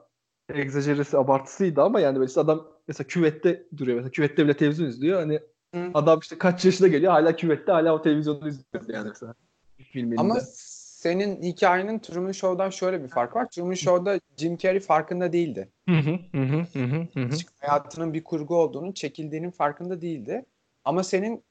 egzajeresi 0.53 1.17
abartısıydı 1.17 1.81
ama 1.81 1.99
yani 1.99 2.15
böyle 2.15 2.27
işte 2.27 2.39
adam 2.41 2.67
mesela 2.87 3.07
küvette 3.07 3.67
duruyor 3.77 3.97
mesela 3.97 4.11
küvette 4.11 4.45
bile 4.45 4.57
televizyon 4.57 4.87
izliyor 4.87 5.19
hani 5.19 5.39
Hı. 5.75 5.91
adam 5.93 6.19
işte 6.19 6.37
kaç 6.37 6.65
yaşına 6.65 6.87
geliyor 6.87 7.11
hala 7.11 7.35
küvette 7.35 7.71
hala 7.71 7.93
o 7.93 8.01
televizyonu 8.01 8.47
izliyor 8.47 8.87
yani 8.87 9.07
mesela 9.09 9.35
filminde. 9.77 10.21
Ama 10.21 10.39
senin 10.53 11.41
hikayenin 11.41 11.99
Truman 11.99 12.31
Show'dan 12.31 12.69
şöyle 12.69 13.03
bir 13.03 13.07
fark 13.07 13.35
var. 13.35 13.49
Truman 13.49 13.73
Show'da 13.73 14.19
Jim 14.37 14.57
Carrey 14.57 14.79
farkında 14.79 15.33
değildi. 15.33 15.69
Hı 15.89 15.95
hı, 15.95 16.19
hı 16.31 16.41
hı, 16.41 16.65
hı 16.73 16.83
hı, 16.83 17.07
hı 17.13 17.19
hı. 17.19 17.35
Hayatının 17.61 18.13
bir 18.13 18.23
kurgu 18.23 18.55
olduğunun, 18.55 18.91
çekildiğinin 18.91 19.51
farkında 19.51 20.01
değildi. 20.01 20.45
Ama 20.85 21.03
senin 21.03 21.43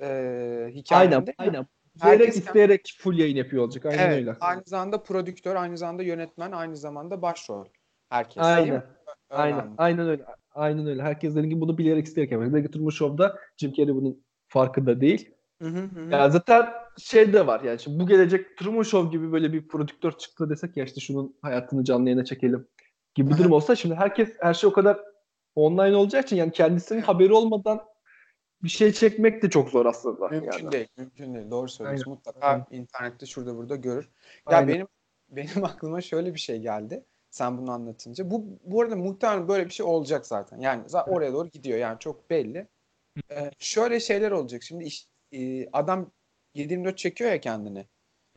e, 0.00 0.70
hikayende 0.74 1.34
Aynen 1.38 1.52
aynen. 1.54 1.66
Herkes 2.00 2.26
kendi- 2.26 2.38
isteyerek 2.46 2.96
full 2.98 3.18
yayın 3.18 3.36
yapıyor 3.36 3.64
olacak. 3.64 3.86
Aynen 3.86 3.98
evet, 3.98 4.16
öyle. 4.16 4.36
aynı 4.40 4.62
zamanda 4.66 5.02
prodüktör, 5.02 5.56
aynı 5.56 5.78
zamanda 5.78 6.02
yönetmen, 6.02 6.52
aynı 6.52 6.76
zamanda 6.76 7.22
başrol. 7.22 7.66
Herkes. 8.08 8.42
Aynen. 8.42 8.82
Aynen. 9.30 9.74
Aynen 9.78 10.08
öyle. 10.08 10.24
Aynen 10.54 10.86
öyle. 10.86 11.02
Herkes 11.02 11.30
dediğim 11.30 11.50
gibi 11.50 11.60
bunu 11.60 11.78
bilerek 11.78 12.06
isteyerek 12.06 12.32
yapıyor. 12.32 12.52
Belki 12.52 12.70
Truman 12.70 12.90
Show'da 12.90 13.38
Jim 13.56 13.72
Carrey 13.72 13.94
bunun 13.94 14.24
farkında 14.48 15.00
değil. 15.00 15.30
Hı 15.62 15.68
hı 15.68 15.82
hı. 15.82 16.10
Ya 16.10 16.30
zaten 16.30 16.66
şey 16.98 17.32
de 17.32 17.46
var 17.46 17.60
yani 17.60 17.78
şimdi 17.78 18.00
bu 18.00 18.06
gelecek 18.06 18.58
Truman 18.58 18.82
Show 18.82 19.10
gibi 19.10 19.32
böyle 19.32 19.52
bir 19.52 19.68
prodüktör 19.68 20.12
çıktı 20.12 20.50
desek 20.50 20.76
ya 20.76 20.84
işte 20.84 21.00
şunun 21.00 21.36
hayatını 21.42 21.84
canlı 21.84 22.08
yayına 22.08 22.24
çekelim 22.24 22.68
gibi 23.14 23.30
bir 23.30 23.38
durum 23.38 23.52
olsa 23.52 23.76
şimdi 23.76 23.94
herkes 23.94 24.36
her 24.40 24.54
şey 24.54 24.68
o 24.68 24.72
kadar 24.72 25.00
online 25.54 25.96
olacağı 25.96 26.22
için 26.22 26.36
yani 26.36 26.52
kendisinin 26.52 27.00
haberi 27.00 27.32
olmadan 27.32 27.80
bir 28.62 28.68
şey 28.68 28.92
çekmek 28.92 29.42
de 29.42 29.50
çok 29.50 29.70
zor 29.70 29.86
aslında. 29.86 30.28
Mümkün 30.28 30.62
yani. 30.62 30.72
değil, 30.72 30.88
mümkün 30.96 31.34
değil. 31.34 31.50
Doğru 31.50 31.68
söylüyorsun. 31.68 32.04
Aynen. 32.04 32.16
Mutlaka 32.16 32.46
Aynen. 32.46 32.66
internette 32.70 33.26
şurada 33.26 33.56
burada 33.56 33.76
görür. 33.76 34.08
Ya 34.50 34.56
Aynen. 34.56 34.68
benim 34.68 34.86
benim 35.28 35.64
aklıma 35.64 36.00
şöyle 36.00 36.34
bir 36.34 36.40
şey 36.40 36.58
geldi. 36.58 37.04
Sen 37.30 37.58
bunu 37.58 37.70
anlatınca. 37.70 38.30
Bu 38.30 38.44
bu 38.64 38.82
arada 38.82 38.96
muhtemelen 38.96 39.48
böyle 39.48 39.64
bir 39.64 39.70
şey 39.70 39.86
olacak 39.86 40.26
zaten. 40.26 40.58
Yani 40.58 40.82
zaten 40.86 41.12
oraya 41.12 41.32
doğru 41.32 41.48
gidiyor. 41.48 41.78
Yani 41.78 41.98
çok 41.98 42.30
belli. 42.30 42.66
Ee, 43.30 43.50
şöyle 43.58 44.00
şeyler 44.00 44.30
olacak. 44.30 44.62
Şimdi 44.62 44.84
iş, 44.84 45.06
e, 45.32 45.70
adam 45.70 46.10
7/24 46.54 46.96
çekiyor 46.96 47.30
ya 47.30 47.40
kendini. 47.40 47.86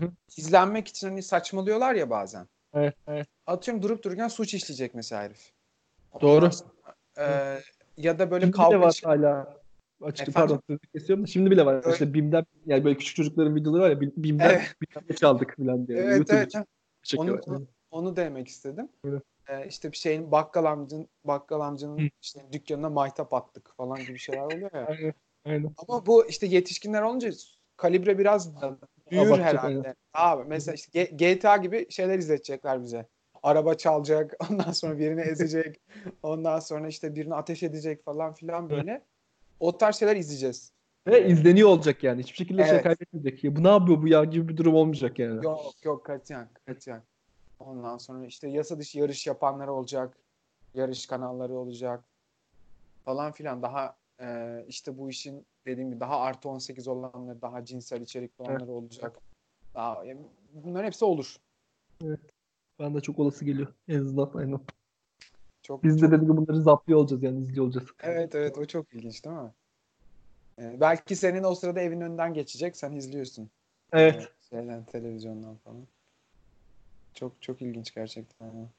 Hı. 0.02 0.12
İzlenmek 0.38 0.88
için 0.88 1.08
hani 1.08 1.24
saçmalıyorlar 1.24 1.96
ya 1.96 2.10
bazen. 2.10 2.48
Evet, 2.74 2.96
evet. 3.08 3.28
Atıyorum 3.48 3.84
durup 3.84 4.04
dururken 4.04 4.28
suç 4.28 4.54
işleyecek 4.54 4.96
mesela 4.96 5.22
herif. 5.22 5.52
Doğru. 6.22 6.36
Ondan 6.36 6.50
sonra, 6.50 6.96
e, 7.18 7.60
ya 7.98 8.20
da 8.20 8.32
böyle 8.32 8.46
Şimdi 8.46 8.58
kavga 8.58 8.78
bile 8.78 8.86
var 8.86 9.02
hala. 9.04 9.59
Açık 10.02 10.28
Efendim? 10.28 10.34
pardon 10.50 10.62
sözü 10.68 10.80
kesiyorum 10.94 11.24
da 11.24 11.28
şimdi 11.28 11.52
bile 11.52 11.66
var. 11.66 11.74
Evet. 11.74 11.94
İşte 11.94 12.14
BİM'den 12.14 12.46
yani 12.66 12.84
böyle 12.84 12.98
küçük 12.98 13.16
çocukların 13.16 13.56
videoları 13.56 13.82
var 13.84 13.90
ya 13.90 14.02
BİM- 14.02 14.14
BİM'den 14.18 14.50
Evet. 14.50 14.76
BİM'den 14.82 15.16
çaldık 15.16 15.58
falan 15.58 15.88
diye. 15.88 15.98
Evet, 15.98 16.18
YouTube 16.18 16.38
evet. 16.38 16.54
Onu- 17.18 17.68
Onu 17.92 18.16
demek 18.16 18.48
istedim. 18.48 18.90
Evet. 19.06 19.24
Ee, 19.50 19.68
işte 19.68 19.92
bir 19.92 19.98
şeyin 19.98 20.32
bakkal 20.32 20.66
amcın 20.66 21.10
bakkal 21.24 21.60
amcanın 21.60 21.98
Hı. 21.98 22.10
işte 22.22 22.46
dükkanına 22.52 22.90
maytap 22.90 23.34
attık 23.34 23.74
falan 23.78 24.06
gibi 24.06 24.18
şeyler 24.20 24.42
oluyor 24.42 24.72
ya. 24.74 24.86
Aynen. 24.86 25.14
Aynen. 25.46 25.74
Ama 25.88 26.06
bu 26.06 26.28
işte 26.28 26.48
yetişkinler 26.48 27.02
olunca 27.02 27.32
kalibre 27.78 28.18
biraz 28.18 28.56
büyür 29.12 29.22
Abartacak, 29.22 29.46
herhalde. 29.46 29.78
aynen. 29.78 29.96
Abi 30.14 30.44
mesela 30.48 30.76
işte 30.76 31.04
GTA 31.04 31.58
gibi 31.58 31.92
şeyler 31.92 32.18
izletecekler 32.20 32.82
bize. 32.82 33.06
Araba 33.44 33.74
çalacak, 33.74 34.34
ondan 34.52 34.72
sonra 34.72 35.00
birini 35.00 35.22
ezecek, 35.22 35.82
ondan 36.24 36.60
sonra 36.60 36.88
işte 36.88 37.16
birini 37.16 37.36
ateş 37.36 37.64
edecek 37.64 38.06
falan 38.06 38.34
filan 38.34 38.70
böyle. 38.70 39.06
O 39.60 39.78
tarz 39.78 39.96
şeyler 39.96 40.16
izleyeceğiz. 40.16 40.72
Ve 41.08 41.28
izleniyor 41.28 41.70
olacak 41.70 42.04
yani. 42.04 42.22
Hiçbir 42.24 42.38
şekilde 42.38 42.64
şey 42.64 42.72
Evet. 42.72 42.84
kaybetmeyecek. 42.84 43.44
Ya 43.44 43.56
bu 43.56 43.64
ne 43.64 43.68
yapıyor 43.68 44.02
bu 44.02 44.08
ya 44.08 44.24
gibi 44.24 44.48
bir 44.48 44.58
durum 44.58 44.76
olmayacak 44.76 45.20
yani. 45.20 45.46
Yok 45.46 45.74
yok 45.84 46.06
katiyen 46.06 46.50
katiyen. 46.66 47.04
Ondan 47.60 47.98
sonra 47.98 48.26
işte 48.26 48.50
yasa 48.50 48.80
dışı 48.80 49.00
yarış 49.00 49.28
yapanlar 49.28 49.68
olacak. 49.68 50.18
Yarış 50.74 51.06
kanalları 51.06 51.54
olacak. 51.54 52.04
Falan 53.06 53.32
filan. 53.32 53.62
Daha 53.62 53.96
e, 54.22 54.60
işte 54.68 54.98
bu 54.98 55.10
işin 55.10 55.46
dediğim 55.66 55.90
gibi 55.90 56.00
daha 56.00 56.20
artı 56.20 56.50
18 56.50 56.88
olanları, 56.88 57.42
daha 57.42 57.66
cinsel 57.66 58.02
içerikli 58.02 58.42
olanları 58.42 58.72
olacak. 58.72 59.20
Daha, 59.74 60.06
yani 60.06 60.22
bunların 60.54 60.86
hepsi 60.86 61.06
olur. 61.06 61.36
Ben 62.80 62.96
de 62.96 63.02
çok 63.02 63.20
olası 63.20 63.46
geliyor. 63.46 63.74
En 63.88 64.00
azından 64.00 64.32
aynen. 64.36 64.60
Çok, 65.62 65.84
Biz 65.84 65.96
de 65.96 66.00
çok- 66.00 66.12
dediğim 66.12 66.24
gibi 66.34 66.38
bunları 66.38 66.62
zaplıyor 66.62 67.00
olacağız 67.00 67.24
yani 67.24 67.42
izliyor 67.42 67.66
olacağız. 67.66 67.88
Evet 68.04 68.36
evet 68.36 68.58
o 68.58 68.66
çok 68.66 68.94
ilginç 68.94 69.26
değil 69.26 69.36
mi? 69.36 69.52
E, 70.60 70.80
belki 70.80 71.16
senin 71.16 71.44
o 71.44 71.56
sırada 71.56 71.80
evin 71.80 72.02
önünden 72.02 72.34
geçecek. 72.34 72.78
Sen 72.78 72.92
izliyorsun. 72.92 73.50
Evet. 73.94 74.16
E, 74.16 74.56
şeyden, 74.56 74.84
televizyondan 74.84 75.56
falan. 75.56 75.88
Çok 77.14 77.42
çok 77.42 77.62
ilginç 77.62 77.94
gerçekten. 77.94 78.46
ya. 78.46 78.70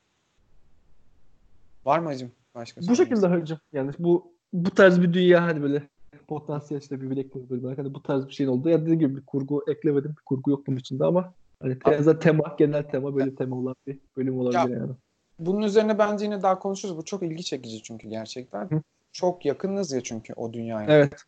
Var 1.85 1.99
mı 1.99 2.09
acım 2.09 2.33
başka 2.55 2.81
Bu 2.81 2.97
şekilde 2.97 3.27
hocam. 3.27 3.59
Yani 3.73 3.91
bu 3.99 4.33
bu 4.53 4.71
tarz 4.71 5.03
bir 5.03 5.13
dünya 5.13 5.43
hani 5.43 5.63
böyle 5.63 5.89
potansiyel 6.29 6.81
işte 6.81 7.01
bir 7.01 7.11
Black 7.11 7.35
Mirror 7.35 7.49
bölümü. 7.51 7.77
Hani 7.77 7.95
bu 7.95 8.03
tarz 8.03 8.27
bir 8.27 8.33
şeyin 8.33 8.51
oldu. 8.51 8.69
Ya 8.69 8.81
dediğim 8.81 8.99
gibi 8.99 9.17
bir 9.17 9.27
kurgu 9.27 9.65
eklemedim. 9.69 10.11
Bir 10.11 10.23
kurgu 10.23 10.51
yok 10.51 10.67
bunun 10.67 10.77
içinde 10.77 11.05
ama 11.05 11.35
hani 11.63 11.79
te- 11.79 12.03
zaten 12.03 12.21
tema, 12.21 12.57
genel 12.59 12.83
tema 12.83 13.17
böyle 13.17 13.35
tema 13.35 13.57
olan 13.57 13.75
bir 13.87 13.99
bölüm 14.17 14.39
olabilir 14.39 14.77
yani. 14.77 14.93
Bunun 15.39 15.63
üzerine 15.63 15.99
bence 15.99 16.25
yine 16.25 16.43
daha 16.43 16.59
konuşuruz. 16.59 16.97
Bu 16.97 17.05
çok 17.05 17.23
ilgi 17.23 17.45
çekici 17.45 17.83
çünkü 17.83 18.09
gerçekten. 18.09 18.71
Hı. 18.71 18.83
Çok 19.13 19.45
yakınız 19.45 19.93
ya 19.93 20.01
çünkü 20.01 20.33
o 20.33 20.53
dünyaya. 20.53 20.87
Evet. 20.91 21.25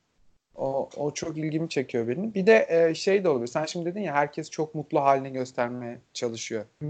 O, 0.56 0.88
o 0.96 1.14
çok 1.14 1.38
ilgimi 1.38 1.68
çekiyor 1.68 2.08
benim. 2.08 2.34
Bir 2.34 2.46
de 2.46 2.66
e, 2.68 2.94
şey 2.94 3.24
de 3.24 3.28
olabilir. 3.28 3.46
Sen 3.46 3.64
şimdi 3.64 3.86
dedin 3.86 4.00
ya 4.00 4.14
herkes 4.14 4.50
çok 4.50 4.74
mutlu 4.74 5.00
halini 5.00 5.32
göstermeye 5.32 5.98
çalışıyor. 6.12 6.64
Hı. 6.82 6.86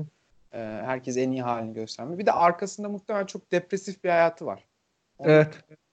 E, 0.52 0.58
herkes 0.58 1.16
en 1.16 1.30
iyi 1.30 1.42
halini 1.42 1.74
göstermeye. 1.74 2.18
Bir 2.18 2.26
de 2.26 2.32
arkasında 2.32 2.88
muhtemelen 2.88 3.26
çok 3.26 3.52
depresif 3.52 4.04
bir 4.04 4.08
hayatı 4.08 4.46
var. 4.46 4.64
Onu, 5.18 5.30
Evet. 5.30 5.48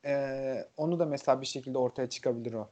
e, 0.06 0.68
onu 0.78 1.00
da 1.00 1.06
mesela 1.06 1.42
bir 1.42 1.46
şekilde 1.46 1.78
ortaya 1.78 2.10
çıkabilir 2.10 2.54
o. 2.54 2.70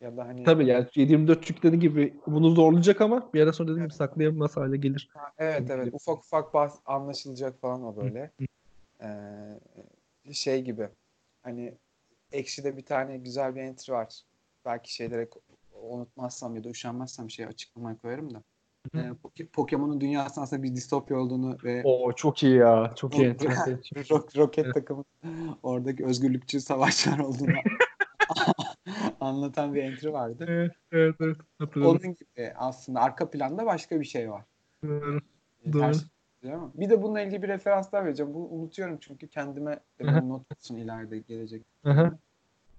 Ya 0.00 0.16
da 0.16 0.26
hani 0.26 0.44
Tabii 0.44 0.66
yani 0.66 0.86
7-24 0.94 1.38
çünkü 1.42 1.76
gibi 1.76 2.14
bunu 2.26 2.50
zorlayacak 2.50 3.00
ama 3.00 3.32
bir 3.34 3.38
yerden 3.38 3.52
sonra 3.52 3.68
dediğim 3.68 3.84
gibi 3.88 3.94
saklayamaz 3.94 4.56
hale 4.56 4.76
gelir. 4.76 5.10
Evet 5.38 5.70
evet 5.70 5.88
ufak 5.94 6.18
ufak 6.18 6.54
bahs- 6.54 6.80
anlaşılacak 6.86 7.60
falan 7.60 7.84
o 7.84 7.96
böyle. 7.96 8.30
Ee, 9.02 10.32
şey 10.32 10.62
gibi 10.62 10.88
hani 11.42 11.74
Ekşi'de 12.32 12.76
bir 12.76 12.84
tane 12.84 13.18
güzel 13.18 13.56
bir 13.56 13.60
entry 13.60 13.92
var. 13.92 14.22
Belki 14.64 14.94
şeylere 14.94 15.28
unutmazsam 15.82 16.56
ya 16.56 16.64
da 16.64 16.68
üşenmezsem 16.68 17.30
şey 17.30 17.46
açıklamaya 17.46 17.98
koyarım 17.98 18.34
da. 18.34 18.42
Poke- 18.94 19.46
Pokemon'un 19.48 20.00
dünyasının 20.00 20.44
aslında 20.44 20.62
bir 20.62 20.74
distopya 20.74 21.18
olduğunu 21.18 21.58
ve 21.64 21.82
Oo 21.84 22.12
çok 22.12 22.42
iyi 22.42 22.56
ya. 22.56 22.92
Çok 22.96 23.18
iyi. 23.18 23.30
O- 23.30 23.44
Rock, 24.10 24.36
Roket 24.36 24.74
takımı 24.74 25.04
oradaki 25.62 26.06
özgürlükçü 26.06 26.60
savaşçılar 26.60 27.18
olduğunu 27.18 27.56
anlatan 29.20 29.74
bir 29.74 29.82
entry 29.82 30.12
vardı. 30.12 30.44
evet, 30.48 30.72
evet, 30.92 31.14
evet. 31.20 31.36
Hatırladım. 31.58 32.00
Onun 32.04 32.14
gibi 32.14 32.52
aslında 32.56 33.00
arka 33.00 33.30
planda 33.30 33.66
başka 33.66 34.00
bir 34.00 34.04
şey 34.04 34.30
var. 34.30 34.44
Doğru. 34.82 35.20
Doğru. 35.72 36.72
Bir 36.74 36.90
de 36.90 37.02
bununla 37.02 37.20
ilgili 37.20 37.42
bir 37.42 37.48
referans 37.48 37.92
daha 37.92 38.04
vereceğim. 38.04 38.34
Bu 38.34 38.54
unutuyorum 38.54 38.98
çünkü 39.00 39.28
kendime 39.28 39.80
de 40.00 40.28
not 40.28 40.46
olsun 40.56 40.76
ileride 40.76 41.18
gelecek. 41.18 41.66
Aha. 41.84 42.18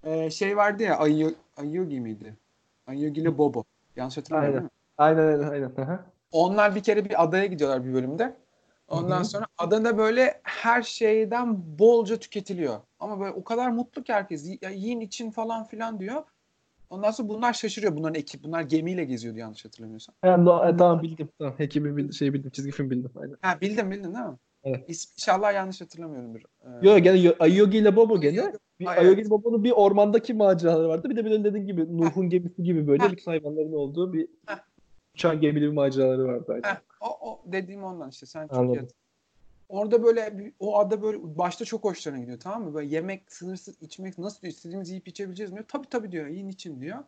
Ee, 0.04 0.30
şey 0.30 0.56
vardı 0.56 0.82
ya 0.82 0.98
Ayu, 0.98 1.34
Ayugi 1.56 2.00
miydi? 2.00 2.36
Ayugi 2.86 3.20
ile 3.20 3.38
Bobo. 3.38 3.64
Yanlış 3.96 4.16
hatırlamıyorum? 4.16 4.70
Aynen 4.98 5.28
aynen 5.28 5.48
aynen. 5.50 5.72
Aha. 5.82 6.04
Onlar 6.32 6.74
bir 6.74 6.82
kere 6.82 7.04
bir 7.04 7.22
adaya 7.24 7.46
gidiyorlar 7.46 7.84
bir 7.84 7.94
bölümde. 7.94 8.36
Ondan 8.88 9.22
sonra 9.22 9.46
adada 9.58 9.98
böyle 9.98 10.40
her 10.42 10.82
şeyden 10.82 11.78
bolca 11.78 12.16
tüketiliyor. 12.16 12.80
Ama 13.00 13.20
böyle 13.20 13.32
o 13.32 13.44
kadar 13.44 13.70
mutlu 13.70 14.02
ki 14.02 14.12
herkes. 14.12 14.46
"Y- 14.48 14.58
Ya 14.62 14.70
yiyin 14.70 15.00
için 15.00 15.30
falan 15.30 15.64
filan 15.64 16.00
diyor. 16.00 16.22
Ondan 16.90 17.10
sonra 17.10 17.28
bunlar 17.28 17.52
şaşırıyor. 17.52 17.96
Bunların 17.96 18.14
ekip. 18.14 18.44
Bunlar 18.44 18.60
gemiyle 18.62 19.04
geziyordu 19.04 19.38
yanlış 19.38 19.64
hatırlamıyorsam. 19.64 20.14
Ha, 20.22 20.36
no, 20.36 20.68
e, 20.68 20.76
tamam 20.76 21.02
bildim. 21.02 21.28
Tamam. 21.38 21.54
Hekimi 21.58 21.96
bildim, 21.96 22.12
şey 22.12 22.32
bildim. 22.34 22.50
Çizgi 22.50 22.70
film 22.72 22.90
bildim. 22.90 23.10
Aynen. 23.16 23.36
Ha 23.42 23.60
bildin 23.60 23.90
bildin 23.90 24.14
değil 24.14 24.24
mi? 24.26 24.36
Evet. 24.64 24.88
İs- 24.90 25.12
İnşallah 25.18 25.54
yanlış 25.54 25.80
hatırlamıyorumdur. 25.80 26.40
Ee, 26.64 26.68
Yo 26.82 26.98
gene 26.98 27.18
Yo- 27.18 27.34
Ayogi 27.40 27.78
ile 27.78 27.96
Bobo 27.96 28.20
gene. 28.20 28.52
Bir 28.80 28.86
Ay, 28.86 28.98
Ayogi 28.98 29.20
ile 29.22 29.30
Bobo'nun 29.30 29.64
bir 29.64 29.70
ormandaki 29.70 30.34
maceraları 30.34 30.88
vardı. 30.88 31.10
Bir 31.10 31.16
de 31.16 31.24
benim 31.24 31.44
dediğin 31.44 31.66
gibi 31.66 31.96
Nuh'un 31.98 32.30
gemisi 32.30 32.62
gibi 32.62 32.86
böyle 32.86 33.10
bütün 33.12 33.30
hayvanların 33.30 33.72
olduğu 33.72 34.12
bir 34.12 34.28
Heh. 34.46 34.58
uçan 35.14 35.40
gemili 35.40 35.62
bir 35.62 35.72
maceraları 35.72 36.24
vardı. 36.24 36.60
Heh, 36.62 36.76
o, 37.00 37.30
o 37.30 37.40
dediğim 37.52 37.84
ondan 37.84 38.10
işte 38.10 38.26
sen 38.26 38.42
çok 38.48 38.56
Anladım. 38.56 38.72
iyi 38.74 38.78
hatırladın. 38.80 38.96
Orada 39.68 40.02
böyle 40.02 40.38
bir- 40.38 40.52
o 40.60 40.78
ada 40.78 41.02
böyle 41.02 41.18
başta 41.38 41.64
çok 41.64 41.84
hoşlarına 41.84 42.20
gidiyor 42.20 42.40
tamam 42.40 42.64
mı? 42.64 42.74
Böyle 42.74 42.94
yemek 42.94 43.32
sınırsız 43.32 43.82
içmek 43.82 44.18
nasıl 44.18 44.42
diyor 44.42 44.52
istediğimiz 44.52 44.90
yiyip 44.90 45.08
içebileceğiz 45.08 45.50
mi 45.52 45.56
diyor. 45.56 45.68
Tabii 45.68 45.88
tabii 45.88 46.12
diyor 46.12 46.26
yiyin 46.26 46.48
için 46.48 46.80
diyor. 46.80 46.98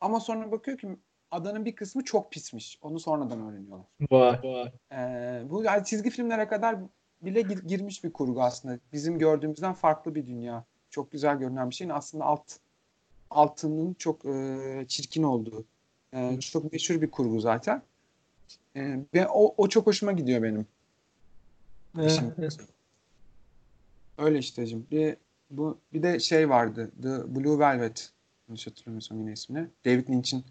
Ama 0.00 0.20
sonra 0.20 0.52
bakıyor 0.52 0.78
ki 0.78 0.88
adanın 1.30 1.64
bir 1.64 1.74
kısmı 1.76 2.04
çok 2.04 2.32
pismiş. 2.32 2.78
Onu 2.82 2.98
sonradan 3.00 3.40
öğreniyorlar. 3.52 3.86
Vay. 4.10 4.38
Vay. 4.44 4.72
Ee, 4.92 5.42
bu 5.50 5.62
yani 5.64 5.84
çizgi 5.84 6.10
filmlere 6.10 6.48
kadar 6.48 6.76
bile 7.24 7.42
gir- 7.42 7.62
girmiş 7.62 8.04
bir 8.04 8.12
kurgu 8.12 8.42
aslında. 8.42 8.78
Bizim 8.92 9.18
gördüğümüzden 9.18 9.72
farklı 9.72 10.14
bir 10.14 10.26
dünya. 10.26 10.64
Çok 10.90 11.12
güzel 11.12 11.38
görünen 11.38 11.70
bir 11.70 11.74
şeyin 11.74 11.90
aslında 11.90 12.24
alt 12.24 12.52
altının 13.30 13.94
çok 13.94 14.24
e, 14.26 14.84
çirkin 14.88 15.22
olduğu. 15.22 15.64
E, 16.12 16.40
çok 16.40 16.72
meşhur 16.72 17.00
bir 17.00 17.10
kurgu 17.10 17.40
zaten. 17.40 17.82
E, 18.76 18.98
ve 19.14 19.28
o, 19.28 19.54
o 19.56 19.68
çok 19.68 19.86
hoşuma 19.86 20.12
gidiyor 20.12 20.42
benim. 20.42 20.66
Şimdi. 22.08 22.34
Evet. 22.38 22.56
Öyle 24.18 24.38
işteciğim. 24.38 24.86
Bir 24.90 25.16
bu 25.50 25.78
bir 25.92 26.02
de 26.02 26.20
şey 26.20 26.50
vardı. 26.50 26.90
The 27.02 27.34
Blue 27.34 27.58
Velvet. 27.58 28.10
Yanlış 28.48 28.66
hatırlamıyorsam 28.66 29.20
yine 29.20 29.32
ismini. 29.32 29.68
David 29.84 30.08
Lynch'in 30.08 30.44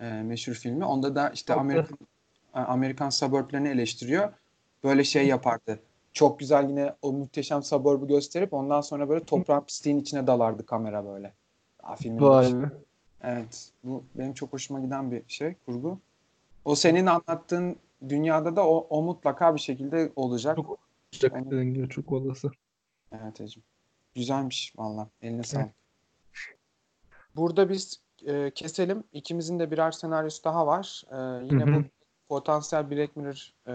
e, 0.00 0.10
meşhur 0.10 0.54
filmi. 0.54 0.84
Onda 0.84 1.14
da 1.14 1.30
işte. 1.30 1.54
Amerikan 1.54 1.98
Amerikan 2.52 3.10
suburblerini 3.10 3.68
eleştiriyor. 3.68 4.32
Böyle 4.84 5.04
şey 5.04 5.26
yapardı. 5.26 5.80
Çok 6.14 6.38
güzel 6.38 6.68
yine 6.68 6.94
o 7.02 7.12
muhteşem 7.12 7.62
suburb'u 7.62 8.06
gösterip 8.06 8.52
ondan 8.54 8.80
sonra 8.80 9.08
böyle 9.08 9.24
toprağın 9.24 9.64
pisliğin 9.64 9.98
içine 9.98 10.26
dalardı 10.26 10.66
kamera 10.66 11.06
böyle. 11.06 11.32
Daha 11.82 11.96
filmin 11.96 12.20
Vay 12.20 12.62
be. 12.62 12.70
Evet. 13.22 13.70
Bu 13.84 14.04
benim 14.14 14.34
çok 14.34 14.52
hoşuma 14.52 14.80
giden 14.80 15.10
bir 15.10 15.22
şey, 15.28 15.54
kurgu. 15.66 15.98
O 16.64 16.74
senin 16.74 17.06
anlattığın 17.06 17.76
dünyada 18.08 18.56
da 18.56 18.68
o, 18.68 18.86
o 18.90 19.02
mutlaka 19.02 19.54
bir 19.54 19.60
şekilde 19.60 20.12
olacak. 20.16 20.56
Çok 20.56 20.78
olacak 21.12 21.44
dediğin 21.50 21.74
gibi 21.74 21.88
çok 21.88 22.12
olası. 22.12 22.50
Evet 23.12 23.40
Ecim. 23.40 23.62
Güzelmiş 24.14 24.72
valla. 24.76 25.08
Eline 25.22 25.42
sağlık. 25.42 25.70
Burada 27.36 27.68
biz 27.68 28.00
e, 28.26 28.50
keselim. 28.50 29.04
İkimizin 29.12 29.58
de 29.58 29.70
birer 29.70 29.90
senaryosu 29.90 30.44
daha 30.44 30.66
var. 30.66 31.04
E, 31.10 31.44
yine 31.44 31.64
Hı 31.64 31.70
hı. 31.70 31.74
bu 31.74 31.84
potansiyel 32.28 32.90
Black 32.90 33.16
Mirror 33.16 33.52
e, 33.66 33.72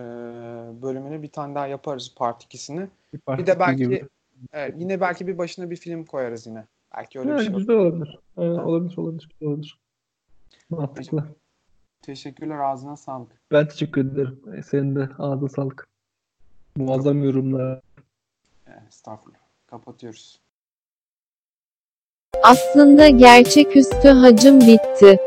bölümünü 0.82 1.22
bir 1.22 1.32
tane 1.32 1.56
daha 1.56 1.68
yaparız 1.68 2.14
part 2.16 2.44
2'sini. 2.44 2.88
Bir, 3.14 3.38
Bir 3.38 3.48
de 3.48 3.60
belki 3.60 3.78
gibi. 3.78 4.08
evet, 4.54 4.76
yine 4.78 5.02
belki 5.02 5.28
bir 5.28 5.38
başına 5.38 5.70
bir 5.70 5.76
film 5.76 6.06
koyarız 6.06 6.48
yine. 6.48 6.66
Belki 6.96 7.20
öyle 7.20 7.30
bir 7.30 7.34
Yani 7.34 7.46
şey 7.46 7.76
olur. 7.76 7.86
olabilir. 7.86 8.20
Aynen, 8.38 8.56
Ha. 8.56 8.66
olabilir, 8.66 8.98
olabilir, 8.98 9.30
olabilir. 9.42 9.80
Mantıklı. 10.70 11.26
Teşekkürler 12.02 12.60
ağzına 12.60 12.96
sağlık. 12.98 13.32
Ben 13.52 13.68
teşekkür 13.68 14.12
ederim. 14.12 14.42
E, 14.58 14.62
Senin 14.64 14.96
de 14.96 15.10
ağzına 15.20 15.50
sağlık. 15.50 15.88
Muazzam 16.78 17.24
yorumlar. 17.24 17.82
E, 18.68 18.72
estağfurullah. 18.88 19.40
Kapatıyoruz. 19.68 20.40
Aslında 22.44 23.10
gerçeküstü 23.10 24.08
hacım 24.10 24.60
bitti. 24.62 25.18